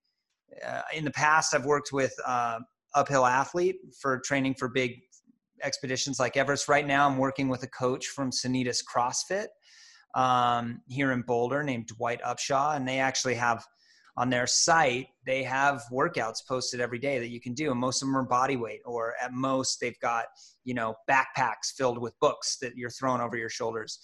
uh, 0.65 0.81
in 0.93 1.05
the 1.05 1.11
past, 1.11 1.53
I've 1.53 1.65
worked 1.65 1.91
with 1.91 2.13
uh, 2.25 2.59
uphill 2.93 3.25
athlete 3.25 3.75
for 3.99 4.19
training 4.25 4.55
for 4.55 4.69
big 4.69 4.99
expeditions 5.63 6.19
like 6.19 6.37
Everest. 6.37 6.67
Right 6.67 6.85
now, 6.85 7.07
I'm 7.07 7.17
working 7.17 7.49
with 7.49 7.63
a 7.63 7.67
coach 7.67 8.07
from 8.07 8.31
Sanitas 8.31 8.83
CrossFit 8.83 9.47
um, 10.15 10.81
here 10.87 11.11
in 11.11 11.21
Boulder 11.21 11.63
named 11.63 11.87
Dwight 11.87 12.21
Upshaw, 12.21 12.75
and 12.75 12.87
they 12.87 12.99
actually 12.99 13.35
have 13.35 13.65
on 14.17 14.29
their 14.29 14.47
site 14.47 15.07
they 15.25 15.43
have 15.43 15.83
workouts 15.91 16.45
posted 16.47 16.79
every 16.79 16.99
day 16.99 17.19
that 17.19 17.29
you 17.29 17.41
can 17.41 17.53
do 17.53 17.71
and 17.71 17.79
most 17.79 18.01
of 18.01 18.07
them 18.07 18.15
are 18.15 18.23
body 18.23 18.55
weight 18.55 18.81
or 18.85 19.13
at 19.21 19.33
most 19.33 19.79
they've 19.79 19.99
got 19.99 20.25
you 20.63 20.73
know 20.73 20.95
backpacks 21.09 21.73
filled 21.77 21.97
with 21.97 22.17
books 22.19 22.57
that 22.61 22.75
you're 22.75 22.89
throwing 22.89 23.21
over 23.21 23.37
your 23.37 23.49
shoulders. 23.49 23.99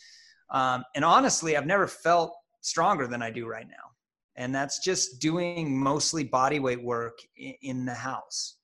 Um, 0.50 0.84
and 0.95 1.06
honestly 1.06 1.56
i've 1.56 1.65
never 1.65 1.88
felt 1.88 2.36
stronger 2.62 3.08
than 3.08 3.21
i 3.21 3.30
do 3.32 3.47
right 3.47 3.67
now. 3.67 3.91
And 4.36 4.56
that's 4.56 4.80
just 4.80 5.19
doing 5.19 5.78
mostly 5.78 6.24
body 6.24 6.60
weight 6.60 6.82
work 6.82 7.19
in, 7.36 7.54
in 7.62 7.86
the 7.86 7.93
house. 7.93 8.56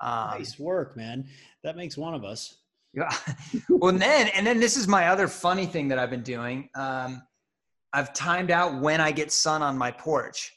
Um, 0.00 0.38
nice 0.38 0.58
work 0.58 0.96
man. 0.96 1.26
That 1.62 1.76
makes 1.76 1.96
one 1.96 2.14
of 2.14 2.24
us. 2.24 2.56
Yeah. 2.92 3.12
well, 3.68 3.90
and 3.90 4.00
then 4.00 4.28
and 4.28 4.46
then 4.46 4.58
this 4.58 4.76
is 4.76 4.88
my 4.88 5.08
other 5.08 5.28
funny 5.28 5.66
thing 5.66 5.88
that 5.88 5.98
I've 5.98 6.10
been 6.10 6.22
doing. 6.22 6.68
Um, 6.74 7.22
I've 7.92 8.12
timed 8.14 8.50
out 8.50 8.80
when 8.80 9.00
I 9.00 9.10
get 9.10 9.32
sun 9.32 9.62
on 9.62 9.76
my 9.76 9.90
porch, 9.90 10.52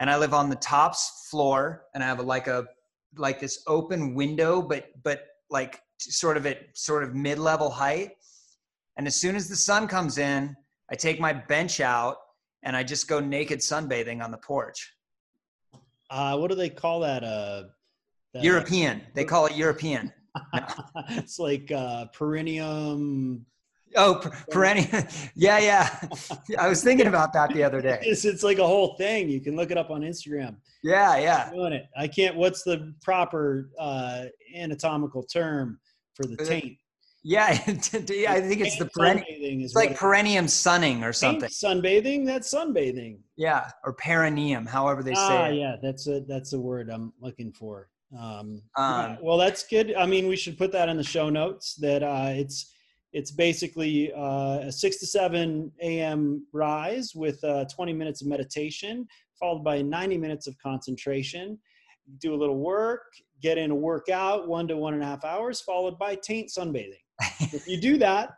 and 0.00 0.10
I 0.10 0.16
live 0.16 0.34
on 0.34 0.48
the 0.48 0.56
top 0.56 0.96
floor, 1.30 1.84
and 1.94 2.02
I 2.02 2.06
have 2.06 2.18
a, 2.18 2.22
like 2.22 2.46
a 2.46 2.66
like 3.16 3.38
this 3.38 3.62
open 3.66 4.14
window, 4.14 4.60
but 4.62 4.90
but 5.02 5.26
like 5.50 5.80
sort 5.98 6.36
of 6.36 6.46
at 6.46 6.76
sort 6.76 7.04
of 7.04 7.14
mid 7.14 7.38
level 7.38 7.70
height. 7.70 8.12
And 8.96 9.06
as 9.06 9.14
soon 9.14 9.36
as 9.36 9.48
the 9.48 9.56
sun 9.56 9.86
comes 9.86 10.18
in, 10.18 10.56
I 10.90 10.94
take 10.94 11.20
my 11.20 11.32
bench 11.32 11.80
out 11.80 12.16
and 12.62 12.76
I 12.76 12.82
just 12.82 13.08
go 13.08 13.20
naked 13.20 13.60
sunbathing 13.60 14.22
on 14.22 14.30
the 14.30 14.36
porch. 14.38 14.92
Uh, 16.10 16.36
what 16.36 16.50
do 16.50 16.56
they 16.56 16.70
call 16.70 17.00
that? 17.00 17.22
Uh, 17.22 17.64
that 18.34 18.42
European. 18.42 19.02
They 19.14 19.24
call 19.24 19.46
it 19.46 19.56
European. 19.56 20.12
it's 21.10 21.38
like 21.38 21.70
uh, 21.70 22.06
perennium. 22.06 23.44
Oh, 23.96 24.20
per- 24.22 24.30
perennium. 24.50 25.06
yeah, 25.34 25.58
yeah. 25.58 26.00
I 26.58 26.68
was 26.68 26.82
thinking 26.82 27.06
about 27.06 27.32
that 27.32 27.52
the 27.52 27.62
other 27.62 27.80
day. 27.80 27.98
It's, 28.02 28.24
it's 28.24 28.42
like 28.42 28.58
a 28.58 28.66
whole 28.66 28.96
thing. 28.96 29.28
You 29.28 29.40
can 29.40 29.56
look 29.56 29.70
it 29.70 29.78
up 29.78 29.90
on 29.90 30.02
Instagram. 30.02 30.56
Yeah, 30.82 31.18
yeah. 31.18 31.50
doing 31.50 31.72
it. 31.72 31.86
I 31.96 32.08
can't. 32.08 32.36
What's 32.36 32.62
the 32.62 32.94
proper 33.02 33.70
uh, 33.78 34.26
anatomical 34.54 35.22
term 35.22 35.78
for 36.14 36.24
the 36.24 36.36
taint? 36.36 36.76
Yeah, 37.22 37.48
I 37.48 37.54
think 37.54 38.62
it's 38.62 38.78
the 38.78 38.86
perennium. 38.86 39.60
It's 39.60 39.74
like 39.74 39.94
perennium 39.94 40.48
sunning 40.48 41.04
or 41.04 41.12
something. 41.12 41.50
Sunbathing. 41.50 42.24
That's 42.24 42.50
sunbathing. 42.50 43.18
Yeah, 43.36 43.70
or 43.84 43.92
perineum, 43.92 44.64
however 44.64 45.02
they 45.02 45.12
say. 45.12 45.20
Ah, 45.20 45.44
it. 45.48 45.56
yeah, 45.56 45.76
that's 45.82 46.06
a 46.06 46.20
that's 46.20 46.54
a 46.54 46.58
word 46.58 46.88
I'm 46.88 47.12
looking 47.20 47.52
for. 47.52 47.90
Um, 48.18 48.62
um, 48.76 49.18
well, 49.20 49.36
that's 49.36 49.66
good. 49.66 49.94
I 49.94 50.06
mean, 50.06 50.28
we 50.28 50.36
should 50.36 50.56
put 50.56 50.72
that 50.72 50.88
in 50.88 50.96
the 50.96 51.04
show 51.04 51.28
notes. 51.28 51.74
That 51.74 52.02
uh, 52.02 52.30
it's 52.30 52.72
it's 53.12 53.30
basically 53.30 54.12
uh, 54.12 54.60
a 54.60 54.72
six 54.72 54.98
to 54.98 55.06
seven 55.06 55.72
a.m. 55.80 56.46
rise 56.52 57.12
with 57.14 57.42
uh, 57.44 57.64
20 57.66 57.92
minutes 57.92 58.22
of 58.22 58.28
meditation, 58.28 59.06
followed 59.38 59.64
by 59.64 59.82
90 59.82 60.18
minutes 60.18 60.46
of 60.46 60.56
concentration. 60.62 61.58
Do 62.18 62.34
a 62.34 62.36
little 62.36 62.58
work, 62.58 63.02
get 63.42 63.58
in 63.58 63.70
a 63.70 63.74
workout, 63.74 64.48
one 64.48 64.68
to 64.68 64.76
one 64.76 64.94
and 64.94 65.02
a 65.02 65.06
half 65.06 65.24
hours, 65.24 65.60
followed 65.60 65.98
by 65.98 66.14
taint 66.14 66.50
sunbathing. 66.56 67.02
if 67.40 67.66
you 67.66 67.80
do 67.80 67.98
that, 67.98 68.30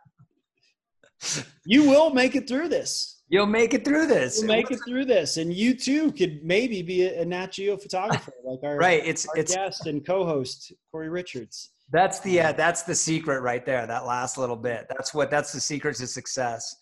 you 1.65 1.87
will 1.89 2.09
make 2.09 2.35
it 2.35 2.47
through 2.47 2.69
this. 2.69 3.21
You'll 3.29 3.45
make 3.45 3.73
it 3.73 3.85
through 3.85 4.07
this. 4.07 4.39
You'll 4.39 4.47
make 4.47 4.69
it 4.69 4.79
through 4.85 5.05
this, 5.05 5.37
and 5.37 5.53
you 5.53 5.73
too 5.73 6.11
could 6.11 6.43
maybe 6.43 6.81
be 6.81 7.07
a, 7.07 7.21
a 7.21 7.25
Nat 7.25 7.51
Geo 7.51 7.77
photographer, 7.77 8.33
like 8.45 8.59
our 8.63 8.77
right. 8.77 9.01
It's 9.03 9.27
our 9.27 9.37
it's 9.37 9.55
guest 9.55 9.87
and 9.87 10.05
co-host 10.05 10.73
Corey 10.91 11.09
Richards. 11.09 11.72
That's 11.93 12.19
the 12.21 12.41
uh, 12.41 12.51
that's 12.53 12.81
the 12.81 12.95
secret 12.95 13.41
right 13.41 13.63
there. 13.63 13.85
That 13.85 14.05
last 14.07 14.39
little 14.39 14.55
bit. 14.55 14.87
That's 14.89 15.13
what 15.13 15.29
that's 15.29 15.53
the 15.53 15.59
secret 15.59 15.95
to 15.97 16.07
success. 16.07 16.75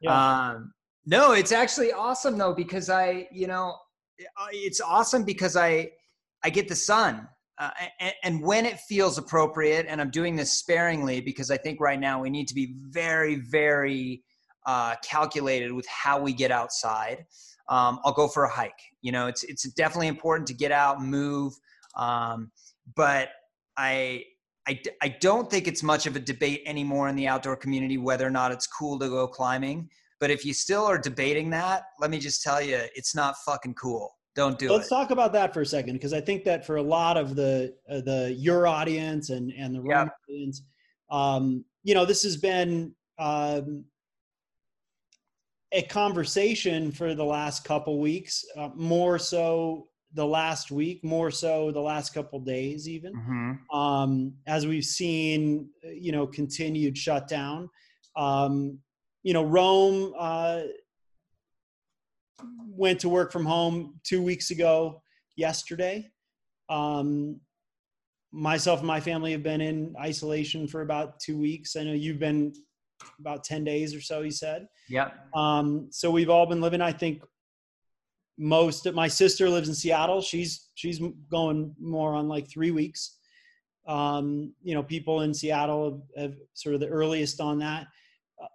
Yeah. 0.00 0.50
Um, 0.50 0.72
no, 1.04 1.32
it's 1.32 1.50
actually 1.50 1.92
awesome 1.92 2.38
though 2.38 2.54
because 2.54 2.88
I, 2.88 3.26
you 3.32 3.48
know, 3.48 3.74
it's 4.52 4.80
awesome 4.80 5.24
because 5.24 5.56
I 5.56 5.90
I 6.44 6.50
get 6.50 6.68
the 6.68 6.76
sun. 6.76 7.28
Uh, 7.58 7.70
and, 8.00 8.14
and, 8.24 8.42
when 8.42 8.64
it 8.64 8.80
feels 8.80 9.18
appropriate, 9.18 9.84
and 9.86 10.00
I'm 10.00 10.10
doing 10.10 10.34
this 10.34 10.50
sparingly 10.50 11.20
because 11.20 11.50
I 11.50 11.58
think 11.58 11.80
right 11.80 12.00
now 12.00 12.20
we 12.20 12.30
need 12.30 12.48
to 12.48 12.54
be 12.54 12.74
very, 12.88 13.36
very 13.36 14.24
uh, 14.64 14.96
calculated 15.04 15.70
with 15.70 15.86
how 15.86 16.18
we 16.18 16.32
get 16.32 16.50
outside. 16.50 17.26
Um, 17.68 18.00
I'll 18.04 18.14
go 18.14 18.26
for 18.26 18.44
a 18.44 18.50
hike. 18.50 18.72
You 19.02 19.12
know, 19.12 19.26
it's 19.26 19.44
it's 19.44 19.64
definitely 19.74 20.08
important 20.08 20.46
to 20.48 20.54
get 20.54 20.72
out, 20.72 21.02
move, 21.02 21.52
um, 21.94 22.50
but 22.96 23.28
I, 23.76 24.24
I 24.68 24.80
I 25.00 25.08
don't 25.08 25.50
think 25.50 25.66
it's 25.66 25.82
much 25.82 26.06
of 26.06 26.16
a 26.16 26.20
debate 26.20 26.62
anymore 26.66 27.08
in 27.08 27.16
the 27.16 27.26
outdoor 27.28 27.56
community 27.56 27.98
whether 27.98 28.26
or 28.26 28.30
not 28.30 28.52
it's 28.52 28.66
cool 28.66 28.98
to 28.98 29.08
go 29.08 29.26
climbing. 29.26 29.90
But 30.20 30.30
if 30.30 30.44
you 30.44 30.54
still 30.54 30.84
are 30.84 30.98
debating 30.98 31.50
that, 31.50 31.82
let 31.98 32.10
me 32.10 32.20
just 32.20 32.42
tell 32.44 32.62
you, 32.62 32.78
it's 32.94 33.14
not 33.14 33.34
fucking 33.44 33.74
cool. 33.74 34.16
Don't 34.36 34.56
do 34.58 34.66
it. 34.66 34.72
Let's 34.72 34.88
talk 34.88 35.10
about 35.10 35.32
that 35.32 35.52
for 35.52 35.62
a 35.62 35.66
second 35.66 35.94
because 35.94 36.12
I 36.12 36.20
think 36.20 36.44
that 36.44 36.64
for 36.64 36.76
a 36.76 36.82
lot 36.82 37.16
of 37.16 37.34
the 37.34 37.74
uh, 37.90 38.00
the 38.02 38.34
your 38.38 38.66
audience 38.66 39.30
and 39.30 39.52
and 39.52 39.74
the 39.74 39.82
Yeah. 39.88 40.06
audience, 40.28 40.62
um, 41.10 41.64
you 41.82 41.94
know, 41.94 42.04
this 42.04 42.22
has 42.22 42.36
been 42.36 42.94
um, 43.18 43.84
a 45.72 45.82
conversation 45.82 46.92
for 46.92 47.14
the 47.14 47.24
last 47.24 47.64
couple 47.64 47.98
weeks, 47.98 48.44
uh, 48.56 48.68
more 48.74 49.18
so 49.18 49.88
the 50.14 50.26
last 50.26 50.70
week, 50.70 51.02
more 51.02 51.30
so 51.30 51.70
the 51.70 51.80
last 51.80 52.12
couple 52.12 52.38
days, 52.40 52.88
even 52.88 53.14
Mhm. 53.14 53.74
um, 53.74 54.34
as 54.46 54.66
we've 54.66 54.84
seen, 54.84 55.70
you 55.82 56.12
know, 56.12 56.26
continued 56.26 56.96
shutdown. 56.98 57.70
Um, 58.16 58.82
you 59.22 59.32
know, 59.32 59.42
Roam 59.42 60.12
uh, 60.18 60.62
went 62.66 63.00
to 63.00 63.08
work 63.08 63.32
from 63.32 63.46
home 63.46 64.00
two 64.04 64.22
weeks 64.22 64.50
ago 64.50 65.02
yesterday. 65.36 66.10
Um, 66.68 67.40
myself 68.32 68.80
and 68.80 68.86
my 68.86 69.00
family 69.00 69.32
have 69.32 69.42
been 69.42 69.60
in 69.60 69.94
isolation 70.00 70.66
for 70.66 70.82
about 70.82 71.20
two 71.20 71.38
weeks. 71.38 71.76
I 71.76 71.84
know 71.84 71.92
you've 71.92 72.18
been 72.18 72.52
about 73.18 73.44
10 73.44 73.64
days 73.64 73.94
or 73.94 74.00
so, 74.00 74.22
he 74.22 74.30
said. 74.30 74.68
Yep. 74.88 75.34
Um, 75.34 75.88
so 75.90 76.10
we've 76.10 76.30
all 76.30 76.46
been 76.46 76.60
living, 76.60 76.80
I 76.80 76.92
think, 76.92 77.22
most 78.38 78.90
my 78.92 79.08
sister 79.08 79.48
lives 79.48 79.68
in 79.68 79.74
Seattle. 79.74 80.20
She's 80.20 80.70
she's 80.74 81.00
going 81.30 81.74
more 81.80 82.14
on 82.14 82.28
like 82.28 82.48
three 82.48 82.70
weeks. 82.70 83.18
Um, 83.86 84.54
you 84.62 84.74
know, 84.74 84.82
people 84.82 85.22
in 85.22 85.34
Seattle 85.34 86.02
have, 86.16 86.24
have 86.24 86.36
sort 86.54 86.74
of 86.74 86.80
the 86.80 86.88
earliest 86.88 87.40
on 87.40 87.58
that. 87.58 87.86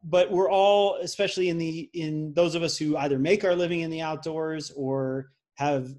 But 0.03 0.31
we're 0.31 0.49
all, 0.49 0.97
especially 1.01 1.49
in 1.49 1.57
the 1.57 1.89
in 1.93 2.33
those 2.33 2.55
of 2.55 2.63
us 2.63 2.77
who 2.77 2.97
either 2.97 3.19
make 3.19 3.45
our 3.45 3.55
living 3.55 3.81
in 3.81 3.89
the 3.89 4.01
outdoors 4.01 4.71
or 4.75 5.27
have 5.55 5.89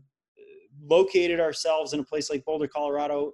located 0.83 1.41
ourselves 1.41 1.93
in 1.93 2.01
a 2.01 2.05
place 2.05 2.31
like 2.31 2.45
Boulder, 2.45 2.69
Colorado, 2.69 3.33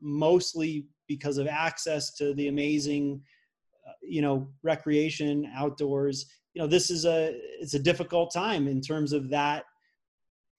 mostly 0.00 0.86
because 1.08 1.38
of 1.38 1.46
access 1.46 2.12
to 2.14 2.34
the 2.34 2.48
amazing, 2.48 3.20
uh, 3.86 3.92
you 4.02 4.22
know, 4.22 4.48
recreation 4.62 5.50
outdoors. 5.54 6.26
You 6.54 6.62
know, 6.62 6.68
this 6.68 6.90
is 6.90 7.04
a 7.04 7.34
it's 7.60 7.74
a 7.74 7.78
difficult 7.78 8.32
time 8.32 8.68
in 8.68 8.80
terms 8.80 9.12
of 9.12 9.28
that 9.30 9.64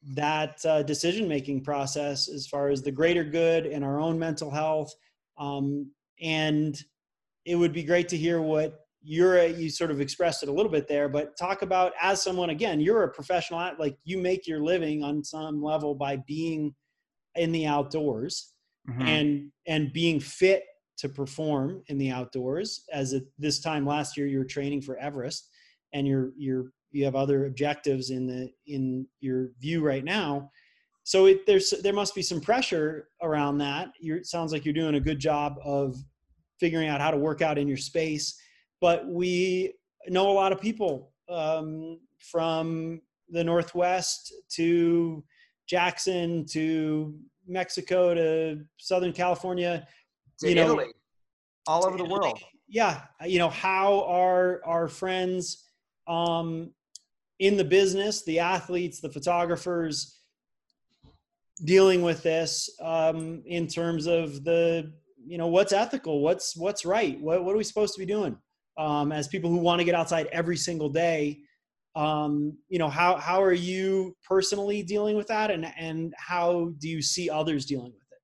that 0.03 0.63
uh, 0.65 0.83
decision 0.83 1.27
making 1.27 1.63
process 1.63 2.29
as 2.29 2.47
far 2.47 2.69
as 2.69 2.81
the 2.81 2.91
greater 2.91 3.23
good 3.23 3.65
and 3.65 3.83
our 3.83 3.99
own 3.99 4.17
mental 4.17 4.51
health. 4.51 4.93
Um, 5.37 5.91
and 6.21 6.77
it 7.45 7.55
would 7.55 7.73
be 7.73 7.83
great 7.83 8.07
to 8.09 8.17
hear 8.17 8.41
what 8.41 8.81
you're 9.03 9.45
you 9.45 9.69
sort 9.69 9.91
of 9.91 10.01
expressed 10.01 10.43
it 10.43 10.49
a 10.49 10.51
little 10.51 10.71
bit 10.71 10.87
there, 10.87 11.07
but 11.07 11.37
talk 11.37 11.61
about 11.61 11.93
as 12.01 12.21
someone 12.21 12.49
again, 12.49 12.79
you're 12.81 13.03
a 13.03 13.11
professional 13.11 13.59
at 13.59 13.79
like 13.79 13.97
you 14.03 14.17
make 14.17 14.47
your 14.47 14.59
living 14.59 15.03
on 15.03 15.23
some 15.23 15.61
level 15.61 15.95
by 15.95 16.17
being 16.27 16.75
in 17.35 17.51
the 17.51 17.65
outdoors 17.65 18.53
Mhm. 18.89 19.01
and 19.07 19.51
and 19.67 19.93
being 19.93 20.19
fit 20.19 20.63
to 20.97 21.09
perform 21.09 21.83
in 21.87 21.97
the 21.97 22.09
outdoors 22.09 22.83
as 22.91 23.13
at 23.13 23.23
this 23.37 23.59
time 23.59 23.85
last 23.85 24.17
year 24.17 24.27
you 24.27 24.39
were 24.39 24.45
training 24.45 24.81
for 24.81 24.97
everest 24.97 25.49
and 25.93 26.07
you're 26.07 26.31
you're 26.37 26.71
you 26.97 27.05
have 27.05 27.15
other 27.15 27.45
objectives 27.45 28.09
in 28.09 28.25
the 28.27 28.49
in 28.65 29.07
your 29.19 29.49
view 29.59 29.79
right 29.85 30.03
now. 30.03 30.49
So 31.03 31.27
it, 31.27 31.45
there's 31.45 31.69
there 31.83 31.93
must 31.93 32.13
be 32.15 32.21
some 32.21 32.41
pressure 32.41 33.07
around 33.21 33.59
that. 33.59 33.89
You're, 33.99 34.17
it 34.17 34.25
sounds 34.25 34.51
like 34.51 34.65
you're 34.65 34.73
doing 34.73 34.95
a 34.95 34.99
good 35.09 35.19
job 35.19 35.55
of 35.63 35.95
figuring 36.59 36.89
out 36.89 36.99
how 36.99 37.11
to 37.11 37.17
work 37.17 37.41
out 37.41 37.57
in 37.57 37.67
your 37.67 37.77
space 37.77 38.39
but 38.81 39.07
we 39.07 39.73
know 40.07 40.29
a 40.29 40.33
lot 40.33 40.51
of 40.51 40.59
people 40.61 41.11
um, 41.29 41.99
from 42.31 43.01
the 43.29 43.43
northwest 43.43 44.33
to 44.49 45.23
jackson 45.67 46.45
to 46.49 47.13
mexico 47.47 48.13
to 48.13 48.57
southern 48.77 49.13
california 49.13 49.85
To 50.39 50.49
you 50.49 50.55
know- 50.55 50.63
Italy, 50.79 50.87
all 51.67 51.85
over 51.85 51.97
the 51.97 52.05
world. 52.05 52.39
yeah 52.69 53.01
you 53.25 53.37
know 53.39 53.49
how 53.49 54.03
are 54.05 54.61
our 54.65 54.87
friends 54.87 55.65
um 56.07 56.71
in 57.39 57.57
the 57.57 57.63
business 57.63 58.23
the 58.23 58.39
athletes 58.39 58.99
the 58.99 59.09
photographers 59.09 60.19
dealing 61.65 62.01
with 62.01 62.23
this 62.23 62.69
um 62.81 63.41
in 63.45 63.67
terms 63.67 64.05
of 64.05 64.43
the 64.43 64.91
you 65.25 65.37
know 65.37 65.47
what's 65.47 65.73
ethical 65.73 66.21
what's 66.21 66.55
what's 66.55 66.85
right 66.85 67.19
what, 67.19 67.43
what 67.43 67.53
are 67.53 67.57
we 67.57 67.63
supposed 67.63 67.93
to 67.93 67.99
be 67.99 68.05
doing 68.05 68.37
um 68.77 69.11
as 69.11 69.27
people 69.27 69.49
who 69.49 69.57
want 69.57 69.79
to 69.79 69.85
get 69.85 69.95
outside 69.95 70.27
every 70.31 70.57
single 70.57 70.89
day 70.89 71.39
um 71.95 72.55
you 72.69 72.77
know 72.77 72.89
how 72.89 73.15
how 73.17 73.41
are 73.41 73.53
you 73.53 74.15
personally 74.27 74.83
dealing 74.83 75.17
with 75.17 75.27
that 75.27 75.49
and 75.49 75.65
and 75.77 76.13
how 76.17 76.71
do 76.79 76.87
you 76.87 77.01
see 77.01 77.29
others 77.29 77.65
dealing 77.65 77.91
with 77.91 77.95
it? 78.11 78.17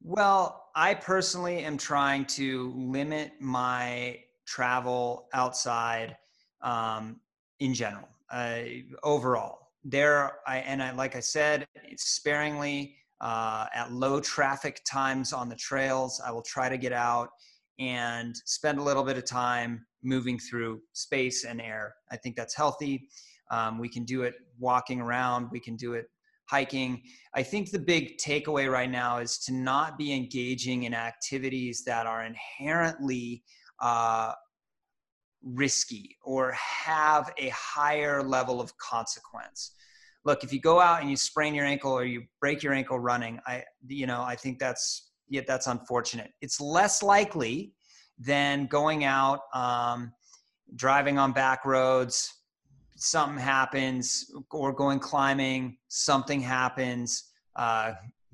Well, 0.00 0.68
I 0.76 0.94
personally 0.94 1.64
am 1.64 1.76
trying 1.76 2.24
to 2.26 2.72
limit 2.76 3.32
my 3.40 4.20
travel 4.46 5.28
outside 5.34 6.16
um, 6.62 7.20
in 7.60 7.74
general, 7.74 8.08
uh, 8.30 8.60
overall. 9.02 9.70
There, 9.84 10.32
I 10.46 10.58
and 10.58 10.82
I, 10.82 10.92
like 10.92 11.16
I 11.16 11.20
said, 11.20 11.66
sparingly 11.96 12.96
uh, 13.20 13.66
at 13.74 13.92
low 13.92 14.20
traffic 14.20 14.82
times 14.84 15.32
on 15.32 15.48
the 15.48 15.56
trails. 15.56 16.20
I 16.24 16.30
will 16.30 16.42
try 16.42 16.68
to 16.68 16.76
get 16.76 16.92
out 16.92 17.30
and 17.78 18.36
spend 18.44 18.78
a 18.78 18.82
little 18.82 19.04
bit 19.04 19.16
of 19.16 19.24
time 19.24 19.86
moving 20.02 20.38
through 20.38 20.80
space 20.92 21.44
and 21.44 21.60
air. 21.60 21.94
I 22.10 22.16
think 22.16 22.36
that's 22.36 22.54
healthy. 22.54 23.08
Um, 23.50 23.78
we 23.78 23.88
can 23.88 24.04
do 24.04 24.22
it 24.22 24.34
walking 24.58 25.00
around. 25.00 25.48
We 25.50 25.60
can 25.60 25.76
do 25.76 25.94
it 25.94 26.06
hiking. 26.48 27.02
I 27.34 27.42
think 27.42 27.70
the 27.70 27.78
big 27.78 28.18
takeaway 28.18 28.70
right 28.70 28.90
now 28.90 29.18
is 29.18 29.38
to 29.40 29.52
not 29.52 29.98
be 29.98 30.12
engaging 30.12 30.84
in 30.84 30.94
activities 30.94 31.84
that 31.84 32.06
are 32.06 32.24
inherently 32.24 33.42
uh, 33.80 34.32
risky 35.42 36.16
or 36.22 36.52
have 36.52 37.32
a 37.38 37.48
higher 37.50 38.22
level 38.22 38.60
of 38.60 38.76
consequence. 38.78 39.72
Look, 40.24 40.44
if 40.44 40.52
you 40.52 40.60
go 40.60 40.80
out 40.80 41.00
and 41.00 41.10
you 41.10 41.16
sprain 41.16 41.54
your 41.54 41.64
ankle 41.64 41.92
or 41.92 42.04
you 42.04 42.24
break 42.40 42.62
your 42.62 42.72
ankle 42.72 42.98
running, 42.98 43.40
I, 43.46 43.64
you 43.86 44.06
know, 44.06 44.22
I 44.22 44.36
think 44.36 44.58
that's 44.58 45.10
yeah, 45.28 45.42
that's 45.46 45.66
unfortunate. 45.66 46.32
It's 46.40 46.60
less 46.60 47.02
likely 47.02 47.72
than 48.18 48.66
going 48.66 49.04
out, 49.04 49.40
um, 49.54 50.12
driving 50.74 51.18
on 51.18 51.32
back 51.32 51.64
roads, 51.64 52.32
something 52.96 53.38
happens, 53.38 54.30
or 54.50 54.72
going 54.72 54.98
climbing, 54.98 55.76
something 55.88 56.40
happens, 56.40 57.24
uh, 57.56 57.92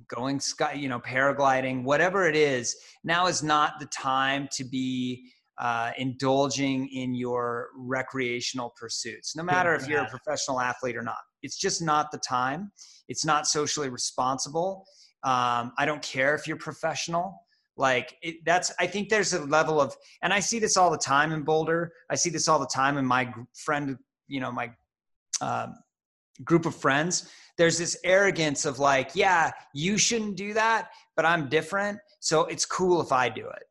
going 0.08 0.40
sky, 0.40 0.72
you 0.72 0.88
know, 0.88 1.00
paragliding, 1.00 1.84
whatever 1.84 2.28
it 2.28 2.36
is. 2.36 2.76
Now 3.02 3.26
is 3.26 3.42
not 3.42 3.78
the 3.78 3.86
time 3.86 4.48
to 4.52 4.64
be 4.64 5.30
uh, 5.58 5.92
indulging 5.98 6.88
in 6.88 7.14
your 7.14 7.68
recreational 7.76 8.72
pursuits, 8.78 9.36
no 9.36 9.42
matter 9.42 9.74
if 9.74 9.86
you're 9.88 10.02
a 10.02 10.08
professional 10.08 10.60
athlete 10.60 10.96
or 10.96 11.02
not. 11.02 11.18
It's 11.42 11.56
just 11.56 11.82
not 11.82 12.10
the 12.10 12.18
time. 12.18 12.72
It's 13.08 13.24
not 13.24 13.46
socially 13.46 13.88
responsible. 13.88 14.84
Um, 15.22 15.72
I 15.78 15.84
don't 15.84 16.02
care 16.02 16.34
if 16.34 16.46
you're 16.46 16.56
professional. 16.56 17.38
Like 17.76 18.16
it, 18.22 18.36
that's, 18.44 18.72
I 18.78 18.86
think 18.86 19.08
there's 19.08 19.32
a 19.32 19.44
level 19.44 19.80
of, 19.80 19.94
and 20.22 20.32
I 20.32 20.40
see 20.40 20.58
this 20.58 20.76
all 20.76 20.90
the 20.90 20.98
time 20.98 21.32
in 21.32 21.42
Boulder. 21.42 21.92
I 22.10 22.14
see 22.14 22.30
this 22.30 22.48
all 22.48 22.58
the 22.58 22.66
time 22.66 22.98
in 22.98 23.06
my 23.06 23.32
friend, 23.54 23.96
you 24.26 24.40
know, 24.40 24.52
my 24.52 24.70
um, 25.40 25.74
group 26.44 26.66
of 26.66 26.74
friends. 26.74 27.30
There's 27.58 27.78
this 27.78 27.96
arrogance 28.04 28.64
of 28.64 28.78
like, 28.78 29.10
yeah, 29.14 29.52
you 29.74 29.98
shouldn't 29.98 30.36
do 30.36 30.54
that, 30.54 30.90
but 31.14 31.24
I'm 31.24 31.48
different, 31.48 31.98
so 32.20 32.46
it's 32.46 32.66
cool 32.66 33.00
if 33.00 33.12
I 33.12 33.28
do 33.28 33.46
it. 33.46 33.62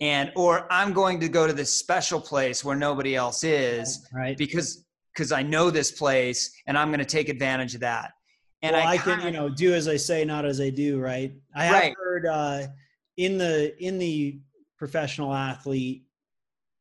And 0.00 0.30
or 0.36 0.66
I'm 0.70 0.92
going 0.92 1.20
to 1.20 1.28
go 1.28 1.46
to 1.46 1.52
this 1.52 1.72
special 1.72 2.20
place 2.20 2.64
where 2.64 2.76
nobody 2.76 3.16
else 3.16 3.44
is 3.44 4.06
right 4.12 4.36
because 4.36 4.84
because 5.14 5.32
I 5.32 5.42
know 5.42 5.70
this 5.70 5.90
place 5.90 6.50
and 6.66 6.76
I'm 6.76 6.88
going 6.88 6.98
to 6.98 7.06
take 7.06 7.30
advantage 7.30 7.74
of 7.74 7.80
that. 7.80 8.12
And 8.62 8.74
well, 8.74 8.86
I, 8.86 8.92
I, 8.92 8.98
can, 8.98 9.20
you 9.22 9.30
know, 9.30 9.48
do 9.48 9.74
as 9.74 9.88
I 9.88 9.96
say, 9.96 10.24
not 10.24 10.44
as 10.44 10.60
I 10.60 10.70
do, 10.70 10.98
right? 10.98 11.32
I 11.54 11.64
have 11.64 11.74
Right. 11.74 11.94
heard 11.96 12.26
uh, 12.26 12.66
in 13.16 13.38
the 13.38 13.74
in 13.82 13.98
the 13.98 14.38
professional 14.78 15.32
athlete 15.32 16.04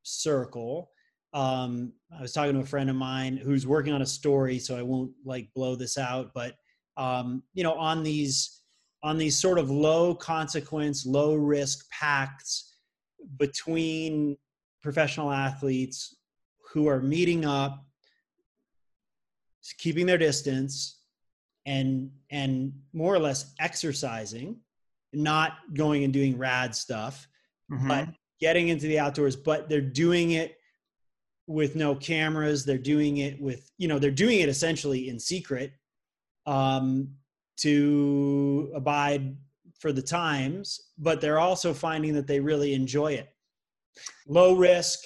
circle. 0.03 0.91
Um, 1.33 1.93
I 2.17 2.21
was 2.21 2.33
talking 2.33 2.53
to 2.53 2.61
a 2.61 2.65
friend 2.65 2.89
of 2.89 2.95
mine 2.95 3.37
who's 3.37 3.67
working 3.67 3.93
on 3.93 4.01
a 4.01 4.05
story, 4.05 4.59
so 4.59 4.77
I 4.77 4.81
won't 4.81 5.11
like 5.25 5.49
blow 5.53 5.75
this 5.75 5.97
out, 5.97 6.31
but 6.33 6.55
um, 6.97 7.43
you 7.53 7.63
know, 7.63 7.73
on 7.73 8.03
these 8.03 8.61
on 9.03 9.17
these 9.17 9.37
sort 9.37 9.59
of 9.59 9.69
low 9.69 10.15
consequence, 10.15 11.05
low 11.05 11.35
risk 11.35 11.89
pacts 11.91 12.74
between 13.37 14.37
professional 14.81 15.31
athletes 15.31 16.15
who 16.71 16.87
are 16.87 17.01
meeting 17.01 17.45
up, 17.45 17.85
keeping 19.77 20.05
their 20.05 20.17
distance, 20.17 20.99
and 21.65 22.11
and 22.29 22.73
more 22.93 23.13
or 23.13 23.19
less 23.19 23.53
exercising, 23.59 24.57
not 25.13 25.53
going 25.73 26.03
and 26.03 26.13
doing 26.13 26.37
rad 26.37 26.75
stuff, 26.75 27.27
Mhm. 27.71 27.87
but 27.87 28.09
getting 28.39 28.67
into 28.67 28.87
the 28.87 28.99
outdoors. 28.99 29.35
But 29.35 29.69
they're 29.69 29.81
doing 29.81 30.31
it 30.31 30.57
with 31.47 31.75
no 31.75 31.95
cameras. 31.95 32.65
They're 32.65 32.77
doing 32.77 33.17
it 33.17 33.41
with 33.41 33.71
you 33.77 33.87
know 33.87 33.97
they're 33.99 34.11
doing 34.11 34.39
it 34.41 34.49
essentially 34.49 35.09
in 35.09 35.19
secret, 35.19 35.73
um, 36.45 37.15
to 37.57 38.71
abide 38.75 39.37
for 39.85 39.93
the 39.93 40.01
times, 40.01 40.81
but 40.97 41.21
they're 41.21 41.37
also 41.37 41.71
finding 41.71 42.11
that 42.11 42.25
they 42.25 42.39
really 42.39 42.73
enjoy 42.73 43.13
it. 43.13 43.29
Low 44.27 44.55
risk, 44.55 44.97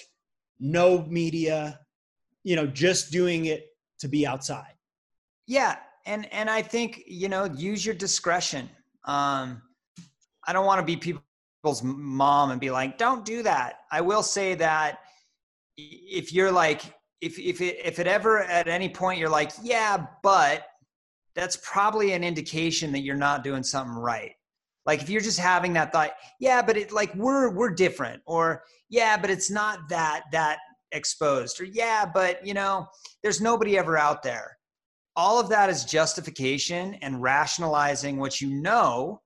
no 0.58 1.02
media, 1.02 1.80
you 2.44 2.56
know, 2.56 2.66
just 2.66 3.12
doing 3.12 3.44
it 3.44 3.76
to 3.98 4.08
be 4.08 4.26
outside. 4.26 4.72
Yeah, 5.46 5.76
and 6.06 6.32
and 6.32 6.48
I 6.48 6.62
think 6.62 7.02
you 7.06 7.28
know, 7.28 7.44
use 7.44 7.84
your 7.84 7.94
discretion. 7.94 8.70
Um, 9.04 9.60
I 10.46 10.54
don't 10.54 10.64
want 10.64 10.80
to 10.80 10.86
be 10.86 10.96
people's 10.96 11.82
mom 11.82 12.50
and 12.50 12.58
be 12.58 12.70
like, 12.70 12.96
"Don't 12.96 13.22
do 13.22 13.42
that." 13.42 13.80
I 13.92 14.00
will 14.00 14.22
say 14.22 14.54
that 14.54 15.00
if 15.76 16.32
you're 16.32 16.50
like, 16.50 16.80
if 17.20 17.38
if 17.38 17.60
it 17.60 17.76
if 17.84 17.98
it 17.98 18.06
ever 18.06 18.44
at 18.44 18.66
any 18.66 18.88
point 18.88 19.18
you're 19.18 19.28
like, 19.28 19.52
"Yeah, 19.62 20.06
but," 20.22 20.66
that's 21.34 21.58
probably 21.62 22.14
an 22.14 22.24
indication 22.24 22.92
that 22.92 23.00
you're 23.00 23.14
not 23.14 23.44
doing 23.44 23.62
something 23.62 23.94
right. 23.94 24.36
Like 24.86 25.02
if 25.02 25.10
you're 25.10 25.20
just 25.20 25.38
having 25.38 25.72
that 25.74 25.92
thought, 25.92 26.12
yeah, 26.38 26.62
but 26.62 26.76
it 26.76 26.92
like 26.92 27.14
we're 27.14 27.50
we're 27.50 27.70
different, 27.70 28.22
or 28.26 28.62
yeah, 28.88 29.16
but 29.16 29.30
it's 29.30 29.50
not 29.50 29.88
that 29.88 30.24
that 30.32 30.58
exposed, 30.92 31.60
or 31.60 31.64
yeah, 31.64 32.04
but 32.12 32.44
you 32.46 32.54
know, 32.54 32.86
there's 33.22 33.40
nobody 33.40 33.78
ever 33.78 33.96
out 33.96 34.22
there. 34.22 34.56
All 35.16 35.38
of 35.38 35.48
that 35.50 35.68
is 35.68 35.84
justification 35.84 36.94
and 37.02 37.20
rationalizing 37.20 38.18
what 38.18 38.40
you 38.40 38.48
know 38.48 39.20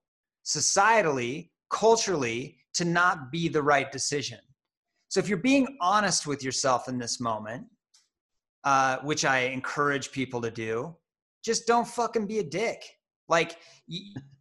societally, 0.44 1.50
culturally, 1.70 2.58
to 2.74 2.84
not 2.84 3.30
be 3.30 3.48
the 3.48 3.62
right 3.62 3.90
decision. 3.92 4.38
So 5.08 5.20
if 5.20 5.28
you're 5.28 5.38
being 5.38 5.76
honest 5.80 6.26
with 6.26 6.42
yourself 6.42 6.88
in 6.88 6.98
this 6.98 7.20
moment, 7.20 7.66
uh, 8.64 8.98
which 9.02 9.24
I 9.24 9.40
encourage 9.40 10.10
people 10.10 10.40
to 10.40 10.50
do, 10.50 10.96
just 11.44 11.66
don't 11.66 11.86
fucking 11.86 12.26
be 12.26 12.40
a 12.40 12.42
dick. 12.42 12.82
Like 13.28 13.58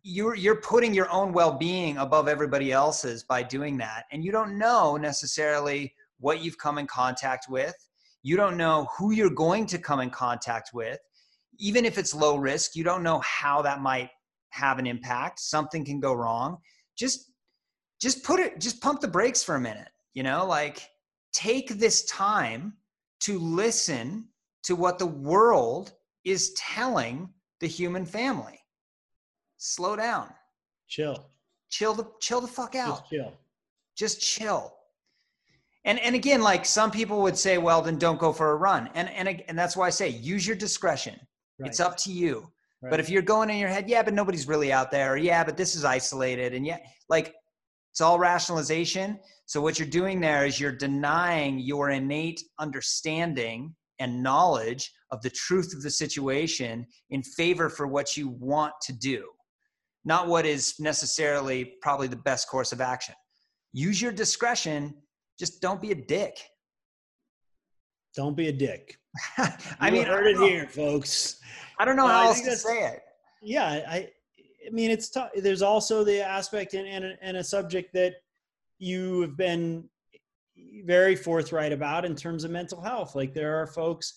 you're 0.04 0.36
you're 0.36 0.62
putting 0.62 0.93
your 0.93 1.10
own 1.10 1.32
well-being 1.32 1.98
above 1.98 2.28
everybody 2.28 2.72
else's 2.72 3.24
by 3.24 3.43
doing 3.43 3.78
that, 3.78 4.06
and 4.12 4.24
you 4.24 4.32
don't 4.32 4.58
know 4.58 4.98
necessarily 4.98 5.93
what 6.19 6.41
you've 6.41 6.58
come 6.58 6.78
in 6.78 6.88
contact 6.88 7.48
with. 7.50 7.76
You 8.24 8.38
don't 8.38 8.58
know 8.58 8.88
who 8.98 9.12
you're 9.12 9.30
going 9.30 9.65
to 9.67 9.78
come 9.78 10.00
in 10.00 10.10
contact 10.10 10.72
with. 10.74 11.00
Even 11.60 11.86
if 11.86 11.98
it's 11.98 12.13
low 12.13 12.38
risk, 12.38 12.76
you 12.76 12.84
don't 12.84 13.04
know 13.04 13.19
how 13.19 13.62
that 13.62 13.82
might 13.82 14.10
have 14.50 14.80
an 14.80 14.88
impact. 14.88 15.39
Something 15.39 15.84
can 15.84 16.00
go 16.00 16.13
wrong. 16.13 16.58
Just 16.98 17.32
just 18.00 18.24
put 18.24 18.39
it 18.39 18.60
just 18.60 18.82
pump 18.82 19.02
the 19.02 19.08
brakes 19.08 19.43
for 19.43 19.56
a 19.56 19.60
minute, 19.60 19.89
you 20.13 20.24
know? 20.24 20.46
Like 20.46 20.88
take 21.34 21.69
this 21.69 22.06
time 22.06 22.74
to 23.22 23.39
listen 23.39 24.28
to 24.63 24.76
what 24.76 25.00
the 25.00 25.06
world 25.06 25.93
is 26.24 26.54
telling 26.54 27.30
the 27.60 27.67
human 27.67 28.06
family. 28.06 28.62
Slow 29.65 29.95
down. 29.95 30.28
Chill. 30.89 31.26
Chill 31.69 31.93
the 31.93 32.06
chill 32.19 32.41
the 32.41 32.47
fuck 32.49 32.76
out. 32.76 32.97
Just 32.97 33.10
chill. 33.10 33.34
Just 33.95 34.21
chill. 34.21 34.76
And 35.86 35.99
and 35.99 36.15
again, 36.15 36.41
like 36.41 36.65
some 36.65 36.91
people 36.91 37.21
would 37.21 37.38
say, 37.38 37.58
well, 37.58 37.82
then 37.82 37.97
don't 37.97 38.19
go 38.19 38.34
for 38.34 38.52
a 38.52 38.56
run. 38.58 38.89
And 38.93 39.10
and 39.10 39.41
and 39.47 39.58
that's 39.58 39.78
why 39.78 39.88
I 39.88 39.89
say 39.89 40.10
use 40.10 40.45
your 40.45 40.58
discretion. 40.58 41.15
Right. 41.58 41.69
It's 41.69 41.80
up 41.80 41.95
to 41.99 42.12
you. 42.12 42.52
Right. 42.82 42.89
But 42.89 42.99
if 42.99 43.10
you're 43.10 43.21
going 43.21 43.49
in 43.49 43.56
your 43.56 43.69
head, 43.69 43.89
yeah, 43.89 44.04
but 44.04 44.13
nobody's 44.13 44.49
really 44.49 44.73
out 44.73 44.91
there, 44.91 45.13
or 45.13 45.17
yeah, 45.17 45.45
but 45.45 45.56
this 45.56 45.76
is 45.76 45.86
isolated, 45.86 46.54
and 46.54 46.67
yeah, 46.67 46.80
like 47.08 47.34
it's 47.93 48.02
all 48.02 48.19
rationalization. 48.19 49.17
So 49.45 49.62
what 49.62 49.80
you're 49.80 49.88
doing 49.88 50.19
there 50.19 50.45
is 50.45 50.60
you're 50.60 50.73
denying 50.73 51.58
your 51.58 51.91
innate 51.91 52.41
understanding 52.60 53.73
and 53.99 54.21
knowledge 54.21 54.91
of 55.12 55.21
the 55.21 55.30
truth 55.30 55.73
of 55.73 55.82
the 55.82 55.89
situation 55.89 56.86
in 57.12 57.23
favor 57.23 57.69
for 57.69 57.88
what 57.88 58.17
you 58.17 58.28
want 58.28 58.73
to 58.82 58.91
do, 58.91 59.23
not 60.06 60.28
what 60.28 60.46
is 60.46 60.80
necessarily 60.80 61.66
probably 61.82 62.08
the 62.08 62.16
best 62.16 62.50
course 62.50 62.72
of 62.72 62.82
action. 62.82 63.16
Use 63.72 64.02
your 64.02 64.12
discretion, 64.12 64.94
just 65.39 65.62
don't 65.62 65.82
be 65.82 65.92
a 65.92 65.96
dick. 65.96 66.38
Don't 68.16 68.36
be 68.36 68.50
a 68.50 68.54
dick. 68.54 68.98
I 69.80 69.89
mean, 69.89 70.06
heard 70.06 70.28
it 70.28 70.38
here, 70.38 70.68
folks. 70.68 71.39
I 71.80 71.86
don't 71.86 71.96
know 71.96 72.08
how 72.08 72.28
else 72.28 72.42
to 72.42 72.56
say 72.56 72.88
it. 72.88 73.02
Yeah, 73.42 73.66
I, 73.66 74.10
I 74.66 74.70
mean, 74.72 74.92
it's 74.92 75.10
tough. 75.10 75.30
There's 75.36 75.62
also 75.62 76.04
the 76.04 76.22
aspect 76.22 76.74
and, 76.74 76.88
and, 76.88 77.18
and 77.22 77.38
a 77.38 77.44
subject 77.44 77.94
that 77.94 78.16
you 78.78 79.22
have 79.22 79.36
been 79.36 79.89
very 80.86 81.16
forthright 81.16 81.72
about 81.72 82.06
in 82.06 82.16
terms 82.16 82.44
of 82.44 82.52
mental 82.52 82.82
health. 82.82 83.16
Like 83.16 83.34
there 83.34 83.60
are 83.62 83.68
folks, 83.68 84.13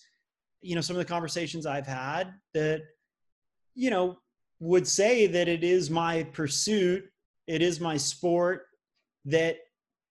you 0.61 0.75
know, 0.75 0.81
some 0.81 0.95
of 0.95 0.99
the 0.99 1.11
conversations 1.11 1.65
I've 1.65 1.87
had 1.87 2.33
that, 2.53 2.81
you 3.75 3.89
know, 3.89 4.17
would 4.59 4.87
say 4.87 5.27
that 5.27 5.47
it 5.47 5.63
is 5.63 5.89
my 5.89 6.23
pursuit, 6.23 7.05
it 7.47 7.61
is 7.61 7.79
my 7.79 7.97
sport 7.97 8.67
that 9.25 9.57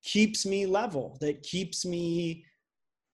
keeps 0.02 0.46
me 0.46 0.66
level, 0.66 1.18
that 1.20 1.42
keeps 1.42 1.84
me 1.84 2.44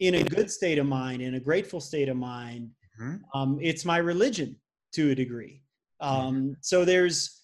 in 0.00 0.16
a 0.16 0.22
good 0.22 0.50
state 0.50 0.78
of 0.78 0.86
mind, 0.86 1.22
in 1.22 1.34
a 1.34 1.40
grateful 1.40 1.80
state 1.80 2.08
of 2.08 2.16
mind. 2.16 2.70
Mm-hmm. 3.00 3.16
Um, 3.38 3.58
it's 3.62 3.84
my 3.84 3.98
religion 3.98 4.56
to 4.94 5.10
a 5.10 5.14
degree. 5.14 5.62
Um, 6.00 6.34
mm-hmm. 6.34 6.52
So 6.60 6.84
there's, 6.84 7.42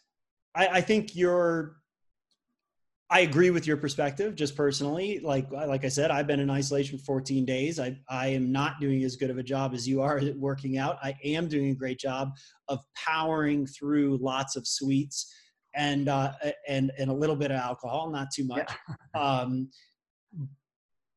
I, 0.55 0.68
I 0.68 0.81
think 0.81 1.16
you're 1.16 1.78
I 3.11 3.21
agree 3.21 3.51
with 3.51 3.66
your 3.66 3.79
perspective, 3.79 4.35
just 4.35 4.55
personally. 4.55 5.21
Like 5.21 5.51
like 5.51 5.85
I 5.85 5.88
said, 5.88 6.11
I've 6.11 6.27
been 6.27 6.40
in 6.40 6.51
isolation 6.51 6.99
for 6.99 7.05
14 7.05 7.47
days. 7.47 7.81
I 7.81 7.99
I 8.09 8.29
am 8.29 8.53
not 8.53 8.81
doing 8.81 9.03
as 9.05 9.16
good 9.16 9.31
of 9.31 9.38
a 9.38 9.42
job 9.42 9.73
as 9.73 9.88
you 9.88 10.03
are 10.03 10.18
at 10.18 10.37
working 10.37 10.77
out. 10.77 10.99
I 11.03 11.14
am 11.25 11.49
doing 11.49 11.71
a 11.71 11.75
great 11.75 11.99
job 11.99 12.33
of 12.68 12.81
powering 12.94 13.66
through 13.66 14.18
lots 14.18 14.57
of 14.57 14.66
sweets 14.66 15.35
and 15.75 16.09
uh, 16.09 16.33
and 16.68 16.92
and 16.99 17.11
a 17.11 17.14
little 17.14 17.37
bit 17.37 17.51
of 17.51 17.57
alcohol, 17.57 18.11
not 18.11 18.29
too 18.31 18.44
much. 18.44 18.71
Yeah. 19.14 19.21
um, 19.21 19.71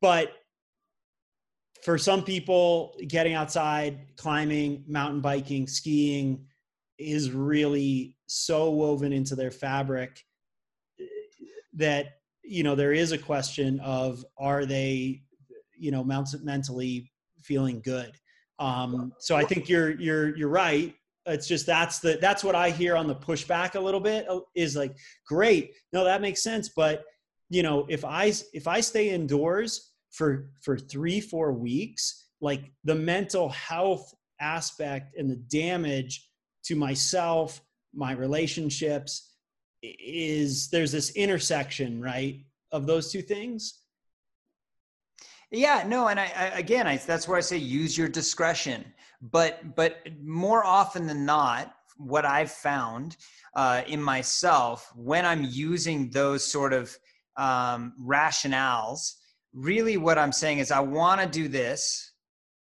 but 0.01 0.32
for 1.84 1.97
some 1.97 2.23
people, 2.23 2.95
getting 3.08 3.34
outside, 3.34 4.15
climbing, 4.15 4.86
mountain 4.88 5.19
biking, 5.19 5.67
skiing 5.67 6.45
is 6.97 7.32
really 7.32 8.15
so 8.27 8.69
woven 8.69 9.12
into 9.12 9.36
their 9.36 9.51
fabric 9.51 10.23
that 11.73 12.17
you 12.43 12.63
know 12.63 12.75
there 12.75 12.93
is 12.93 13.12
a 13.12 13.17
question 13.17 13.79
of 13.81 14.25
are 14.38 14.65
they 14.65 15.21
you 15.77 15.91
know 15.91 16.03
mentally 16.03 17.12
feeling 17.41 17.81
good? 17.81 18.12
Um, 18.60 19.13
so 19.19 19.36
i 19.36 19.43
think 19.43 19.69
you're 19.69 19.91
you're 19.99 20.36
you're 20.36 20.49
right. 20.49 20.93
It's 21.25 21.47
just 21.47 21.65
that's 21.65 21.99
the 21.99 22.17
that's 22.19 22.43
what 22.43 22.55
i 22.55 22.71
hear 22.71 22.95
on 22.95 23.07
the 23.07 23.15
pushback 23.15 23.75
a 23.75 23.79
little 23.79 23.99
bit 23.99 24.27
uh, 24.27 24.39
is 24.55 24.75
like 24.75 24.95
great 25.27 25.73
no 25.93 26.03
that 26.03 26.21
makes 26.21 26.41
sense. 26.41 26.69
But 26.69 27.03
you 27.51 27.62
know 27.62 27.86
if 27.89 28.03
i 28.03 28.34
if 28.53 28.67
i 28.67 28.79
stay 28.79 29.10
indoors 29.10 29.91
for 30.10 30.49
for 30.62 30.77
three 30.77 31.21
four 31.21 31.51
weeks 31.51 32.29
like 32.39 32.71
the 32.86 32.95
mental 32.95 33.49
health 33.49 34.12
aspect 34.39 35.15
and 35.17 35.29
the 35.29 35.36
damage 35.36 36.27
to 36.63 36.75
myself 36.75 37.62
my 37.93 38.13
relationships 38.13 39.31
is 39.82 40.70
there's 40.70 40.91
this 40.91 41.12
intersection 41.12 42.02
right 42.02 42.44
of 42.72 42.86
those 42.86 43.12
two 43.12 43.22
things? 43.22 43.80
Yeah 45.52 45.84
no 45.86 46.08
and 46.08 46.20
I, 46.20 46.32
I, 46.36 46.46
again 46.58 46.88
I, 46.88 46.98
that's 46.98 47.28
where 47.28 47.38
i 47.38 47.41
say 47.41 47.58
use 47.58 47.98
your 47.98 48.08
discretion. 48.08 48.86
But 49.22 49.76
but 49.76 49.98
more 50.24 50.63
often 50.65 51.06
than 51.06 51.26
not 51.26 51.74
what 51.98 52.26
i've 52.26 52.52
found 52.52 53.17
uh, 53.56 53.84
in 53.88 54.02
myself 54.02 54.91
when 54.96 55.26
i'm 55.26 55.44
using 55.44 56.10
those 56.10 56.44
sort 56.44 56.74
of 56.74 56.98
um, 57.38 57.94
rationales 58.02 59.15
really 59.54 59.98
what 59.98 60.17
i'm 60.17 60.32
saying 60.32 60.60
is 60.60 60.72
i 60.72 60.80
want 60.80 61.22
to 61.22 61.28
do 61.28 61.48
this. 61.48 62.13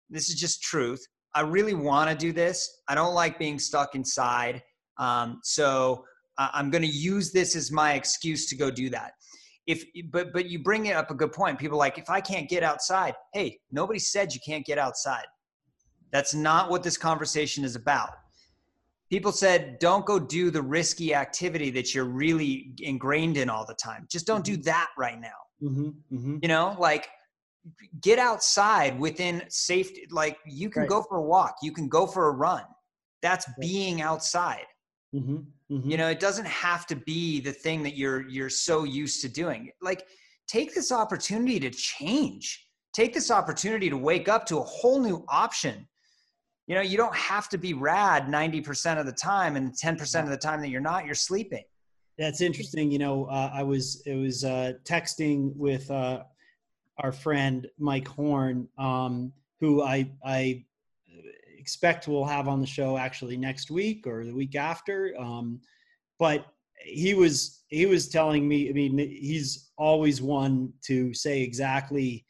This 0.10 0.30
is 0.30 0.36
just 0.39 0.62
truth. 0.62 1.06
I 1.34 1.41
really 1.41 1.73
want 1.73 2.10
to 2.10 2.15
do 2.15 2.32
this. 2.32 2.82
I 2.88 2.95
don't 2.95 3.13
like 3.13 3.38
being 3.38 3.60
stuck 3.60 3.95
inside. 3.95 4.63
Um, 4.97 5.41
so 5.43 6.06
i'm 6.38 6.69
going 6.69 6.81
to 6.81 6.88
use 6.88 7.31
this 7.31 7.56
as 7.56 7.71
my 7.71 7.94
excuse 7.94 8.48
to 8.48 8.56
go 8.56 8.69
do 8.69 8.90
that. 8.90 9.13
If 9.67 9.83
but 10.12 10.31
but 10.33 10.48
you 10.50 10.60
bring 10.60 10.86
it 10.86 10.96
up 10.96 11.10
a 11.10 11.15
good 11.15 11.31
point. 11.31 11.58
People 11.58 11.77
like 11.77 11.98
if 11.98 12.10
i 12.10 12.21
can't 12.21 12.50
get 12.50 12.63
outside 12.63 13.15
hey 13.33 13.60
nobody 13.71 14.00
said 14.00 14.33
you 14.33 14.40
can't 14.46 14.65
get 14.65 14.77
outside. 14.77 15.25
That's 16.12 16.33
not 16.33 16.69
what 16.69 16.83
this 16.83 16.98
conversation 16.98 17.63
is 17.63 17.75
about. 17.75 18.12
People 19.10 19.31
said 19.31 19.79
don't 19.79 20.06
go 20.06 20.19
do 20.19 20.52
the 20.52 20.62
risky 20.62 21.13
activity 21.13 21.69
that 21.71 21.94
you're 21.94 22.06
really 22.06 22.73
ingrained 22.79 23.38
in 23.38 23.50
all 23.50 23.65
the 23.65 23.75
time. 23.75 24.08
Just 24.10 24.27
don't 24.27 24.46
do 24.46 24.54
mm-hmm. 24.54 24.62
that 24.63 24.90
right 24.98 25.19
now. 25.19 25.29
Mm-hmm, 25.63 26.15
mm-hmm. 26.15 26.38
you 26.42 26.48
know 26.48 26.75
like 26.77 27.08
get 28.02 28.19
outside 28.19 29.00
within 29.00 29.42
safety 29.50 30.06
like 30.12 30.38
you 30.46 30.69
can 30.69 30.81
right. 30.81 30.90
go 30.90 31.02
for 31.02 31.17
a 31.17 31.23
walk. 31.23 31.56
You 31.63 31.71
can 31.71 31.88
go 31.88 32.06
for 32.06 32.27
a 32.27 32.31
run. 32.31 32.63
That's 33.21 33.48
right. 33.48 33.56
being 33.60 34.02
outside 34.02 34.65
mm-hmm. 35.15 35.37
Mm-hmm. 35.71 35.89
You 35.89 35.97
know, 35.97 36.09
it 36.09 36.19
doesn't 36.19 36.47
have 36.47 36.85
to 36.87 36.95
be 36.95 37.39
the 37.39 37.51
thing 37.51 37.81
that 37.83 37.95
you're 37.95 38.27
you're 38.29 38.49
so 38.49 38.83
used 38.83 39.21
to 39.21 39.29
doing. 39.29 39.71
Like 39.81 40.05
take 40.47 40.75
this 40.75 40.91
opportunity 40.91 41.59
to 41.59 41.69
change. 41.71 42.67
Take 42.93 43.13
this 43.13 43.31
opportunity 43.31 43.89
to 43.89 43.97
wake 43.97 44.29
up 44.29 44.45
to 44.47 44.59
a 44.59 44.63
whole 44.63 44.99
new 45.01 45.25
option. 45.27 45.87
you 46.67 46.75
know 46.75 46.81
you 46.81 46.97
don't 46.97 47.15
have 47.15 47.49
to 47.49 47.57
be 47.57 47.73
rad 47.73 48.27
90% 48.27 48.99
of 48.99 49.05
the 49.05 49.11
time 49.11 49.55
and 49.55 49.73
10% 49.73 50.23
of 50.23 50.29
the 50.29 50.37
time 50.37 50.61
that 50.61 50.69
you're 50.69 50.81
not 50.81 51.05
you're 51.05 51.15
sleeping 51.15 51.63
that's 52.17 52.41
interesting 52.41 52.91
you 52.91 52.99
know 52.99 53.25
uh, 53.25 53.49
i 53.53 53.63
was 53.63 54.01
it 54.05 54.15
was 54.15 54.43
uh, 54.43 54.73
texting 54.83 55.55
with 55.55 55.89
uh, 55.91 56.23
our 56.99 57.11
friend 57.11 57.67
mike 57.77 58.07
horn 58.07 58.67
um, 58.77 59.31
who 59.59 59.81
i 59.83 60.09
i 60.25 60.63
expect 61.65 62.07
we'll 62.07 62.23
have 62.37 62.47
on 62.47 62.61
the 62.61 62.67
show 62.67 62.95
actually 62.95 63.37
next 63.37 63.71
week 63.71 64.05
or 64.05 64.23
the 64.23 64.33
week 64.33 64.55
after 64.55 65.15
um, 65.19 65.59
but 66.19 66.45
he 66.83 67.15
was 67.15 67.63
he 67.69 67.87
was 67.87 68.07
telling 68.07 68.47
me 68.47 68.69
i 68.69 68.73
mean 68.73 68.97
he's 68.99 69.71
always 69.77 70.21
one 70.21 70.71
to 70.85 71.11
say 71.13 71.41
exactly 71.41 72.23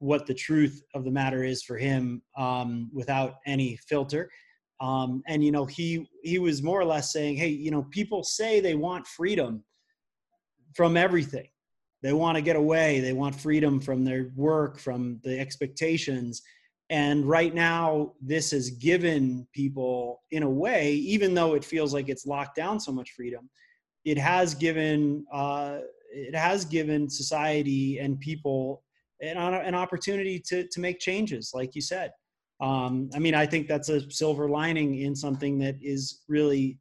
what 0.00 0.26
the 0.26 0.34
truth 0.34 0.82
of 0.94 1.04
the 1.04 1.10
matter 1.10 1.42
is 1.44 1.62
for 1.62 1.76
him 1.76 2.22
um, 2.36 2.90
without 2.92 3.36
any 3.46 3.76
filter. 3.88 4.30
Um, 4.80 5.22
and 5.26 5.44
you 5.44 5.50
know, 5.50 5.64
he 5.64 6.08
he 6.22 6.38
was 6.38 6.62
more 6.62 6.80
or 6.80 6.84
less 6.84 7.12
saying, 7.12 7.36
"Hey, 7.36 7.48
you 7.48 7.70
know, 7.70 7.86
people 7.90 8.22
say 8.22 8.60
they 8.60 8.76
want 8.76 9.06
freedom 9.06 9.64
from 10.74 10.96
everything. 10.96 11.48
They 12.02 12.12
want 12.12 12.36
to 12.36 12.42
get 12.42 12.54
away. 12.54 13.00
They 13.00 13.12
want 13.12 13.34
freedom 13.34 13.80
from 13.80 14.04
their 14.04 14.30
work, 14.36 14.78
from 14.78 15.20
the 15.24 15.38
expectations." 15.38 16.42
And 16.90 17.26
right 17.26 17.54
now, 17.54 18.12
this 18.20 18.50
has 18.52 18.70
given 18.70 19.46
people, 19.52 20.22
in 20.30 20.42
a 20.42 20.48
way, 20.48 20.94
even 20.94 21.34
though 21.34 21.54
it 21.54 21.64
feels 21.64 21.92
like 21.92 22.08
it's 22.08 22.26
locked 22.26 22.56
down 22.56 22.80
so 22.80 22.92
much 22.92 23.10
freedom, 23.10 23.50
it 24.04 24.16
has 24.16 24.54
given 24.54 25.26
uh, 25.32 25.78
it 26.10 26.34
has 26.34 26.64
given 26.64 27.10
society 27.10 27.98
and 27.98 28.18
people 28.20 28.82
an, 29.20 29.36
an 29.36 29.74
opportunity 29.74 30.40
to, 30.46 30.66
to 30.68 30.80
make 30.80 30.98
changes, 30.98 31.50
like 31.52 31.74
you 31.74 31.82
said. 31.82 32.12
Um, 32.60 33.10
I 33.14 33.18
mean, 33.18 33.34
I 33.34 33.46
think 33.46 33.68
that's 33.68 33.88
a 33.88 34.10
silver 34.10 34.48
lining 34.48 35.00
in 35.00 35.14
something 35.14 35.58
that 35.58 35.76
is 35.82 36.22
really 36.28 36.78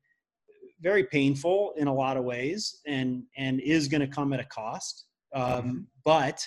very 0.81 1.03
painful 1.05 1.73
in 1.77 1.87
a 1.87 1.93
lot 1.93 2.17
of 2.17 2.23
ways 2.23 2.79
and, 2.87 3.23
and 3.37 3.59
is 3.61 3.87
going 3.87 4.01
to 4.01 4.07
come 4.07 4.33
at 4.33 4.39
a 4.39 4.45
cost. 4.45 5.05
Um, 5.33 5.43
mm-hmm. 5.43 5.77
but 6.05 6.45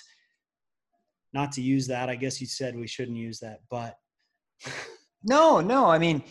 not 1.33 1.51
to 1.53 1.61
use 1.61 1.87
that, 1.87 2.09
I 2.09 2.15
guess 2.15 2.41
you 2.41 2.47
said 2.47 2.75
we 2.75 2.87
shouldn't 2.87 3.17
use 3.17 3.39
that, 3.39 3.59
but. 3.69 3.97
no, 5.23 5.59
no. 5.59 5.87
I 5.87 5.97
mean, 5.97 6.23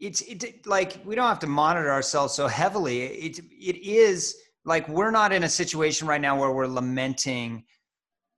it's 0.00 0.20
it, 0.22 0.66
like 0.66 1.00
we 1.04 1.14
don't 1.14 1.26
have 1.26 1.38
to 1.40 1.46
monitor 1.46 1.90
ourselves 1.90 2.34
so 2.34 2.46
heavily. 2.46 3.02
It, 3.02 3.38
it 3.38 3.76
is 3.84 4.36
like 4.64 4.88
we're 4.88 5.10
not 5.10 5.32
in 5.32 5.44
a 5.44 5.48
situation 5.48 6.06
right 6.06 6.20
now 6.20 6.38
where 6.38 6.52
we're 6.52 6.66
lamenting 6.66 7.64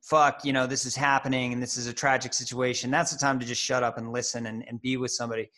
fuck, 0.07 0.45
you 0.45 0.53
know, 0.53 0.69
this 0.69 0.87
is 0.87 0.95
happening 0.95 1.53
and 1.53 1.61
this 1.61 1.77
is 1.77 1.89
a 1.89 1.93
tragic 1.93 2.33
situation, 2.33 2.93
that's 2.93 3.13
the 3.13 3.19
time 3.19 3.41
to 3.41 3.47
just 3.47 3.61
shut 3.61 3.83
up 3.83 3.99
and 3.99 4.13
listen 4.13 4.47
and, 4.47 4.65
and 4.69 4.81
be 4.81 4.97
with 4.97 5.11
somebody. 5.11 5.51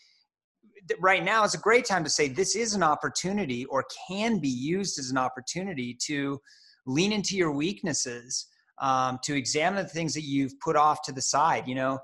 Right 1.00 1.22
now 1.22 1.44
is 1.44 1.54
a 1.54 1.58
great 1.58 1.84
time 1.84 2.02
to 2.02 2.08
say 2.08 2.28
this 2.28 2.56
is 2.56 2.72
an 2.72 2.82
opportunity 2.82 3.66
or 3.66 3.84
can 4.08 4.38
be 4.38 4.48
used 4.48 4.98
as 4.98 5.10
an 5.10 5.18
opportunity 5.18 5.94
to 6.06 6.40
lean 6.86 7.12
into 7.12 7.36
your 7.36 7.52
weaknesses, 7.52 8.46
um, 8.80 9.18
to 9.24 9.36
examine 9.36 9.82
the 9.82 9.88
things 9.88 10.14
that 10.14 10.22
you've 10.22 10.58
put 10.60 10.76
off 10.76 11.02
to 11.02 11.12
the 11.12 11.22
side. 11.22 11.66
You 11.66 11.74
know, 11.74 11.98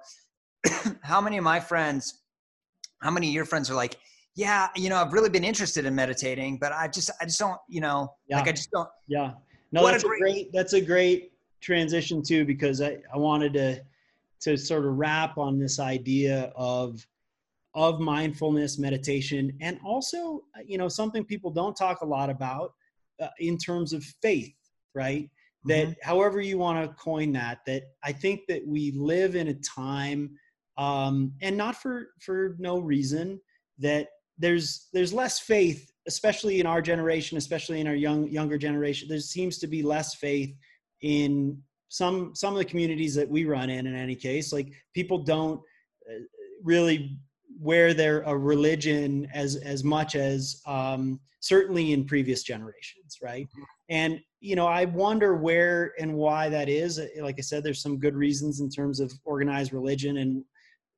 how 1.03 1.21
many 1.21 1.39
of 1.39 1.45
my 1.45 1.61
friends, 1.61 2.23
how 3.01 3.11
many 3.11 3.29
of 3.29 3.35
your 3.35 3.45
friends 3.45 3.71
are 3.71 3.75
like, 3.75 3.97
yeah, 4.37 4.69
you 4.75 4.89
know, 4.89 4.97
I've 4.97 5.13
really 5.13 5.31
been 5.31 5.45
interested 5.45 5.87
in 5.87 5.95
meditating, 5.95 6.59
but 6.59 6.73
I 6.73 6.89
just, 6.89 7.11
I 7.21 7.25
just 7.25 7.39
don't, 7.39 7.59
you 7.69 7.81
know, 7.81 8.13
yeah. 8.29 8.39
like 8.39 8.49
I 8.49 8.53
just 8.53 8.71
don't. 8.71 8.89
Yeah. 9.07 9.33
No, 9.71 9.87
that's 9.87 10.05
a 10.05 10.07
great, 10.07 10.21
great, 10.21 10.53
that's 10.53 10.73
a 10.73 10.81
great 10.81 11.33
transition 11.61 12.23
too, 12.23 12.45
because 12.45 12.81
I, 12.81 12.99
I 13.13 13.19
wanted 13.19 13.53
to 13.55 13.81
to 14.45 14.59
sort 14.59 14.85
of 14.85 14.99
wrap 14.99 15.39
on 15.39 15.59
this 15.59 15.81
idea 15.81 16.53
of 16.55 17.05
of 17.75 17.99
mindfulness 17.99 18.79
meditation 18.79 19.53
and 19.61 19.79
also 19.85 20.45
you 20.65 20.79
know 20.79 20.89
something 20.89 21.25
people 21.25 21.51
don't 21.51 21.75
talk 21.75 22.03
a 22.03 22.07
lot 22.07 22.31
about 22.31 22.75
uh, 23.21 23.29
in 23.41 23.59
terms 23.59 23.93
of 23.93 24.05
faith 24.23 24.55
right 24.95 25.29
that 25.65 25.87
mm-hmm. 25.89 26.09
however 26.09 26.41
you 26.41 26.59
want 26.59 26.83
to 26.83 26.95
coin 26.97 27.33
that 27.33 27.59
that 27.67 27.83
i 28.03 28.13
think 28.13 28.41
that 28.49 28.67
we 28.67 28.93
live 28.93 29.37
in 29.37 29.49
a 29.49 29.55
time 29.55 30.31
um, 30.77 31.33
and 31.41 31.57
not 31.57 31.77
for 31.77 32.09
for 32.21 32.57
no 32.59 32.79
reason 32.79 33.41
that 33.79 34.09
there's 34.39 34.89
there's 34.93 35.13
less 35.13 35.39
faith 35.39 35.91
especially 36.07 36.61
in 36.61 36.67
our 36.67 36.83
generation 36.83 37.39
especially 37.39 37.81
in 37.81 37.87
our 37.87 37.95
young 37.95 38.29
younger 38.29 38.59
generation 38.59 39.09
there 39.09 39.21
seems 39.21 39.59
to 39.59 39.67
be 39.67 39.83
less 39.83 40.15
faith 40.17 40.55
in 41.03 41.57
some 41.89 42.35
some 42.35 42.53
of 42.53 42.59
the 42.59 42.65
communities 42.65 43.15
that 43.15 43.29
we 43.29 43.45
run 43.45 43.71
in 43.71 43.87
in 43.87 43.95
any 43.95 44.17
case 44.17 44.53
like 44.53 44.73
people 44.95 45.19
don't 45.19 45.61
uh, 46.11 46.19
really 46.63 47.19
wear 47.61 47.95
their 47.95 48.23
a 48.23 48.37
religion 48.37 49.29
as 49.33 49.57
as 49.57 49.85
much 49.85 50.17
as 50.17 50.61
um, 50.67 51.21
certainly 51.41 51.93
in 51.93 52.05
previous 52.05 52.43
generations 52.43 53.19
right 53.23 53.47
mm-hmm. 53.47 53.63
and 53.91 54.21
you 54.45 54.55
know 54.55 54.67
i 54.67 54.85
wonder 54.85 55.35
where 55.35 55.95
and 55.99 56.13
why 56.13 56.51
that 56.51 56.69
is. 56.69 57.01
Like 57.19 57.37
i 57.39 57.41
said 57.41 57.65
there's 57.65 57.81
some 57.81 57.99
good 57.99 58.15
reasons 58.15 58.61
in 58.61 58.69
terms 58.69 59.01
of 59.01 59.11
organized 59.25 59.73
religion 59.73 60.19
and 60.19 60.45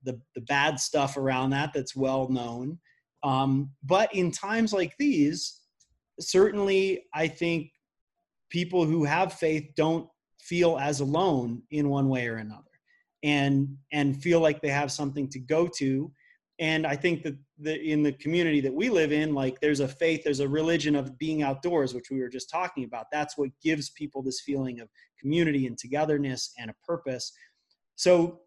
the 0.02 0.20
the 0.34 0.40
bad 0.42 0.80
stuff 0.80 1.16
around 1.16 1.50
that 1.50 1.72
that's 1.72 1.94
well 1.94 2.28
known. 2.28 2.78
Um, 3.22 3.70
but 3.84 4.12
in 4.14 4.30
times 4.32 4.72
like 4.72 4.94
these 4.98 5.60
certainly 6.18 7.04
i 7.14 7.28
think 7.28 7.70
people 8.50 8.84
who 8.84 9.04
have 9.04 9.32
faith 9.34 9.70
don't 9.76 10.08
feel 10.40 10.78
as 10.78 11.00
alone 11.00 11.62
in 11.70 11.88
one 11.88 12.08
way 12.08 12.26
or 12.26 12.36
another 12.36 12.62
and 13.22 13.68
and 13.92 14.20
feel 14.22 14.40
like 14.40 14.60
they 14.60 14.70
have 14.70 14.90
something 14.90 15.28
to 15.28 15.38
go 15.38 15.68
to. 15.78 16.10
And 16.58 16.84
i 16.84 16.96
think 16.96 17.22
that 17.22 17.36
the, 17.58 17.80
in 17.80 18.02
the 18.02 18.12
community 18.12 18.60
that 18.60 18.74
we 18.74 18.90
live 18.90 19.12
in 19.12 19.34
like 19.34 19.58
there's 19.60 19.80
a 19.80 19.88
faith 19.88 20.22
there's 20.22 20.40
a 20.40 20.48
religion 20.48 20.94
of 20.94 21.16
being 21.18 21.42
outdoors 21.42 21.94
which 21.94 22.10
we 22.10 22.20
were 22.20 22.28
just 22.28 22.50
talking 22.50 22.84
about. 22.84 23.06
That's 23.10 23.38
what 23.38 23.50
gives 23.62 23.90
people 23.90 24.22
this 24.22 24.40
feeling 24.40 24.80
of 24.80 24.88
community 25.18 25.66
and 25.66 25.78
togetherness 25.78 26.52
and 26.58 26.70
a 26.70 26.74
purpose. 26.86 27.32
So 27.94 28.40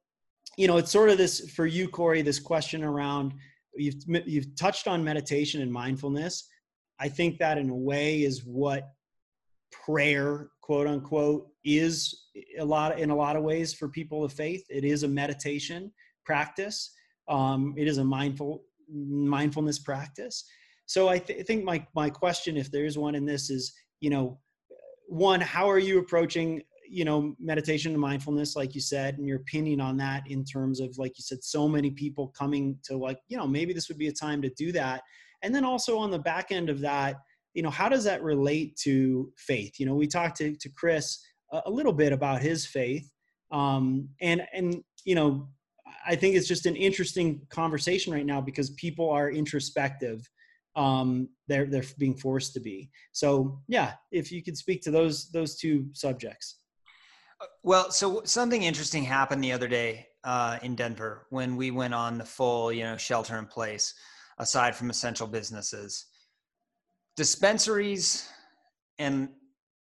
you 0.57 0.67
know 0.67 0.77
it's 0.77 0.91
sort 0.91 1.09
of 1.09 1.17
this 1.17 1.49
for 1.51 1.65
you 1.65 1.87
corey 1.87 2.21
this 2.21 2.39
question 2.39 2.83
around 2.83 3.33
you've 3.75 3.95
you've 4.25 4.55
touched 4.55 4.87
on 4.87 5.03
meditation 5.03 5.61
and 5.61 5.71
mindfulness. 5.71 6.47
I 6.99 7.07
think 7.09 7.37
that 7.39 7.57
in 7.57 7.69
a 7.69 7.75
way 7.75 8.23
is 8.23 8.43
what 8.45 8.89
prayer 9.71 10.49
quote 10.61 10.87
unquote 10.87 11.47
is 11.63 12.27
a 12.59 12.65
lot 12.65 12.99
in 12.99 13.09
a 13.09 13.15
lot 13.15 13.35
of 13.35 13.43
ways 13.43 13.73
for 13.73 13.87
people 13.87 14.23
of 14.23 14.33
faith. 14.33 14.63
It 14.69 14.83
is 14.83 15.03
a 15.03 15.07
meditation 15.07 15.91
practice. 16.25 16.91
Um, 17.27 17.73
it 17.77 17.87
is 17.87 17.97
a 17.99 18.03
mindful 18.03 18.63
mindfulness 18.93 19.79
practice. 19.79 20.45
So 20.85 21.07
i 21.07 21.19
th- 21.19 21.45
think 21.45 21.63
my 21.63 21.85
my 21.95 22.09
question 22.09 22.57
if 22.57 22.71
there 22.71 22.85
is 22.85 22.97
one 22.97 23.15
in 23.15 23.25
this 23.25 23.49
is 23.49 23.73
you 23.99 24.09
know 24.09 24.39
one 25.07 25.41
how 25.41 25.69
are 25.69 25.79
you 25.79 25.99
approaching 25.99 26.61
you 26.89 27.05
know 27.05 27.35
meditation 27.39 27.91
and 27.91 28.01
mindfulness 28.01 28.55
like 28.55 28.73
you 28.73 28.81
said 28.81 29.17
and 29.17 29.27
your 29.27 29.37
opinion 29.37 29.79
on 29.79 29.97
that 29.97 30.23
in 30.27 30.43
terms 30.43 30.79
of 30.79 30.97
like 30.97 31.17
you 31.17 31.23
said 31.23 31.43
so 31.43 31.67
many 31.67 31.91
people 31.91 32.29
coming 32.29 32.77
to 32.83 32.97
like 32.97 33.19
you 33.27 33.37
know 33.37 33.47
maybe 33.47 33.73
this 33.73 33.87
would 33.87 33.97
be 33.97 34.07
a 34.07 34.13
time 34.13 34.41
to 34.41 34.49
do 34.51 34.71
that. 34.71 35.01
And 35.41 35.55
then 35.55 35.63
also 35.63 35.97
on 35.97 36.11
the 36.11 36.19
back 36.19 36.51
end 36.51 36.69
of 36.69 36.79
that 36.81 37.17
you 37.53 37.61
know 37.61 37.69
how 37.69 37.89
does 37.89 38.03
that 38.05 38.23
relate 38.23 38.75
to 38.83 39.31
faith? 39.37 39.79
You 39.79 39.85
know 39.85 39.95
we 39.95 40.07
talked 40.07 40.37
to, 40.37 40.55
to 40.55 40.69
chris 40.69 41.23
a, 41.51 41.61
a 41.65 41.71
little 41.71 41.93
bit 41.93 42.11
about 42.11 42.41
his 42.41 42.65
faith 42.65 43.09
um, 43.51 44.09
and 44.21 44.41
and 44.53 44.83
you 45.05 45.15
know 45.15 45.47
i 46.09 46.15
think 46.15 46.35
it's 46.35 46.47
just 46.47 46.65
an 46.65 46.75
interesting 46.75 47.41
conversation 47.49 48.11
right 48.11 48.25
now 48.25 48.41
because 48.41 48.71
people 48.71 49.09
are 49.09 49.31
introspective 49.31 50.29
um, 50.75 51.29
they're 51.47 51.65
they're 51.65 51.83
being 51.97 52.15
forced 52.15 52.53
to 52.53 52.59
be. 52.59 52.89
So 53.11 53.59
yeah 53.67 53.93
if 54.11 54.31
you 54.31 54.43
could 54.43 54.57
speak 54.57 54.81
to 54.83 54.91
those 54.91 55.29
those 55.31 55.57
two 55.57 55.87
subjects. 55.93 56.57
Well 57.63 57.91
so 57.91 58.21
something 58.23 58.63
interesting 58.63 59.03
happened 59.03 59.43
the 59.43 59.51
other 59.51 59.67
day 59.67 60.07
uh, 60.23 60.59
in 60.61 60.75
denver 60.75 61.25
when 61.29 61.55
we 61.55 61.71
went 61.71 61.93
on 61.93 62.17
the 62.17 62.25
full 62.25 62.71
you 62.71 62.83
know 62.83 62.97
shelter 62.97 63.37
in 63.37 63.45
place 63.45 63.93
aside 64.37 64.75
from 64.75 64.89
essential 64.89 65.27
businesses. 65.27 66.05
Dispensaries 67.17 68.29
and 68.99 69.29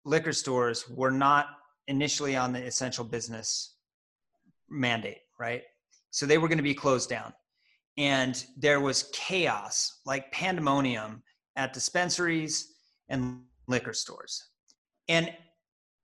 liquor 0.03 0.33
stores 0.33 0.89
were 0.89 1.11
not 1.11 1.47
initially 1.87 2.35
on 2.35 2.53
the 2.53 2.63
essential 2.63 3.03
business 3.03 3.75
mandate, 4.69 5.19
right? 5.39 5.61
So 6.11 6.25
they 6.25 6.37
were 6.37 6.47
going 6.47 6.57
to 6.57 6.63
be 6.63 6.73
closed 6.73 7.09
down. 7.09 7.33
And 7.97 8.43
there 8.57 8.79
was 8.79 9.09
chaos, 9.13 10.01
like 10.05 10.31
pandemonium 10.31 11.23
at 11.55 11.73
dispensaries 11.73 12.75
and 13.09 13.41
liquor 13.67 13.93
stores. 13.93 14.49
And 15.09 15.33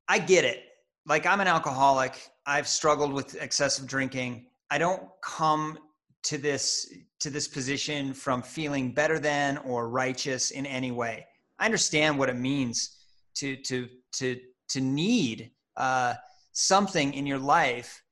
I 0.07 0.19
get 0.19 0.43
it. 0.43 0.63
Like 1.05 1.25
I'm 1.25 1.41
an 1.41 1.47
alcoholic. 1.47 2.29
I've 2.45 2.67
struggled 2.67 3.13
with 3.13 3.41
excessive 3.41 3.87
drinking. 3.87 4.47
I 4.71 4.77
don't 4.77 5.03
come 5.21 5.77
to 6.23 6.37
this 6.37 6.91
to 7.19 7.29
this 7.29 7.47
position 7.47 8.13
from 8.13 8.41
feeling 8.41 8.91
better 8.91 9.19
than 9.19 9.57
or 9.59 9.89
righteous 9.89 10.51
in 10.51 10.65
any 10.65 10.91
way. 10.91 11.25
I 11.59 11.65
understand 11.65 12.17
what 12.17 12.29
it 12.29 12.37
means 12.37 12.97
to 13.35 13.55
to 13.57 13.87
to 14.13 14.39
to 14.69 14.81
need 14.81 15.51
uh, 15.77 16.15
something 16.53 17.13
in 17.13 17.25
your 17.25 17.37
life 17.37 18.03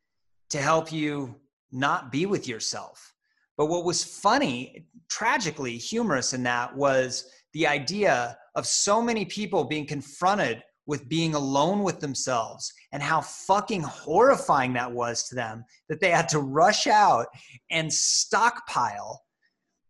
to 0.50 0.60
help 0.60 0.92
you 0.92 1.36
not 1.72 2.12
be 2.12 2.26
with 2.26 2.48
yourself. 2.48 3.14
But 3.58 3.68
what 3.68 3.86
was 3.86 4.04
funny, 4.04 4.88
tragically 5.10 5.78
humorous 5.78 6.34
in 6.34 6.44
that 6.44 6.76
was 6.76 7.30
the 7.54 7.68
idea 7.68 8.38
of 8.56 8.66
so 8.66 9.02
many 9.02 9.26
people 9.26 9.66
being 9.66 9.86
confronted 9.86 10.64
with 10.88 11.08
being 11.08 11.36
alone 11.36 11.84
with 11.84 12.00
themselves 12.00 12.74
and 12.92 13.04
how 13.04 13.22
fucking 13.22 13.82
horrifying 13.82 14.74
that 14.74 14.92
was 14.92 15.28
to 15.30 15.36
them 15.36 15.64
that 15.90 16.00
they 16.00 16.10
had 16.10 16.28
to 16.30 16.40
rush 16.40 16.88
out 16.88 17.28
and 17.70 17.92
stockpile 17.92 19.22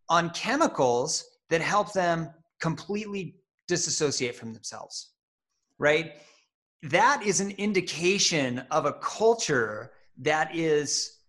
on 0.09 0.29
chemicals 0.32 1.25
that 1.49 1.61
help 1.61 1.93
them 1.93 2.29
completely 2.59 3.36
disassociate 3.67 4.36
from 4.36 4.53
themselves, 4.53 5.11
right? 5.79 6.13
That 6.84 7.23
is 7.25 7.39
an 7.39 7.51
indication 7.51 8.63
of 8.69 8.86
a 8.86 8.93
culture 8.93 9.91
that 10.17 10.55
is. 10.55 11.19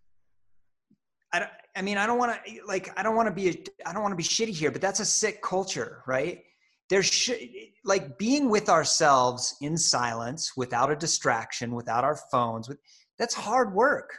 I, 1.33 1.49
I 1.75 1.83
mean, 1.83 1.99
I 1.99 2.07
don't 2.07 2.19
want 2.19 2.33
to 2.45 2.61
like 2.67 2.93
I 2.99 3.03
don't 3.03 3.17
want 3.17 3.29
to 3.29 3.35
be 3.35 3.49
a, 3.49 3.89
I 3.89 3.93
don't 3.93 4.03
want 4.03 4.13
to 4.13 4.17
be 4.17 4.23
shitty 4.23 4.55
here, 4.55 4.71
but 4.71 4.81
that's 4.81 5.01
a 5.01 5.05
sick 5.05 5.43
culture, 5.43 6.03
right? 6.07 6.43
There 6.91 7.03
should 7.03 7.39
like 7.85 8.19
being 8.19 8.51
with 8.51 8.69
ourselves 8.69 9.57
in 9.61 9.79
silence, 9.79 10.53
without 10.57 10.91
a 10.91 10.97
distraction, 10.97 11.75
without 11.75 12.05
our 12.05 12.17
phones. 12.31 12.69
With, 12.69 12.79
that's 13.19 13.35
hard 13.35 13.73
work, 13.73 14.19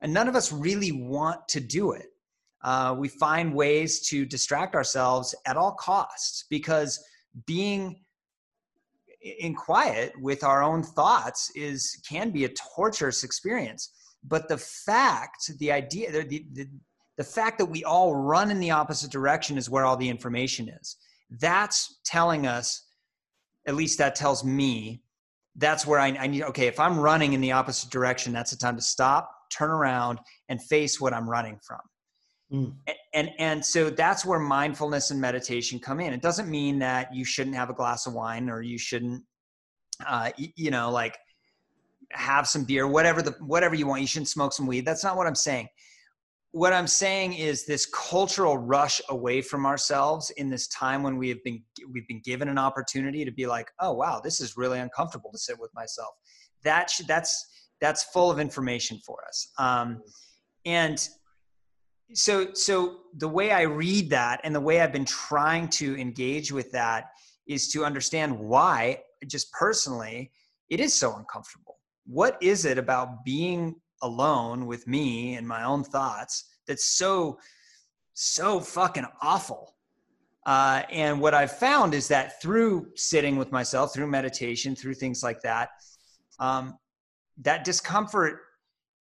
and 0.00 0.12
none 0.12 0.28
of 0.28 0.36
us 0.36 0.52
really 0.52 0.92
want 0.92 1.48
to 1.48 1.60
do 1.60 1.92
it. 1.92 2.06
Uh, 2.62 2.94
we 2.96 3.08
find 3.08 3.54
ways 3.54 4.06
to 4.08 4.24
distract 4.24 4.74
ourselves 4.74 5.34
at 5.46 5.56
all 5.56 5.72
costs 5.72 6.44
because 6.48 7.04
being 7.46 8.00
in 9.20 9.54
quiet 9.54 10.12
with 10.20 10.44
our 10.44 10.62
own 10.62 10.82
thoughts 10.82 11.50
is 11.56 12.00
can 12.08 12.30
be 12.30 12.44
a 12.44 12.48
torturous 12.76 13.24
experience 13.24 13.90
but 14.26 14.48
the 14.48 14.58
fact 14.58 15.50
the 15.58 15.70
idea 15.70 16.10
the, 16.10 16.44
the, 16.52 16.68
the 17.16 17.24
fact 17.24 17.58
that 17.58 17.66
we 17.66 17.84
all 17.84 18.14
run 18.14 18.50
in 18.50 18.58
the 18.60 18.70
opposite 18.70 19.10
direction 19.10 19.56
is 19.56 19.70
where 19.70 19.84
all 19.84 19.96
the 19.96 20.08
information 20.08 20.68
is 20.68 20.96
that's 21.40 22.00
telling 22.04 22.46
us 22.46 22.86
at 23.66 23.74
least 23.74 23.98
that 23.98 24.14
tells 24.14 24.44
me 24.44 25.02
that's 25.56 25.86
where 25.86 26.00
I, 26.00 26.08
I 26.08 26.26
need 26.26 26.42
okay 26.44 26.66
if 26.66 26.80
i'm 26.80 26.98
running 26.98 27.32
in 27.32 27.40
the 27.40 27.52
opposite 27.52 27.90
direction 27.90 28.32
that's 28.32 28.50
the 28.50 28.56
time 28.56 28.76
to 28.76 28.82
stop 28.82 29.30
turn 29.50 29.70
around 29.70 30.18
and 30.48 30.62
face 30.62 31.00
what 31.00 31.12
i'm 31.12 31.28
running 31.28 31.58
from 31.66 31.80
Mm. 32.52 32.74
And 33.14 33.30
and 33.38 33.64
so 33.64 33.90
that's 33.90 34.24
where 34.24 34.38
mindfulness 34.38 35.10
and 35.10 35.20
meditation 35.20 35.78
come 35.78 36.00
in. 36.00 36.12
It 36.12 36.22
doesn't 36.22 36.48
mean 36.48 36.78
that 36.80 37.14
you 37.14 37.24
shouldn't 37.24 37.56
have 37.56 37.70
a 37.70 37.74
glass 37.74 38.06
of 38.06 38.12
wine 38.12 38.50
or 38.50 38.60
you 38.60 38.78
shouldn't, 38.78 39.22
uh, 40.06 40.30
you 40.36 40.70
know, 40.70 40.90
like 40.90 41.16
have 42.12 42.46
some 42.46 42.64
beer, 42.64 42.86
whatever 42.86 43.22
the 43.22 43.32
whatever 43.40 43.74
you 43.74 43.86
want. 43.86 44.00
You 44.00 44.06
shouldn't 44.06 44.28
smoke 44.28 44.52
some 44.52 44.66
weed. 44.66 44.84
That's 44.84 45.04
not 45.04 45.16
what 45.16 45.26
I'm 45.26 45.34
saying. 45.34 45.68
What 46.52 46.72
I'm 46.72 46.86
saying 46.86 47.34
is 47.34 47.66
this 47.66 47.86
cultural 47.86 48.58
rush 48.58 49.00
away 49.08 49.40
from 49.40 49.66
ourselves 49.66 50.30
in 50.36 50.48
this 50.48 50.68
time 50.68 51.02
when 51.02 51.16
we 51.16 51.28
have 51.28 51.42
been 51.44 51.62
we've 51.92 52.06
been 52.06 52.22
given 52.24 52.48
an 52.48 52.58
opportunity 52.58 53.24
to 53.24 53.32
be 53.32 53.46
like, 53.46 53.70
oh 53.80 53.92
wow, 53.92 54.20
this 54.22 54.40
is 54.40 54.56
really 54.56 54.78
uncomfortable 54.78 55.32
to 55.32 55.38
sit 55.38 55.58
with 55.58 55.70
myself. 55.74 56.10
That 56.62 56.90
should, 56.90 57.08
that's 57.08 57.46
that's 57.80 58.04
full 58.04 58.30
of 58.30 58.38
information 58.38 59.00
for 59.04 59.18
us. 59.28 59.50
Um, 59.58 60.00
and 60.64 61.06
so 62.12 62.52
so 62.52 62.98
the 63.16 63.28
way 63.28 63.50
i 63.50 63.62
read 63.62 64.10
that 64.10 64.40
and 64.44 64.54
the 64.54 64.60
way 64.60 64.80
i've 64.80 64.92
been 64.92 65.04
trying 65.04 65.68
to 65.68 65.96
engage 65.98 66.52
with 66.52 66.70
that 66.70 67.06
is 67.46 67.68
to 67.68 67.84
understand 67.84 68.38
why 68.38 68.98
just 69.26 69.50
personally 69.52 70.30
it 70.70 70.80
is 70.80 70.92
so 70.94 71.14
uncomfortable 71.16 71.63
what 72.06 72.36
is 72.40 72.64
it 72.64 72.78
about 72.78 73.24
being 73.24 73.74
alone 74.02 74.66
with 74.66 74.86
me 74.86 75.34
and 75.34 75.46
my 75.46 75.64
own 75.64 75.82
thoughts 75.82 76.56
that's 76.66 76.84
so 76.84 77.38
so 78.12 78.60
fucking 78.60 79.06
awful 79.22 79.74
uh, 80.46 80.82
and 80.90 81.20
what 81.20 81.34
i've 81.34 81.58
found 81.58 81.94
is 81.94 82.06
that 82.08 82.40
through 82.40 82.86
sitting 82.96 83.36
with 83.36 83.50
myself 83.50 83.92
through 83.94 84.06
meditation 84.06 84.76
through 84.76 84.94
things 84.94 85.22
like 85.22 85.40
that 85.40 85.70
um, 86.38 86.78
that 87.38 87.64
discomfort 87.64 88.40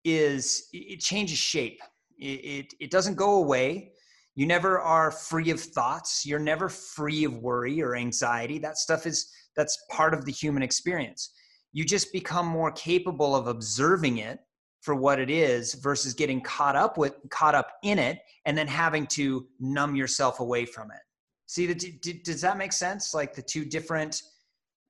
is 0.05 0.69
it 0.73 1.01
changes 1.01 1.39
shape 1.39 1.81
it, 2.23 2.25
it, 2.25 2.75
it 2.79 2.91
doesn't 2.91 3.17
go 3.17 3.37
away. 3.37 3.93
You 4.35 4.47
never 4.47 4.81
are 4.81 5.11
free 5.11 5.51
of 5.51 5.61
thoughts. 5.61 6.25
You're 6.25 6.39
never 6.39 6.69
free 6.69 7.25
of 7.25 7.39
worry 7.39 7.83
or 7.83 7.97
anxiety. 7.97 8.59
That 8.59 8.79
stuff 8.79 9.07
is, 9.07 9.31
that's 9.57 9.77
part 9.91 10.15
of 10.15 10.25
the 10.25 10.33
human 10.33 10.63
experience. 10.63 11.35
You 11.73 11.85
just 11.85 12.13
become 12.13 12.47
more 12.47 12.71
capable 12.73 13.35
of 13.35 13.47
observing 13.47 14.19
it 14.19 14.41
for 14.81 14.95
what 14.95 15.19
it 15.19 15.31
is 15.31 15.75
versus 15.75 16.13
getting 16.13 16.41
caught 16.41 16.77
up 16.77 16.99
with 16.99 17.15
caught 17.31 17.55
up 17.55 17.73
in 17.83 17.99
it 17.99 18.19
and 18.47 18.59
then 18.59 18.67
having 18.67 19.07
to 19.07 19.47
numb 19.61 19.95
yourself 19.95 20.41
away 20.41 20.65
from 20.67 20.91
it. 20.91 21.01
See 21.47 21.67
the, 21.67 21.75
does 22.25 22.41
that 22.41 22.57
make 22.57 22.73
sense? 22.73 23.15
Like 23.15 23.35
the 23.35 23.43
two 23.43 23.65
different 23.65 24.23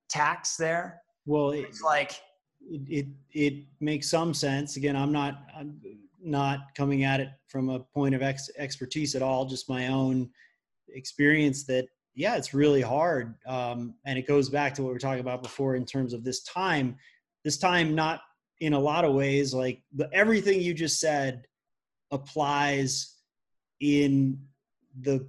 tacks 0.09 0.57
there? 0.57 1.01
Well 1.25 1.51
it's 1.51 1.81
like 1.81 2.19
it, 2.61 2.81
it, 2.89 3.07
it 3.31 3.65
makes 3.79 4.09
some 4.09 4.33
sense. 4.33 4.77
Again 4.77 4.95
i'm 4.95 5.11
not 5.11 5.43
I'm, 5.55 5.79
not 6.23 6.73
coming 6.75 7.03
at 7.03 7.19
it 7.19 7.29
from 7.47 7.69
a 7.69 7.79
point 7.79 8.15
of 8.15 8.21
ex- 8.21 8.49
expertise 8.57 9.15
at 9.15 9.21
all, 9.21 9.45
just 9.45 9.69
my 9.69 9.87
own 9.87 10.29
experience 10.89 11.65
that, 11.65 11.85
yeah, 12.15 12.35
it's 12.35 12.53
really 12.53 12.81
hard. 12.81 13.35
Um, 13.47 13.95
and 14.05 14.17
it 14.17 14.27
goes 14.27 14.49
back 14.49 14.73
to 14.75 14.81
what 14.81 14.89
we 14.89 14.93
were 14.93 14.99
talking 14.99 15.19
about 15.19 15.43
before 15.43 15.75
in 15.75 15.85
terms 15.85 16.13
of 16.13 16.23
this 16.23 16.43
time, 16.43 16.97
this 17.43 17.57
time, 17.57 17.95
not 17.95 18.21
in 18.59 18.73
a 18.73 18.79
lot 18.79 19.05
of 19.05 19.13
ways, 19.13 19.53
like 19.53 19.81
the, 19.95 20.09
everything 20.13 20.61
you 20.61 20.73
just 20.73 20.99
said 20.99 21.45
applies 22.11 23.15
in 23.79 24.39
the, 25.01 25.27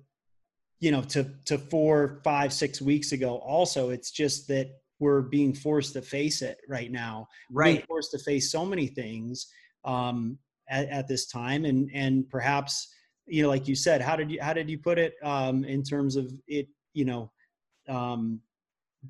you 0.80 0.90
know, 0.90 1.02
to, 1.02 1.30
to 1.46 1.58
four, 1.58 2.20
five, 2.22 2.52
six 2.52 2.80
weeks 2.80 3.12
ago. 3.12 3.36
Also, 3.36 3.90
it's 3.90 4.10
just 4.10 4.46
that 4.48 4.70
we're 4.98 5.22
being 5.22 5.54
forced 5.54 5.94
to 5.94 6.02
face 6.02 6.42
it 6.42 6.58
right 6.68 6.92
now. 6.92 7.26
Right. 7.50 7.76
Being 7.76 7.86
forced 7.86 8.10
to 8.12 8.18
face 8.18 8.52
so 8.52 8.64
many 8.64 8.86
things. 8.86 9.46
Um, 9.84 10.38
at, 10.68 10.88
at 10.88 11.08
this 11.08 11.26
time 11.26 11.64
and 11.64 11.90
and 11.94 12.28
perhaps 12.30 12.93
you 13.26 13.42
know 13.42 13.48
like 13.48 13.68
you 13.68 13.74
said 13.74 14.00
how 14.00 14.16
did 14.16 14.30
you 14.30 14.38
how 14.40 14.52
did 14.52 14.68
you 14.68 14.78
put 14.78 14.98
it 14.98 15.14
um, 15.22 15.64
in 15.64 15.82
terms 15.82 16.16
of 16.16 16.32
it 16.46 16.68
you 16.92 17.04
know 17.04 17.30
um, 17.88 18.40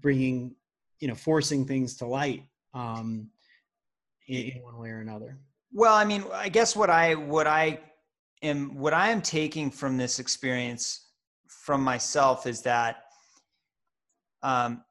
bringing 0.01 0.55
you 1.01 1.09
know 1.09 1.15
forcing 1.15 1.65
things 1.65 1.97
to 1.97 2.07
light 2.07 2.45
um, 2.75 3.29
in, 4.29 4.57
in 4.57 4.63
one 4.63 4.79
way 4.79 4.91
or 4.91 5.01
another 5.01 5.39
well 5.73 5.95
i 5.95 6.05
mean 6.05 6.25
i 6.33 6.49
guess 6.49 6.75
what 6.75 6.91
i 6.91 7.15
what 7.15 7.47
i 7.47 7.79
am 8.43 8.75
what 8.75 8.93
i 8.93 9.11
am 9.11 9.21
taking 9.21 9.71
from 9.71 9.97
this 9.97 10.19
experience 10.19 11.09
from 11.49 11.83
myself 11.83 12.47
is 12.47 12.63
that 12.63 13.05
um, 14.43 14.83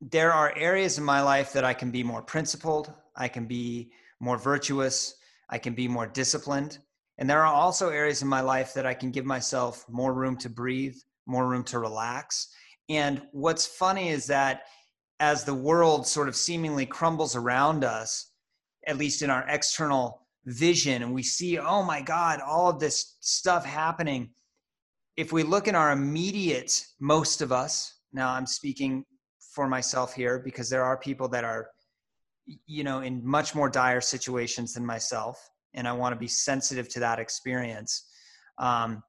there 0.00 0.32
are 0.32 0.52
areas 0.56 0.98
in 0.98 1.04
my 1.04 1.20
life 1.20 1.52
that 1.52 1.64
i 1.64 1.74
can 1.74 1.90
be 1.90 2.02
more 2.02 2.22
principled 2.22 2.92
i 3.16 3.28
can 3.28 3.46
be 3.46 3.90
more 4.20 4.38
virtuous 4.38 5.16
I 5.48 5.58
can 5.58 5.74
be 5.74 5.88
more 5.88 6.06
disciplined. 6.06 6.78
And 7.18 7.30
there 7.30 7.44
are 7.44 7.54
also 7.54 7.90
areas 7.90 8.22
in 8.22 8.28
my 8.28 8.40
life 8.40 8.74
that 8.74 8.86
I 8.86 8.94
can 8.94 9.10
give 9.10 9.24
myself 9.24 9.84
more 9.88 10.12
room 10.12 10.36
to 10.38 10.50
breathe, 10.50 10.96
more 11.26 11.46
room 11.46 11.64
to 11.64 11.78
relax. 11.78 12.48
And 12.88 13.22
what's 13.32 13.66
funny 13.66 14.08
is 14.08 14.26
that 14.26 14.62
as 15.20 15.44
the 15.44 15.54
world 15.54 16.06
sort 16.06 16.28
of 16.28 16.36
seemingly 16.36 16.86
crumbles 16.86 17.36
around 17.36 17.84
us, 17.84 18.32
at 18.86 18.98
least 18.98 19.22
in 19.22 19.30
our 19.30 19.44
external 19.48 20.26
vision, 20.44 21.02
and 21.02 21.14
we 21.14 21.22
see, 21.22 21.58
oh 21.58 21.82
my 21.82 22.02
God, 22.02 22.40
all 22.40 22.68
of 22.68 22.80
this 22.80 23.16
stuff 23.20 23.64
happening. 23.64 24.30
If 25.16 25.32
we 25.32 25.44
look 25.44 25.68
in 25.68 25.76
our 25.76 25.92
immediate, 25.92 26.84
most 27.00 27.40
of 27.40 27.52
us, 27.52 28.00
now 28.12 28.30
I'm 28.30 28.46
speaking 28.46 29.04
for 29.54 29.68
myself 29.68 30.12
here 30.12 30.40
because 30.40 30.68
there 30.68 30.84
are 30.84 30.96
people 30.98 31.28
that 31.28 31.44
are 31.44 31.68
you 32.66 32.84
know 32.84 33.00
in 33.00 33.24
much 33.24 33.54
more 33.54 33.70
dire 33.70 34.00
situations 34.00 34.74
than 34.74 34.84
myself 34.84 35.48
and 35.74 35.86
i 35.86 35.92
want 35.92 36.12
to 36.12 36.18
be 36.18 36.28
sensitive 36.28 36.88
to 36.88 37.00
that 37.00 37.18
experience. 37.18 38.06
Um, 38.58 39.02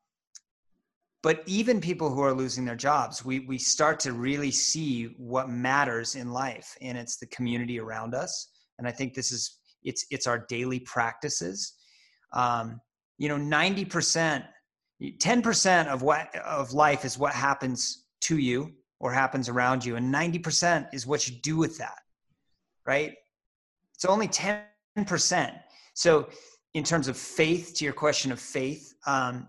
but 1.22 1.42
even 1.48 1.82
people 1.82 2.14
who 2.14 2.22
are 2.22 2.34
losing 2.34 2.66
their 2.66 2.76
jobs 2.76 3.24
we 3.24 3.40
we 3.40 3.58
start 3.58 4.00
to 4.02 4.14
really 4.14 4.52
see 4.52 5.16
what 5.18 5.50
matters 5.50 6.16
in 6.16 6.32
life 6.32 6.76
and 6.82 6.98
it's 6.98 7.18
the 7.18 7.28
community 7.28 7.80
around 7.80 8.16
us. 8.16 8.50
And 8.78 8.88
i 8.88 8.92
think 8.92 9.14
this 9.14 9.32
is 9.32 9.60
it's 9.84 10.06
it's 10.10 10.28
our 10.28 10.46
daily 10.50 10.80
practices. 10.80 11.74
Um, 12.34 12.82
you 13.18 13.30
know 13.30 13.38
90% 13.38 14.46
10% 15.02 15.88
of 15.88 16.02
what 16.02 16.36
of 16.38 16.74
life 16.74 17.06
is 17.06 17.18
what 17.18 17.34
happens 17.34 18.06
to 18.22 18.38
you 18.38 18.72
or 19.00 19.12
happens 19.12 19.50
around 19.50 19.86
you 19.86 19.98
and 19.98 20.14
90% 20.14 20.88
is 20.94 21.06
what 21.06 21.28
you 21.28 21.36
do 21.42 21.58
with 21.58 21.78
that 21.78 22.00
right? 22.86 23.14
It's 23.94 24.06
only 24.06 24.28
10%. 24.28 25.60
So, 25.94 26.30
in 26.76 26.84
terms 26.84 27.08
of 27.08 27.16
faith, 27.16 27.74
to 27.76 27.86
your 27.86 27.94
question 27.94 28.34
of 28.34 28.40
faith, 28.40 28.94
um, 29.08 29.48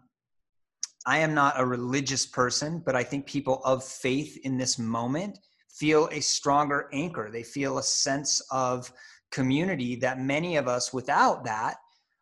I 1.06 1.18
am 1.18 1.34
not 1.34 1.54
a 1.58 1.66
religious 1.66 2.24
person, 2.24 2.80
but 2.86 2.94
I 2.94 3.02
think 3.02 3.26
people 3.26 3.60
of 3.64 3.82
faith 3.84 4.38
in 4.44 4.56
this 4.56 4.78
moment 4.78 5.40
feel 5.68 6.08
a 6.12 6.20
stronger 6.20 6.88
anchor. 6.92 7.28
They 7.32 7.42
feel 7.42 7.78
a 7.78 7.82
sense 7.82 8.40
of 8.52 8.92
community 9.32 9.96
that 9.96 10.20
many 10.20 10.56
of 10.56 10.68
us 10.68 10.92
without 10.92 11.44
that 11.44 11.78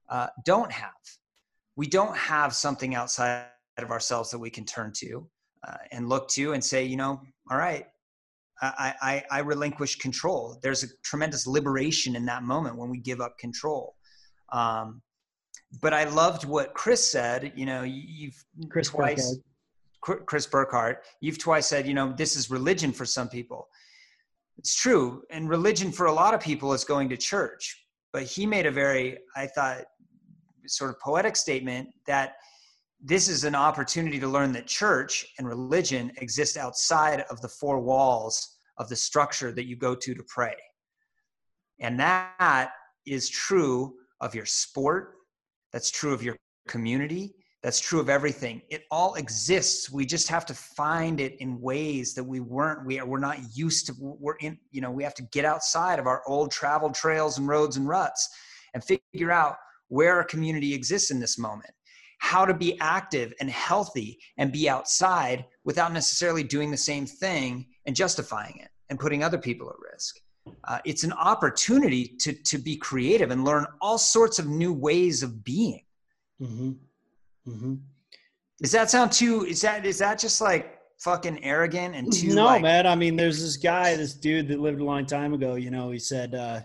uh, 0.09 0.28
don't 0.46 0.72
have. 0.72 0.92
we 1.76 1.86
don't 1.86 2.16
have 2.16 2.55
something 2.55 2.94
outside 2.94 3.46
of 3.78 3.90
ourselves 3.90 4.30
that 4.30 4.38
we 4.38 4.50
can 4.50 4.64
turn 4.64 4.92
to 4.96 5.26
uh, 5.66 5.76
and 5.90 6.09
look 6.09 6.28
to 6.28 6.52
and 6.52 6.64
say, 6.64 6.84
you 6.84 6.96
know, 6.96 7.20
all 7.50 7.59
right, 7.59 7.86
I, 8.62 8.94
I, 9.02 9.24
I 9.30 9.38
relinquish 9.40 9.96
control. 9.96 10.59
There's 10.62 10.84
a 10.84 10.88
tremendous 11.02 11.46
liberation 11.46 12.14
in 12.16 12.24
that 12.26 12.44
moment 12.44 12.76
when 12.76 12.88
we 12.88 12.98
give 12.98 13.20
up 13.20 13.36
control. 13.38 13.96
Um, 14.55 15.02
but 15.82 15.92
I 15.92 16.05
loved 16.05 16.44
what 16.44 16.72
Chris 16.74 17.07
said. 17.07 17.52
You 17.57 17.66
know, 17.66 17.82
you've 17.82 18.42
Chris 18.70 18.88
twice, 18.88 19.38
Burkard. 20.07 20.26
Chris 20.26 20.46
Burkard, 20.46 20.98
you've 21.20 21.38
twice 21.38 21.66
said, 21.66 21.86
you 21.86 21.94
know, 21.94 22.14
this 22.16 22.36
is 22.36 22.50
religion 22.50 22.92
for 22.92 23.05
some 23.05 23.28
people. 23.28 23.68
It's 24.57 24.74
true, 24.74 25.22
and 25.30 25.48
religion 25.48 25.90
for 25.90 26.07
a 26.07 26.12
lot 26.12 26.32
of 26.32 26.40
people 26.40 26.72
is 26.72 26.84
going 26.84 27.09
to 27.09 27.16
church. 27.16 27.84
But 28.12 28.22
he 28.22 28.46
made 28.46 28.66
a 28.66 28.70
very, 28.70 29.18
I 29.34 29.48
thought, 29.48 29.82
sort 30.66 30.90
of 30.90 31.00
poetic 31.00 31.34
statement 31.34 31.88
that 32.07 32.36
this 33.02 33.28
is 33.28 33.42
an 33.42 33.57
opportunity 33.57 34.20
to 34.20 34.28
learn 34.28 34.52
that 34.52 34.68
church 34.68 35.26
and 35.38 35.48
religion 35.48 36.12
exist 36.18 36.57
outside 36.57 37.24
of 37.28 37.40
the 37.40 37.48
four 37.48 37.80
walls 37.80 38.57
of 38.78 38.88
the 38.88 38.96
structure 38.96 39.50
that 39.50 39.66
you 39.66 39.74
go 39.74 39.96
to 39.96 40.14
to 40.14 40.22
pray. 40.28 40.55
And 41.80 41.98
that 41.98 42.70
is 43.05 43.28
true 43.28 43.94
of 44.24 44.34
your 44.34 44.46
sport, 44.46 45.14
that's 45.72 45.90
true 45.90 46.12
of 46.12 46.22
your 46.22 46.36
community, 46.66 47.34
that's 47.62 47.78
true 47.78 48.00
of 48.00 48.08
everything. 48.08 48.62
It 48.70 48.84
all 48.90 49.14
exists. 49.14 49.90
We 49.90 50.06
just 50.06 50.28
have 50.28 50.44
to 50.46 50.54
find 50.54 51.20
it 51.20 51.36
in 51.40 51.60
ways 51.60 52.14
that 52.14 52.24
we 52.24 52.40
weren't, 52.40 52.84
we 52.86 52.98
are, 52.98 53.06
we're 53.06 53.18
not 53.18 53.38
used 53.54 53.86
to, 53.86 53.94
we're 53.98 54.36
in, 54.36 54.58
you 54.70 54.80
know, 54.80 54.90
we 54.90 55.04
have 55.04 55.14
to 55.14 55.22
get 55.32 55.44
outside 55.44 55.98
of 55.98 56.06
our 56.06 56.22
old 56.26 56.50
traveled 56.50 56.94
trails 56.94 57.38
and 57.38 57.46
roads 57.46 57.76
and 57.76 57.86
ruts 57.86 58.28
and 58.74 58.82
figure 58.82 59.30
out 59.30 59.56
where 59.88 60.16
our 60.16 60.24
community 60.24 60.74
exists 60.74 61.10
in 61.10 61.20
this 61.20 61.38
moment 61.38 61.70
how 62.18 62.46
to 62.46 62.54
be 62.54 62.80
active 62.80 63.34
and 63.38 63.50
healthy 63.50 64.18
and 64.38 64.50
be 64.50 64.66
outside 64.66 65.44
without 65.64 65.92
necessarily 65.92 66.42
doing 66.42 66.70
the 66.70 66.76
same 66.76 67.04
thing 67.04 67.66
and 67.84 67.94
justifying 67.94 68.56
it 68.62 68.70
and 68.88 68.98
putting 68.98 69.22
other 69.22 69.36
people 69.36 69.68
at 69.68 69.76
risk. 69.92 70.16
Uh, 70.64 70.78
it's 70.84 71.05
an 71.05 71.12
opportunity 71.12 72.07
to 72.07 72.32
to 72.32 72.59
be 72.59 72.76
creative 72.76 73.30
and 73.30 73.45
learn 73.45 73.66
all 73.80 73.99
sorts 73.99 74.38
of 74.38 74.47
new 74.47 74.72
ways 74.72 75.22
of 75.22 75.45
being. 75.45 75.82
Mm-hmm. 76.40 76.72
Mm-hmm. 77.49 77.74
Does 78.61 78.72
that 78.72 78.90
sound 78.90 79.12
too? 79.12 79.45
Is 79.45 79.61
that 79.62 79.84
is 79.84 79.99
that 79.99 80.18
just 80.18 80.40
like 80.40 80.78
fucking 80.99 81.45
arrogant 81.45 81.95
and 81.95 82.12
too? 82.12 82.34
No, 82.34 82.45
like, 82.45 82.62
man. 82.62 82.86
I 82.86 82.95
mean, 82.95 83.16
there's 83.16 83.40
this 83.42 83.57
guy, 83.57 83.97
this 83.97 84.14
dude 84.14 84.49
that 84.49 84.61
lived 84.61 84.80
a 84.80 84.84
long 84.84 85.07
time 85.07 85.34
ago. 85.34 85.55
You 85.55 85.70
know, 85.70 85.90
he 85.90 85.99
said 85.99 86.34
uh, 86.34 86.61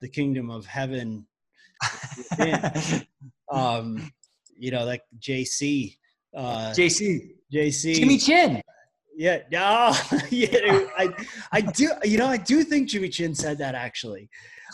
the 0.00 0.08
kingdom 0.08 0.50
of 0.50 0.66
heaven. 0.66 1.26
um, 3.50 4.12
you 4.56 4.70
know, 4.70 4.84
like 4.84 5.02
JC. 5.18 5.96
Uh, 6.34 6.72
JC. 6.76 7.32
JC. 7.52 7.94
Jimmy 7.94 8.18
Chin. 8.18 8.62
Yeah, 9.14 9.38
no, 9.50 9.94
yeah, 10.30 10.86
I, 10.98 11.12
I 11.52 11.60
do. 11.60 11.90
You 12.04 12.18
know, 12.18 12.26
I 12.26 12.36
do 12.36 12.62
think 12.64 12.88
Jimmy 12.88 13.08
Chin 13.08 13.34
said 13.34 13.58
that. 13.58 13.74
Actually, 13.74 14.28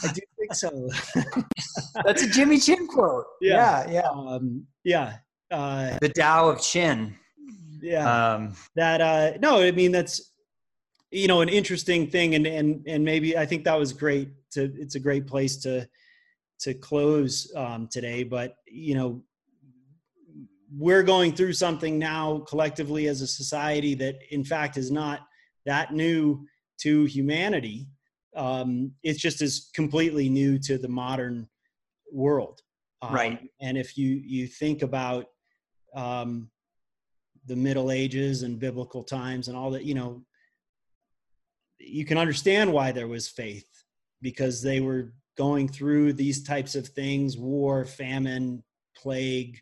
I 0.04 0.12
do 0.12 0.20
think 0.38 0.54
so. 0.54 0.88
That's 2.04 2.22
a 2.22 2.28
Jimmy 2.28 2.58
Chin 2.58 2.86
quote. 2.86 3.24
Yeah, 3.40 3.84
yeah, 3.86 3.92
yeah. 3.92 4.08
Um, 4.08 4.66
yeah. 4.84 5.16
Uh, 5.50 5.96
the 6.00 6.10
Tao 6.10 6.50
of 6.50 6.60
Chin. 6.60 7.16
Yeah. 7.80 8.34
Um, 8.34 8.54
that. 8.76 9.00
Uh, 9.00 9.38
no, 9.40 9.60
I 9.62 9.70
mean 9.70 9.92
that's, 9.92 10.32
you 11.10 11.26
know, 11.26 11.40
an 11.40 11.48
interesting 11.48 12.08
thing, 12.08 12.34
and 12.34 12.46
and 12.46 12.86
and 12.86 13.04
maybe 13.04 13.36
I 13.36 13.46
think 13.46 13.64
that 13.64 13.78
was 13.78 13.92
great. 13.92 14.30
To 14.52 14.72
it's 14.76 14.94
a 14.94 15.00
great 15.00 15.26
place 15.26 15.56
to 15.58 15.88
to 16.60 16.74
close 16.74 17.52
um, 17.56 17.88
today, 17.88 18.24
but 18.24 18.56
you 18.66 18.94
know, 18.94 19.22
we're 20.76 21.02
going 21.02 21.32
through 21.32 21.52
something 21.54 21.98
now 21.98 22.40
collectively 22.40 23.08
as 23.08 23.22
a 23.22 23.26
society 23.26 23.94
that 23.94 24.16
in 24.30 24.44
fact 24.44 24.76
is 24.76 24.90
not 24.90 25.20
that 25.64 25.92
new 25.92 26.46
to 26.78 27.04
humanity. 27.04 27.88
Um, 28.36 28.92
it's 29.02 29.20
just 29.20 29.42
as 29.42 29.70
completely 29.74 30.28
new 30.28 30.58
to 30.60 30.78
the 30.78 30.88
modern 30.88 31.48
world. 32.12 32.60
Um, 33.00 33.14
right. 33.14 33.48
and 33.60 33.78
if 33.78 33.96
you 33.96 34.20
you 34.24 34.48
think 34.48 34.82
about 34.82 35.26
um, 35.94 36.50
the 37.46 37.54
middle 37.54 37.92
ages 37.92 38.42
and 38.42 38.58
biblical 38.58 39.04
times 39.04 39.46
and 39.46 39.56
all 39.56 39.70
that 39.70 39.84
you 39.84 39.94
know 39.94 40.22
you 41.78 42.04
can 42.04 42.18
understand 42.18 42.72
why 42.72 42.90
there 42.90 43.06
was 43.06 43.28
faith 43.28 43.68
because 44.20 44.60
they 44.60 44.80
were 44.80 45.12
going 45.36 45.68
through 45.68 46.12
these 46.12 46.42
types 46.42 46.74
of 46.74 46.88
things 46.88 47.36
war 47.38 47.84
famine 47.84 48.64
plague 48.96 49.60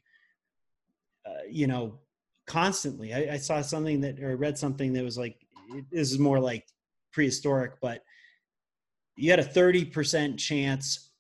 uh, 1.27 1.43
you 1.51 1.67
know, 1.67 1.99
constantly. 2.47 3.13
I, 3.13 3.35
I, 3.35 3.37
saw 3.39 3.61
something 3.61 4.01
that 4.03 4.21
or 4.21 4.37
read 4.37 4.57
something 4.57 4.93
that 4.93 5.03
was 5.05 5.19
like 5.19 5.37
this 5.91 6.13
is 6.13 6.19
more 6.19 6.39
like 6.39 6.65
prehistoric, 7.13 7.73
but 7.81 8.03
you 9.17 9.31
had 9.31 9.41
a 9.41 9.45
30% 9.45 10.39
chance 10.39 11.11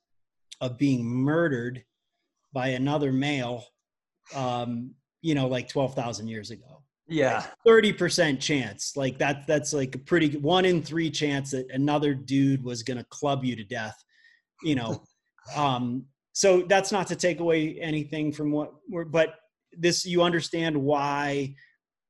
of 0.60 0.78
being 0.78 1.04
murdered 1.04 1.84
by 2.52 2.68
another 2.68 3.12
male 3.12 3.64
um, 4.34 4.94
you 5.22 5.34
know, 5.34 5.46
like 5.46 5.68
12,000 5.68 6.28
years 6.28 6.50
ago. 6.50 6.82
Yeah. 7.08 7.44
30% 7.66 8.40
chance. 8.40 8.96
Like 8.96 9.18
that 9.18 9.46
that's 9.46 9.72
like 9.72 9.94
a 9.94 9.98
pretty 9.98 10.36
one 10.38 10.64
in 10.64 10.82
3 10.82 11.10
chance 11.10 11.52
that 11.52 11.70
another 11.70 12.14
dude 12.14 12.64
was 12.64 12.82
going 12.82 12.98
to 12.98 13.04
club 13.04 13.44
you 13.44 13.56
to 13.56 13.64
death, 13.64 13.96
you 14.62 14.74
know. 14.74 15.02
um 15.56 16.04
so 16.32 16.62
that's 16.62 16.90
not 16.90 17.06
to 17.06 17.14
take 17.14 17.38
away 17.38 17.78
anything 17.80 18.32
from 18.32 18.50
what 18.50 18.72
we're 18.88 19.04
but 19.04 19.36
this 19.78 20.04
you 20.06 20.22
understand 20.22 20.76
why 20.76 21.54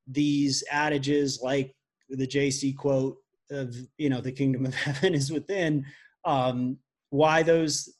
these 0.06 0.62
adages 0.70 1.40
like 1.42 1.74
the 2.08 2.26
JC 2.26 2.76
quote 2.76 3.16
of 3.50 3.74
you 3.98 4.08
know 4.08 4.20
the 4.20 4.32
kingdom 4.32 4.66
of 4.66 4.74
heaven 4.86 5.14
is 5.14 5.30
within 5.30 5.84
um, 6.24 6.78
why 7.10 7.42
those 7.42 7.92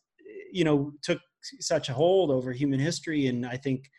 you 0.53 0.65
know 0.65 0.93
took 1.03 1.21
such 1.61 1.89
a 1.89 1.95
hold 1.95 2.31
over 2.31 2.53
human 2.53 2.81
history. 2.81 3.27
And 3.27 3.47
I 3.47 3.57
think 3.57 3.91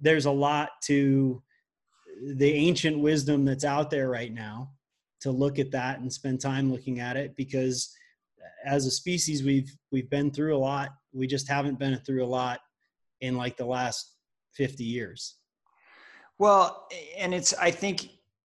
there's 0.00 0.26
a 0.26 0.30
lot 0.30 0.70
to 0.84 1.42
the 2.36 2.52
ancient 2.52 2.98
wisdom 2.98 3.44
that's 3.44 3.64
out 3.64 3.90
there 3.90 4.08
right 4.08 4.32
now 4.32 4.70
to 5.20 5.30
look 5.30 5.58
at 5.58 5.70
that 5.72 5.98
and 5.98 6.12
spend 6.12 6.40
time 6.40 6.70
looking 6.70 7.00
at 7.00 7.16
it 7.16 7.34
because 7.36 7.94
as 8.64 8.86
a 8.86 8.90
species 8.90 9.42
we've 9.42 9.74
we've 9.90 10.10
been 10.10 10.30
through 10.30 10.56
a 10.56 10.58
lot. 10.58 10.90
We 11.12 11.26
just 11.26 11.48
haven't 11.48 11.78
been 11.78 11.96
through 11.98 12.24
a 12.24 12.26
lot 12.26 12.60
in 13.20 13.36
like 13.36 13.56
the 13.56 13.66
last 13.66 14.13
50 14.56 14.84
years. 14.84 15.36
Well 16.38 16.88
and 17.16 17.32
it's 17.32 17.54
i 17.54 17.70
think 17.70 18.08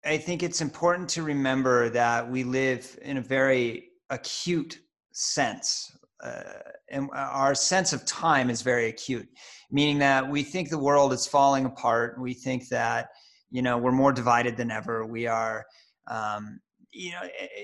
i 0.04 0.18
think 0.18 0.44
it's 0.44 0.60
important 0.60 1.08
to 1.08 1.24
remember 1.24 1.90
that 1.90 2.30
we 2.30 2.44
live 2.44 3.00
in 3.02 3.18
a 3.18 3.22
very 3.22 3.92
acute 4.10 4.80
sense 5.14 5.90
uh, 6.22 6.44
and 6.90 7.10
our 7.14 7.56
sense 7.56 7.94
of 7.94 8.06
time 8.06 8.50
is 8.50 8.62
very 8.62 8.88
acute 8.90 9.30
meaning 9.72 10.00
that 10.00 10.28
we 10.28 10.44
think 10.44 10.70
the 10.70 10.78
world 10.78 11.14
is 11.14 11.28
falling 11.28 11.66
apart. 11.66 12.20
We 12.20 12.34
think 12.34 12.68
that 12.70 13.10
you 13.52 13.62
know 13.62 13.78
we're 13.78 13.92
more 13.92 14.12
divided 14.12 14.58
than 14.58 14.72
ever. 14.72 15.06
We 15.06 15.28
are 15.28 15.66
um, 16.08 16.60
you 16.92 17.12
know 17.12 17.22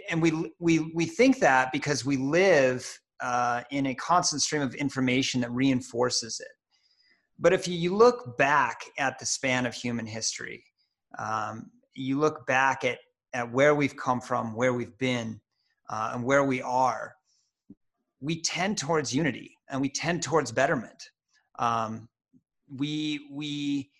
and 0.09 0.21
we 0.21 0.51
we 0.59 0.91
we 0.93 1.05
think 1.05 1.39
that 1.39 1.71
because 1.71 2.05
we 2.05 2.17
live 2.17 2.87
uh, 3.21 3.61
in 3.71 3.87
a 3.87 3.95
constant 3.95 4.41
stream 4.41 4.61
of 4.61 4.75
information 4.75 5.41
that 5.41 5.51
reinforces 5.51 6.39
it 6.39 6.51
but 7.37 7.53
if 7.53 7.67
you 7.67 7.95
look 7.95 8.37
back 8.37 8.85
at 8.97 9.19
the 9.19 9.25
span 9.25 9.65
of 9.65 9.73
human 9.73 10.05
history, 10.05 10.63
um, 11.19 11.69
you 11.93 12.17
look 12.17 12.45
back 12.47 12.83
at, 12.83 12.99
at 13.33 13.51
where 13.51 13.75
we've 13.75 13.95
come 13.97 14.21
from, 14.21 14.55
where 14.55 14.73
we've 14.73 14.97
been, 14.97 15.39
uh, 15.89 16.11
and 16.13 16.23
where 16.23 16.43
we 16.43 16.61
are, 16.61 17.15
we 18.21 18.41
tend 18.41 18.77
towards 18.77 19.13
unity 19.13 19.57
and 19.69 19.81
we 19.81 19.89
tend 19.89 20.23
towards 20.23 20.51
betterment. 20.51 21.09
Um, 21.59 22.07
we, 22.73 23.27
we, 23.29 23.91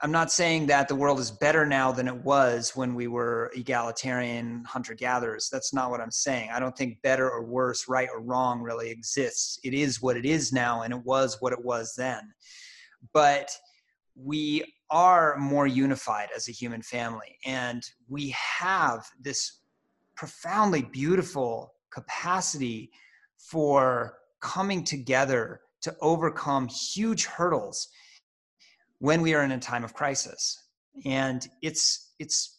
I'm 0.00 0.12
not 0.12 0.30
saying 0.30 0.66
that 0.66 0.86
the 0.86 0.94
world 0.94 1.18
is 1.18 1.32
better 1.32 1.66
now 1.66 1.90
than 1.90 2.06
it 2.06 2.24
was 2.24 2.76
when 2.76 2.94
we 2.94 3.08
were 3.08 3.50
egalitarian 3.56 4.64
hunter 4.64 4.94
gatherers. 4.94 5.48
That's 5.50 5.74
not 5.74 5.90
what 5.90 6.00
I'm 6.00 6.12
saying. 6.12 6.50
I 6.52 6.60
don't 6.60 6.76
think 6.76 7.02
better 7.02 7.28
or 7.28 7.42
worse, 7.44 7.88
right 7.88 8.08
or 8.12 8.20
wrong 8.20 8.62
really 8.62 8.90
exists. 8.90 9.58
It 9.64 9.74
is 9.74 10.00
what 10.00 10.16
it 10.16 10.24
is 10.24 10.52
now, 10.52 10.82
and 10.82 10.94
it 10.94 11.04
was 11.04 11.38
what 11.40 11.52
it 11.52 11.64
was 11.64 11.94
then 11.96 12.32
but 13.12 13.50
we 14.14 14.64
are 14.90 15.36
more 15.38 15.66
unified 15.66 16.28
as 16.34 16.48
a 16.48 16.52
human 16.52 16.82
family. 16.82 17.38
And 17.44 17.82
we 18.08 18.34
have 18.60 19.06
this 19.20 19.60
profoundly 20.16 20.82
beautiful 20.82 21.74
capacity 21.92 22.90
for 23.38 24.18
coming 24.40 24.84
together 24.84 25.60
to 25.82 25.94
overcome 26.00 26.68
huge 26.68 27.26
hurdles 27.26 27.88
when 28.98 29.22
we 29.22 29.34
are 29.34 29.42
in 29.42 29.52
a 29.52 29.58
time 29.58 29.84
of 29.84 29.94
crisis. 29.94 30.60
And 31.04 31.46
it's 31.62 32.12
it's 32.18 32.58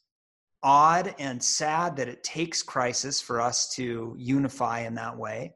odd 0.64 1.14
and 1.20 1.44
sad 1.44 1.98
that 1.98 2.08
it 2.08 2.24
takes 2.24 2.62
crisis 2.64 3.20
for 3.20 3.42
us 3.42 3.74
to 3.76 4.16
unify 4.18 4.82
in 4.82 4.96
that 4.96 5.18
way. 5.18 5.56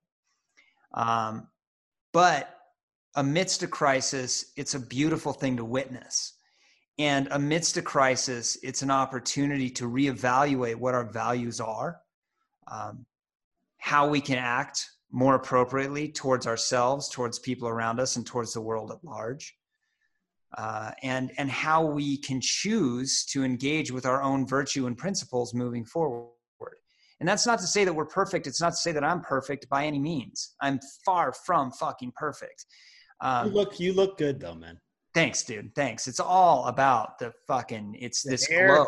Um, 0.94 1.48
but 2.12 2.54
amidst 3.16 3.64
a 3.64 3.68
crisis, 3.68 4.52
it's 4.58 4.76
a 4.76 4.80
beautiful 4.80 5.34
thing 5.34 5.58
to 5.58 5.66
witness. 5.66 6.34
And 7.00 7.28
amidst 7.32 7.78
a 7.78 7.82
crisis, 7.82 8.58
it's 8.62 8.82
an 8.82 8.92
opportunity 8.92 9.70
to 9.72 9.90
reevaluate 9.90 10.76
what 10.76 10.94
our 10.94 11.06
values 11.06 11.60
are, 11.60 12.00
um, 12.68 13.06
how 13.78 14.08
we 14.08 14.22
can 14.22 14.38
act 14.38 14.88
more 15.12 15.36
appropriately 15.36 16.10
towards 16.10 16.48
ourselves, 16.48 17.10
towards 17.10 17.40
people 17.40 17.68
around 17.68 18.00
us, 18.00 18.16
and 18.16 18.26
towards 18.26 18.54
the 18.54 18.62
world 18.62 18.92
at 18.92 19.04
large. 19.04 19.56
Uh, 20.56 20.92
and 21.02 21.32
and 21.40 21.50
how 21.50 21.84
we 21.84 22.16
can 22.16 22.40
choose 22.40 23.26
to 23.26 23.44
engage 23.44 23.92
with 23.92 24.06
our 24.06 24.22
own 24.22 24.46
virtue 24.46 24.86
and 24.86 24.96
principles 24.96 25.52
moving 25.52 25.84
forward. 25.84 26.30
And 27.20 27.30
that's 27.30 27.48
not 27.48 27.60
to 27.60 27.68
say 27.68 27.86
that 27.86 27.94
we're 27.94 28.06
perfect. 28.06 28.46
It's 28.46 28.62
not 28.62 28.72
to 28.72 28.76
say 28.76 28.92
that 28.92 29.04
I'm 29.04 29.22
perfect 29.22 29.68
by 29.70 29.86
any 29.86 29.98
means. 29.98 30.56
I'm 30.62 30.80
far 31.06 31.34
from 31.46 31.72
fucking 31.72 32.12
perfect. 32.16 32.66
Um, 33.24 33.48
you 33.48 33.54
look 33.54 33.80
you 33.80 33.94
look 33.94 34.18
good 34.18 34.40
though, 34.40 34.54
man. 34.54 34.80
Thanks, 35.14 35.44
dude. 35.44 35.74
Thanks. 35.76 36.08
It's 36.08 36.20
all 36.20 36.66
about 36.66 37.18
the 37.20 37.32
fucking. 37.48 37.96
It's 38.00 38.22
the 38.22 38.32
this 38.32 38.48
glow. 38.48 38.86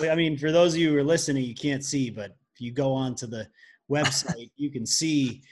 I 0.00 0.14
mean, 0.14 0.36
for 0.36 0.52
those 0.52 0.74
of 0.74 0.80
you 0.80 0.90
who 0.90 0.98
are 0.98 1.04
listening, 1.04 1.44
you 1.44 1.54
can't 1.54 1.84
see, 1.84 2.10
but 2.10 2.36
if 2.54 2.60
you 2.60 2.70
go 2.70 2.92
on 2.92 3.14
to 3.16 3.26
the 3.26 3.48
website, 3.90 4.50
you 4.56 4.70
can 4.70 4.86
see 4.86 5.42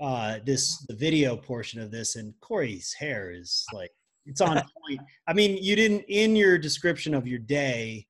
uh, 0.00 0.38
this 0.44 0.78
the 0.88 0.94
video 0.94 1.36
portion 1.36 1.80
of 1.80 1.90
this, 1.90 2.16
and 2.16 2.34
Corey's 2.40 2.92
hair 2.92 3.30
is 3.30 3.64
like 3.72 3.92
it's 4.26 4.40
on 4.40 4.56
point. 4.56 5.00
I 5.28 5.32
mean, 5.32 5.62
you 5.62 5.76
didn't 5.76 6.04
in 6.08 6.34
your 6.36 6.58
description 6.58 7.14
of 7.14 7.26
your 7.26 7.38
day. 7.38 8.06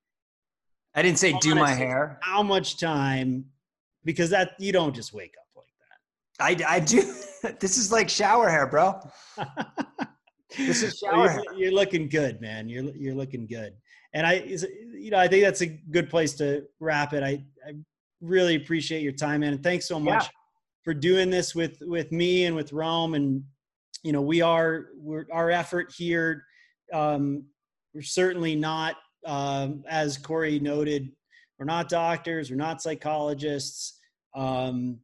I 0.95 1.03
didn't 1.03 1.19
say 1.19 1.37
do 1.41 1.55
my 1.55 1.71
hair. 1.71 2.19
How 2.23 2.43
much 2.43 2.79
time? 2.79 3.45
Because 4.05 4.31
that 4.31 4.53
you 4.59 4.73
don't 4.73 4.95
just 4.95 5.13
wake 5.13 5.35
up. 5.39 5.47
I 6.41 6.57
I 6.66 6.80
do. 6.80 7.03
this 7.61 7.78
is 7.78 7.93
like 7.93 8.09
shower 8.09 8.49
hair, 8.49 8.66
bro. 8.66 9.01
this 10.57 10.82
is 10.82 10.99
shower 11.05 11.32
you're, 11.32 11.55
you're, 11.55 11.72
looking 11.72 12.09
good, 12.09 12.41
man. 12.41 12.68
You're 12.68 12.84
you're 12.97 13.14
looking 13.14 13.47
good. 13.47 13.74
And 14.12 14.26
I, 14.26 14.43
you 14.93 15.11
know, 15.11 15.18
I 15.18 15.28
think 15.28 15.45
that's 15.45 15.61
a 15.62 15.66
good 15.66 16.11
place 16.11 16.34
to 16.34 16.64
wrap 16.80 17.12
it. 17.12 17.22
I, 17.22 17.45
I 17.66 17.74
really 18.20 18.57
appreciate 18.57 19.03
your 19.03 19.12
time, 19.12 19.41
man, 19.41 19.53
and 19.53 19.62
thanks 19.62 19.86
so 19.86 20.01
much 20.01 20.24
yeah. 20.24 20.30
for 20.82 20.95
doing 20.95 21.30
this 21.30 21.55
with 21.55 21.78
with 21.82 22.11
me 22.11 22.47
and 22.47 22.57
with 22.57 22.72
Roam. 22.72 23.14
And 23.14 23.45
you 24.03 24.12
know, 24.12 24.22
we 24.22 24.41
are 24.43 24.86
we're 24.97 25.26
our 25.32 25.51
effort 25.51 25.93
here. 25.97 26.45
Um, 26.93 27.45
we're 27.95 28.03
certainly 28.03 28.55
not, 28.55 28.97
um, 29.26 29.84
as 29.88 30.16
Corey 30.16 30.61
noted, 30.61 31.11
we're 31.59 31.66
not 31.66 31.88
doctors, 31.88 32.51
we're 32.51 32.57
not 32.57 32.82
psychologists. 32.82 33.99
Um, 34.34 34.99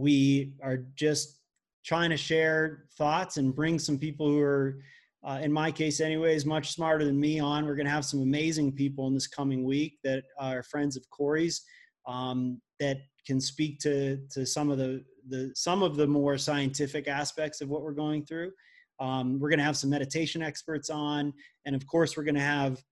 we 0.00 0.54
are 0.62 0.78
just 0.94 1.38
trying 1.84 2.10
to 2.10 2.16
share 2.16 2.84
thoughts 2.96 3.36
and 3.36 3.54
bring 3.54 3.78
some 3.78 3.98
people 3.98 4.28
who 4.28 4.40
are 4.40 4.78
uh, 5.22 5.38
in 5.42 5.52
my 5.52 5.70
case 5.70 6.00
anyways 6.00 6.46
much 6.46 6.72
smarter 6.72 7.04
than 7.04 7.20
me 7.20 7.38
on. 7.38 7.66
We're 7.66 7.74
going 7.74 7.86
to 7.86 7.92
have 7.92 8.06
some 8.06 8.22
amazing 8.22 8.72
people 8.72 9.06
in 9.06 9.14
this 9.14 9.26
coming 9.26 9.64
week 9.64 9.98
that 10.02 10.24
are 10.38 10.62
friends 10.62 10.96
of 10.96 11.08
corey's 11.10 11.62
um, 12.06 12.60
that 12.78 12.98
can 13.26 13.40
speak 13.40 13.78
to 13.80 14.18
to 14.32 14.46
some 14.46 14.70
of 14.70 14.78
the 14.78 15.04
the 15.28 15.52
some 15.54 15.82
of 15.82 15.96
the 15.96 16.06
more 16.06 16.38
scientific 16.38 17.06
aspects 17.06 17.60
of 17.60 17.68
what 17.68 17.82
we're 17.82 17.92
going 17.92 18.24
through. 18.24 18.50
Um, 18.98 19.38
we're 19.38 19.50
going 19.50 19.58
to 19.58 19.64
have 19.64 19.76
some 19.76 19.90
meditation 19.90 20.42
experts 20.42 20.90
on 20.90 21.32
and 21.66 21.76
of 21.76 21.86
course 21.86 22.16
we're 22.16 22.24
going 22.24 22.34
to 22.34 22.40
have 22.40 22.82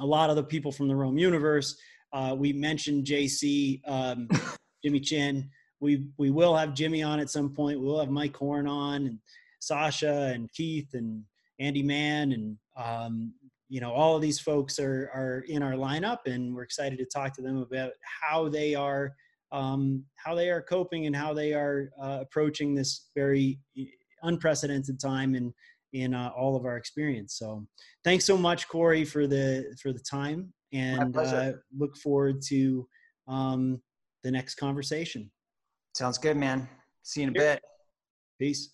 a 0.00 0.06
lot 0.06 0.30
of 0.30 0.36
the 0.36 0.42
people 0.42 0.72
from 0.72 0.88
the 0.88 0.96
Roam 0.96 1.18
universe. 1.18 1.76
Uh, 2.12 2.34
we 2.38 2.54
mentioned 2.54 3.04
jc 3.04 3.80
um, 3.86 4.28
jimmy 4.82 5.00
chin 5.00 5.50
we 5.80 6.06
we 6.16 6.30
will 6.30 6.56
have 6.56 6.74
Jimmy 6.74 7.02
on 7.02 7.20
at 7.20 7.30
some 7.30 7.50
point. 7.50 7.80
We'll 7.80 8.00
have 8.00 8.10
Mike 8.10 8.36
Horn 8.36 8.66
on 8.66 9.06
and 9.06 9.18
Sasha 9.60 10.32
and 10.34 10.52
Keith 10.52 10.88
and 10.94 11.22
Andy 11.58 11.82
Mann 11.82 12.32
and 12.32 12.56
um, 12.76 13.32
you 13.68 13.80
know 13.80 13.92
all 13.92 14.16
of 14.16 14.22
these 14.22 14.40
folks 14.40 14.78
are 14.78 15.10
are 15.14 15.44
in 15.48 15.62
our 15.62 15.72
lineup 15.72 16.18
and 16.26 16.54
we're 16.54 16.62
excited 16.62 16.98
to 16.98 17.04
talk 17.04 17.34
to 17.34 17.42
them 17.42 17.58
about 17.58 17.92
how 18.02 18.48
they 18.48 18.74
are 18.74 19.14
um, 19.52 20.04
how 20.16 20.34
they 20.34 20.50
are 20.50 20.62
coping 20.62 21.06
and 21.06 21.16
how 21.16 21.32
they 21.32 21.52
are 21.54 21.90
uh, 22.00 22.18
approaching 22.20 22.74
this 22.74 23.08
very 23.14 23.58
unprecedented 24.22 25.00
time 25.00 25.34
in 25.34 25.52
in 25.94 26.12
uh, 26.12 26.30
all 26.36 26.54
of 26.54 26.66
our 26.66 26.76
experience. 26.76 27.38
So 27.38 27.66
thanks 28.04 28.24
so 28.24 28.36
much, 28.36 28.68
Corey, 28.68 29.04
for 29.04 29.26
the 29.26 29.74
for 29.80 29.92
the 29.92 30.00
time 30.00 30.52
and 30.72 31.16
uh, 31.16 31.52
look 31.76 31.96
forward 31.96 32.42
to 32.42 32.86
um, 33.26 33.80
the 34.22 34.30
next 34.30 34.56
conversation. 34.56 35.30
Sounds 35.98 36.16
good, 36.16 36.36
man. 36.36 36.68
See 37.02 37.22
you 37.22 37.26
in 37.26 37.30
a 37.30 37.36
bit. 37.36 37.60
Peace. 38.38 38.70